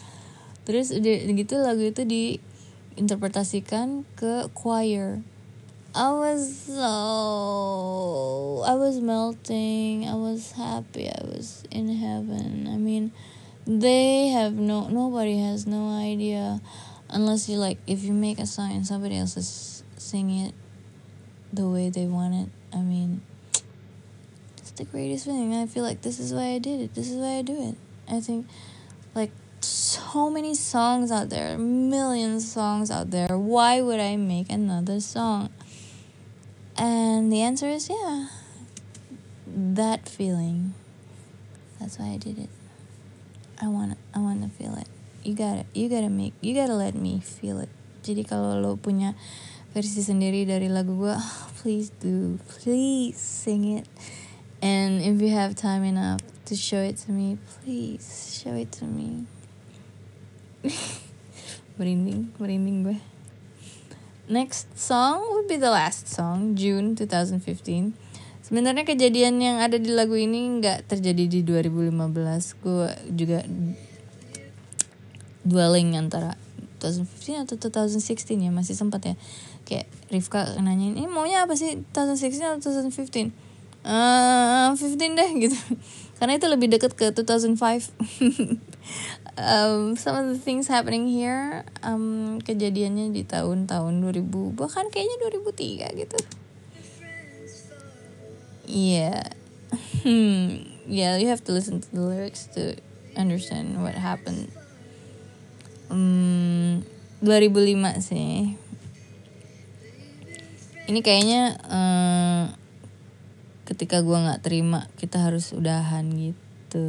terus 0.62 0.94
udah 0.94 1.26
gitu 1.34 1.58
lagu 1.58 1.82
itu 1.82 2.06
diinterpretasikan 2.06 4.06
ke 4.14 4.46
choir 4.54 5.26
I 5.92 6.08
was 6.08 6.72
so 6.72 8.64
I 8.64 8.72
was 8.80 8.96
melting. 8.96 10.08
I 10.08 10.16
was 10.16 10.56
happy. 10.56 11.04
I 11.04 11.20
was 11.20 11.68
in 11.70 11.92
heaven. 11.92 12.64
I 12.64 12.80
mean, 12.80 13.12
they 13.66 14.28
have 14.28 14.54
no 14.54 14.88
nobody 14.88 15.36
has 15.44 15.66
no 15.66 15.92
idea 15.92 16.64
unless 17.10 17.50
you 17.50 17.60
like 17.60 17.76
if 17.86 18.04
you 18.04 18.14
make 18.14 18.38
a 18.38 18.46
song 18.46 18.72
and 18.72 18.86
somebody 18.86 19.18
else 19.18 19.36
is 19.36 19.84
singing 19.98 20.46
it 20.46 20.54
the 21.52 21.68
way 21.68 21.90
they 21.90 22.06
want 22.06 22.40
it. 22.40 22.48
I 22.72 22.80
mean, 22.80 23.20
the 24.76 24.84
greatest 24.84 25.26
feeling. 25.26 25.54
I 25.54 25.66
feel 25.66 25.82
like 25.82 26.02
this 26.02 26.18
is 26.18 26.32
why 26.32 26.54
I 26.54 26.58
did 26.58 26.80
it. 26.80 26.94
This 26.94 27.10
is 27.10 27.16
why 27.16 27.38
I 27.38 27.42
do 27.42 27.70
it. 27.70 27.76
I 28.08 28.20
think 28.20 28.46
like 29.14 29.30
so 29.60 30.30
many 30.30 30.54
songs 30.54 31.10
out 31.10 31.28
there, 31.28 31.56
millions 31.58 32.44
of 32.44 32.50
songs 32.50 32.90
out 32.90 33.10
there. 33.10 33.36
Why 33.38 33.80
would 33.80 34.00
I 34.00 34.16
make 34.16 34.50
another 34.50 35.00
song? 35.00 35.50
And 36.76 37.32
the 37.32 37.42
answer 37.42 37.68
is 37.68 37.88
yeah. 37.88 38.28
That 39.46 40.08
feeling. 40.08 40.74
That's 41.78 41.98
why 41.98 42.14
I 42.14 42.16
did 42.16 42.38
it. 42.38 42.48
I 43.60 43.68
want 43.68 43.98
I 44.14 44.18
want 44.18 44.42
to 44.42 44.48
feel 44.48 44.74
it. 44.74 44.88
You 45.22 45.34
gotta 45.34 45.66
you 45.74 45.88
gotta 45.88 46.08
make 46.08 46.34
you 46.40 46.54
gotta 46.54 46.74
let 46.74 46.94
me 46.94 47.20
feel 47.20 47.60
it. 47.60 47.68
Jadi 48.02 48.26
kalau 48.26 48.58
lo 48.58 48.74
punya 48.74 49.14
versi 49.70 50.02
sendiri 50.02 50.42
dari 50.42 50.66
lagu 50.66 50.98
gue, 50.98 51.14
please 51.62 51.94
do, 52.02 52.36
please 52.58 53.14
sing 53.16 53.78
it. 53.78 53.86
And 54.62 55.02
if 55.02 55.18
you 55.18 55.34
have 55.34 55.58
time 55.58 55.82
enough 55.82 56.22
to 56.46 56.54
show 56.54 56.78
it 56.78 56.94
to 57.04 57.10
me, 57.10 57.34
please 57.50 58.38
show 58.38 58.54
it 58.54 58.70
to 58.78 58.86
me. 58.86 59.26
merinding, 61.82 62.30
merinding 62.38 62.86
gue. 62.86 62.98
Next 64.30 64.70
song 64.78 65.18
would 65.34 65.50
be 65.50 65.58
the 65.58 65.74
last 65.74 66.06
song, 66.06 66.54
June 66.54 66.94
2015. 66.94 67.90
Sebenarnya 68.46 68.86
kejadian 68.86 69.42
yang 69.42 69.58
ada 69.58 69.82
di 69.82 69.90
lagu 69.90 70.14
ini 70.14 70.62
nggak 70.62 70.86
terjadi 70.86 71.26
di 71.26 71.42
2015. 71.42 72.62
Gue 72.62 72.86
juga 73.10 73.42
dwelling 75.42 75.98
antara 75.98 76.38
2015 76.78 77.50
atau 77.50 77.58
2016 77.58 78.46
ya 78.46 78.54
masih 78.54 78.78
sempat 78.78 79.02
ya. 79.10 79.14
Kayak 79.66 79.90
Rifka 80.06 80.54
nanyain, 80.62 80.94
ini 80.94 81.10
maunya 81.10 81.42
apa 81.42 81.58
sih 81.58 81.82
2016 81.90 82.62
atau 82.62 82.70
2015? 82.70 83.51
Uh, 83.82 84.78
15 84.78 85.18
deh 85.18 85.30
gitu. 85.42 85.58
Karena 86.22 86.38
itu 86.38 86.46
lebih 86.46 86.70
dekat 86.70 86.94
ke 86.94 87.10
2005. 87.10 87.58
um, 89.38 89.96
some 89.96 90.16
of 90.16 90.26
the 90.30 90.38
things 90.38 90.68
happening 90.68 91.08
here 91.08 91.64
um, 91.82 92.38
kejadiannya 92.42 93.10
di 93.10 93.26
tahun-tahun 93.26 93.92
2000 93.98 94.30
bahkan 94.54 94.86
kayaknya 94.92 95.16
2003 95.34 95.98
gitu. 95.98 96.18
Yeah. 98.70 99.34
Hmm. 100.06 100.62
Yeah 100.86 101.18
you 101.18 101.28
have 101.28 101.42
to 101.48 101.52
listen 101.52 101.80
to 101.82 101.88
the 101.90 102.02
lyrics 102.02 102.46
to 102.54 102.76
understand 103.16 103.82
what 103.82 103.98
happened. 103.98 104.52
Um, 105.90 106.86
2005 107.22 108.00
sih. 108.00 108.56
Ini 110.82 111.00
kayaknya 111.00 111.42
uh, 111.70 112.44
ketika 113.62 114.02
gue 114.02 114.18
nggak 114.18 114.42
terima 114.42 114.90
kita 114.98 115.22
harus 115.22 115.54
udahan 115.54 116.06
gitu 116.10 116.84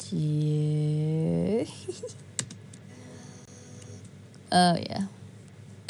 cie. 0.00 1.64
Oh 4.48 4.80
ya. 4.80 5.12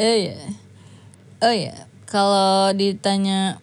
Oh 0.03 0.17
ya. 0.19 0.35
Oh 1.39 1.55
ya. 1.55 1.87
Kalau 2.11 2.75
ditanya 2.75 3.63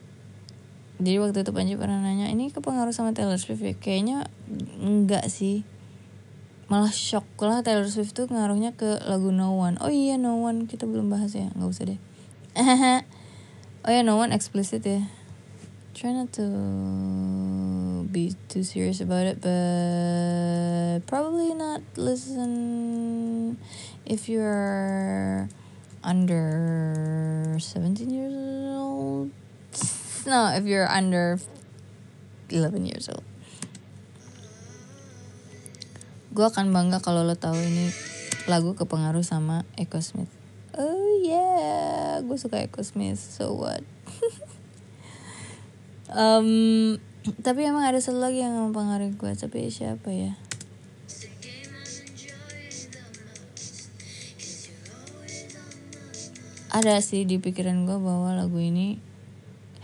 jadi 1.03 1.19
waktu 1.19 1.43
itu 1.43 1.51
Panji 1.51 1.75
pernah 1.75 1.99
nanya 1.99 2.31
ini 2.31 2.47
kepengaruh 2.47 2.95
sama 2.95 3.11
Taylor 3.11 3.35
Swift 3.35 3.59
ya? 3.59 3.75
Kayaknya 3.75 4.31
enggak 4.79 5.27
sih. 5.27 5.67
Malah 6.71 6.95
shock 6.95 7.27
lah 7.43 7.59
Taylor 7.59 7.91
Swift 7.91 8.15
tuh 8.15 8.31
ngaruhnya 8.31 8.71
ke 8.71 9.03
lagu 9.03 9.35
No 9.35 9.59
One. 9.59 9.75
Oh 9.83 9.91
iya 9.91 10.15
No 10.15 10.39
One. 10.39 10.63
Kita 10.63 10.87
belum 10.87 11.11
bahas 11.11 11.35
ya. 11.35 11.51
Nggak 11.51 11.69
usah 11.75 11.85
deh. 11.91 11.99
Oh 13.85 13.91
ya 13.91 14.01
No 14.01 14.15
One 14.15 14.31
explicit 14.31 14.81
ya 14.81 15.05
try 15.95 16.11
not 16.11 16.27
to 16.35 16.43
be 18.11 18.35
too 18.51 18.67
serious 18.67 18.99
about 18.99 19.23
it, 19.23 19.39
but 19.39 21.07
probably 21.07 21.55
not 21.55 21.79
listen 21.95 23.55
if 24.03 24.27
you're 24.27 25.47
under 26.03 27.55
17 27.55 28.11
years 28.11 28.35
old. 28.75 29.31
No, 30.27 30.51
if 30.51 30.67
you're 30.67 30.91
under 30.91 31.39
11 32.51 32.85
years 32.85 33.07
old. 33.07 33.23
Gue 36.35 36.43
akan 36.43 36.75
bangga 36.75 36.99
kalau 36.99 37.23
lo 37.23 37.39
tahu 37.39 37.55
ini 37.55 37.87
lagu 38.51 38.75
kepengaruh 38.75 39.23
sama 39.23 39.63
Echo 39.79 40.03
Smith. 40.03 40.27
Oh 40.75 41.23
yeah, 41.23 42.19
gue 42.19 42.35
suka 42.35 42.67
Echo 42.67 42.83
Smith. 42.83 43.23
So 43.23 43.55
what? 43.55 43.79
um, 46.13 46.99
tapi 47.41 47.65
emang 47.65 47.85
ada 47.87 47.97
satu 47.97 48.21
lagi 48.21 48.45
yang 48.45 48.53
mempengaruhi 48.53 49.17
gue 49.17 49.31
tapi 49.33 49.71
siapa 49.73 50.09
ya 50.13 50.37
ada 56.75 56.99
sih 56.99 57.23
di 57.23 57.39
pikiran 57.39 57.87
gue 57.87 57.95
bahwa 57.95 58.35
lagu 58.35 58.59
ini 58.59 58.99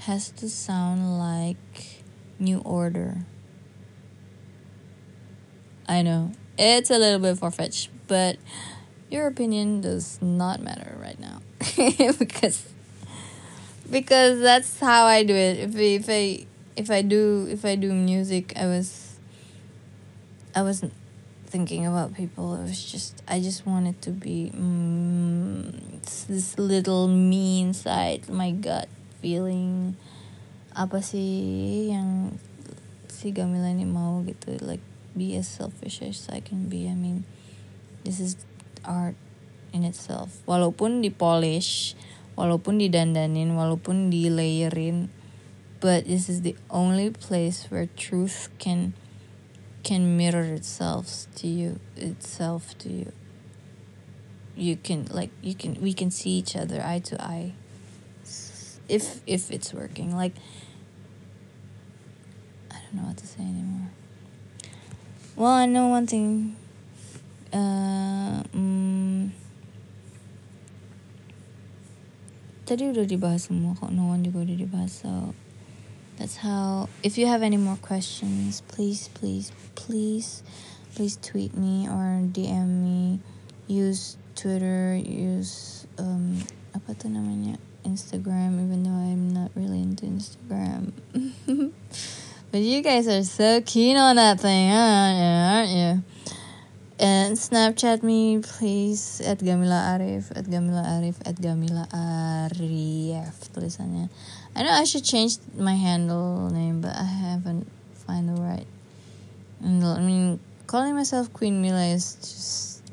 has 0.03 0.27
to 0.35 0.51
sound 0.51 1.17
like 1.17 2.01
New 2.35 2.59
Order. 2.67 3.23
I 5.87 6.01
know 6.01 6.33
it's 6.57 6.89
a 6.89 6.97
little 6.97 7.19
bit 7.19 7.37
far 7.37 7.51
fetched, 7.51 7.89
but 8.07 8.35
your 9.09 9.27
opinion 9.27 9.79
does 9.79 10.19
not 10.21 10.59
matter 10.59 10.97
right 10.99 11.19
now 11.19 11.39
because 12.19 12.65
because 13.91 14.39
that's 14.39 14.79
how 14.79 15.05
I 15.05 15.23
do 15.23 15.35
it. 15.35 15.59
If 15.59 15.75
if 15.75 16.07
I 16.09 16.47
if 16.75 16.89
I 16.89 17.03
do 17.03 17.45
if 17.51 17.65
I 17.67 17.75
do 17.75 17.93
music, 17.93 18.55
I 18.55 18.65
was 18.65 19.19
I 20.55 20.63
wasn't 20.63 20.93
thinking 21.45 21.85
about 21.85 22.15
people. 22.15 22.55
It 22.55 22.63
was 22.63 22.83
just 22.83 23.21
I 23.27 23.43
just 23.43 23.67
wanted 23.67 24.01
to 24.07 24.11
be 24.11 24.51
mm, 24.55 26.01
this 26.27 26.57
little 26.57 27.07
me 27.07 27.61
inside 27.61 28.29
my 28.31 28.51
gut 28.55 28.87
feeling 29.19 29.99
apa 30.71 31.03
sih 31.03 31.91
yang 31.91 32.39
si 33.11 33.35
Gamila 33.35 33.69
ini 33.69 33.83
mau 33.83 34.23
gitu 34.23 34.55
like 34.63 34.81
be 35.11 35.35
as 35.35 35.51
selfish 35.51 35.99
as 35.99 36.31
I 36.31 36.39
can 36.39 36.71
be. 36.71 36.87
I 36.87 36.95
mean 36.95 37.27
this 38.07 38.23
is 38.23 38.39
art 38.87 39.19
in 39.75 39.83
itself. 39.83 40.39
Walaupun 40.47 41.03
dipolish, 41.03 41.93
walaupun 42.41 42.81
didandanin, 42.81 43.53
walaupun 43.53 44.09
di 44.09 44.33
layerin 44.33 45.13
but 45.81 46.05
this 46.05 46.29
is 46.29 46.43
the 46.43 46.55
only 46.69 47.09
place 47.09 47.65
where 47.69 47.87
truth 47.97 48.49
can 48.59 48.93
can 49.83 50.15
mirror 50.15 50.43
itself 50.43 51.25
to 51.35 51.47
you 51.47 51.79
itself 51.97 52.77
to 52.77 52.89
you. 52.89 53.11
You 54.55 54.77
can 54.77 55.07
like 55.09 55.31
you 55.41 55.55
can 55.55 55.81
we 55.81 55.91
can 55.93 56.11
see 56.11 56.29
each 56.37 56.55
other 56.55 56.81
eye 56.85 56.99
to 56.99 57.19
eye 57.19 57.53
if 58.87 59.21
if 59.25 59.49
it's 59.49 59.73
working. 59.73 60.15
Like 60.15 60.35
i 62.69 62.77
don't 62.77 63.01
know 63.01 63.07
what 63.09 63.17
to 63.17 63.25
say 63.25 63.41
anymore. 63.41 63.89
Well 65.35 65.49
i 65.49 65.65
know 65.65 65.87
one 65.87 66.05
thing. 66.05 66.55
Uh, 67.51 68.43
mm, 68.55 69.31
tadi 72.71 72.87
udah 72.87 73.03
dibahas 73.03 73.51
semua 73.51 73.75
kok. 73.75 73.91
One 73.91 74.23
juga 74.23 74.47
udah 74.47 74.55
dibahas 74.55 75.03
so 75.03 75.35
that's 76.15 76.39
how 76.39 76.87
if 77.03 77.19
you 77.19 77.27
have 77.27 77.43
any 77.43 77.59
more 77.59 77.75
questions 77.83 78.63
please 78.71 79.11
please 79.11 79.51
please 79.75 80.39
please 80.95 81.19
tweet 81.19 81.51
me 81.51 81.91
or 81.91 82.23
DM 82.31 82.79
me. 82.79 83.19
Use 83.67 84.15
Twitter 84.39 84.95
use 84.95 85.83
um, 85.99 86.39
apa 86.71 86.95
tuh 86.95 87.11
namanya 87.11 87.59
Instagram 87.83 88.55
even 88.63 88.87
though 88.87 88.95
I'm 88.95 89.35
not 89.35 89.51
really 89.51 89.83
into 89.83 90.07
Instagram. 90.07 90.95
But 92.51 92.67
you 92.67 92.83
guys 92.83 93.07
are 93.07 93.23
so 93.23 93.59
keen 93.63 93.95
on 93.95 94.15
that 94.15 94.39
thing 94.39 94.71
aren't 94.71 95.71
you 95.71 96.03
and 97.01 97.35
Snapchat 97.35 98.03
me 98.03 98.39
please. 98.39 99.21
At 99.25 99.39
Gamila 99.39 99.97
Arif 99.97 100.29
at 100.37 100.45
Gamila 100.45 100.85
Arif 100.85 101.17
at 101.25 101.35
Gamila 101.35 101.89
Arif 101.89 103.49
tulisannya. 103.49 104.07
I 104.55 104.63
know 104.63 104.71
I 104.71 104.83
should 104.83 105.03
change 105.03 105.37
my 105.57 105.73
handle 105.73 106.49
name 106.51 106.81
but 106.81 106.95
I 106.95 107.03
haven't 107.03 107.67
find 108.05 108.29
the 108.29 108.39
right 108.39 108.67
handle. 109.61 109.97
I 109.97 110.01
mean 110.01 110.39
calling 110.67 110.93
myself 110.93 111.33
Queen 111.33 111.59
Mila 111.61 111.83
is 111.87 112.15
just 112.21 112.83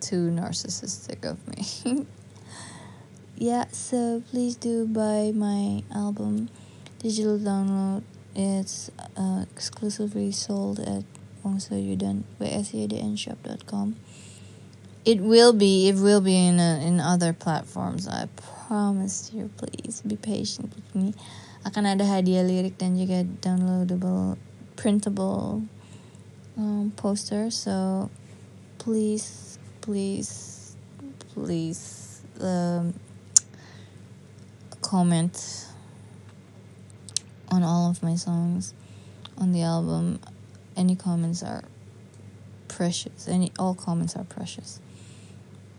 too 0.00 0.30
narcissistic 0.30 1.24
of 1.24 1.38
me. 1.46 2.06
Yeah 3.40 3.64
so 3.72 4.22
please 4.30 4.56
do 4.56 4.84
buy 4.86 5.32
my 5.32 5.84
album. 5.94 6.50
Digital 6.98 7.38
download. 7.38 8.02
It's 8.34 8.90
uh, 9.16 9.46
exclusively 9.50 10.30
sold 10.30 10.78
at 10.78 11.04
Wongsoyudan 11.44 12.24
shop.com. 13.16 13.96
It 15.04 15.20
will 15.20 15.52
be 15.52 15.88
it 15.88 15.96
will 15.96 16.20
be 16.20 16.36
in 16.36 16.60
a, 16.60 16.80
in 16.84 17.00
other 17.00 17.32
platforms. 17.32 18.06
I 18.06 18.28
promise 18.36 19.30
you. 19.32 19.50
Please 19.56 20.02
be 20.06 20.16
patient 20.16 20.74
with 20.76 20.94
me. 20.94 21.14
Akan 21.64 21.88
ada 21.88 22.04
hadiah 22.04 22.44
lirik 22.44 22.76
dan 22.76 22.96
juga 22.96 23.24
downloadable 23.40 24.36
printable 24.76 25.64
um, 26.56 26.92
poster. 26.96 27.48
So 27.48 28.10
please 28.76 29.56
please 29.80 30.76
please 31.32 32.20
um, 32.40 32.92
comment 34.84 35.66
on 37.48 37.62
all 37.62 37.90
of 37.90 38.02
my 38.02 38.14
songs 38.14 38.74
on 39.38 39.52
the 39.52 39.62
album 39.62 40.20
any 40.76 40.94
comments 40.94 41.42
are 41.42 41.64
precious. 42.70 43.26
Any 43.26 43.50
all 43.58 43.74
comments 43.74 44.14
are 44.14 44.26
precious. 44.26 44.78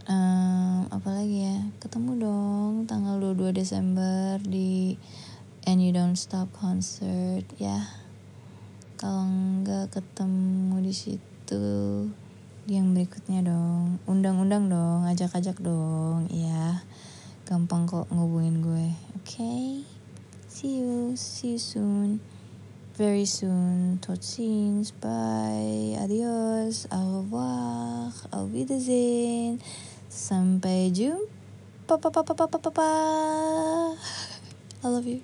Um, 0.09 0.91
apalagi 0.91 1.47
ya? 1.47 1.57
Ketemu 1.79 2.11
dong 2.19 2.71
tanggal 2.89 3.21
22 3.21 3.55
Desember 3.55 4.41
di 4.43 4.97
And 5.63 5.79
You 5.79 5.95
Don't 5.95 6.19
Stop 6.19 6.51
concert. 6.51 7.47
Ya. 7.55 7.87
Kalau 8.99 9.25
nggak 9.63 9.97
ketemu 9.97 10.77
di 10.83 10.93
situ 10.93 11.65
yang 12.69 12.93
berikutnya 12.93 13.45
dong. 13.47 13.97
Undang-undang 14.05 14.69
dong 14.69 15.07
ajak-ajak 15.07 15.57
dong. 15.63 16.29
Ya 16.29 16.83
gampang 17.47 17.83
kok 17.83 18.07
ngubungin 18.11 18.63
gue. 18.63 18.87
Oke. 19.19 19.35
Okay? 19.35 19.63
see 20.51 20.83
you. 20.83 21.15
See 21.15 21.55
you 21.55 21.59
soon 21.59 22.30
very 22.97 23.25
soon. 23.25 23.99
Tot 23.99 24.23
ziens. 24.23 24.91
Bye. 24.99 25.97
Adios. 25.99 26.87
Au 26.91 27.19
revoir. 27.19 28.11
Auf 28.31 28.51
Wiedersehen. 28.51 29.59
Sampai 30.09 30.91
jumpa. 30.91 31.99
I 34.83 34.87
love 34.87 35.07
you. 35.07 35.21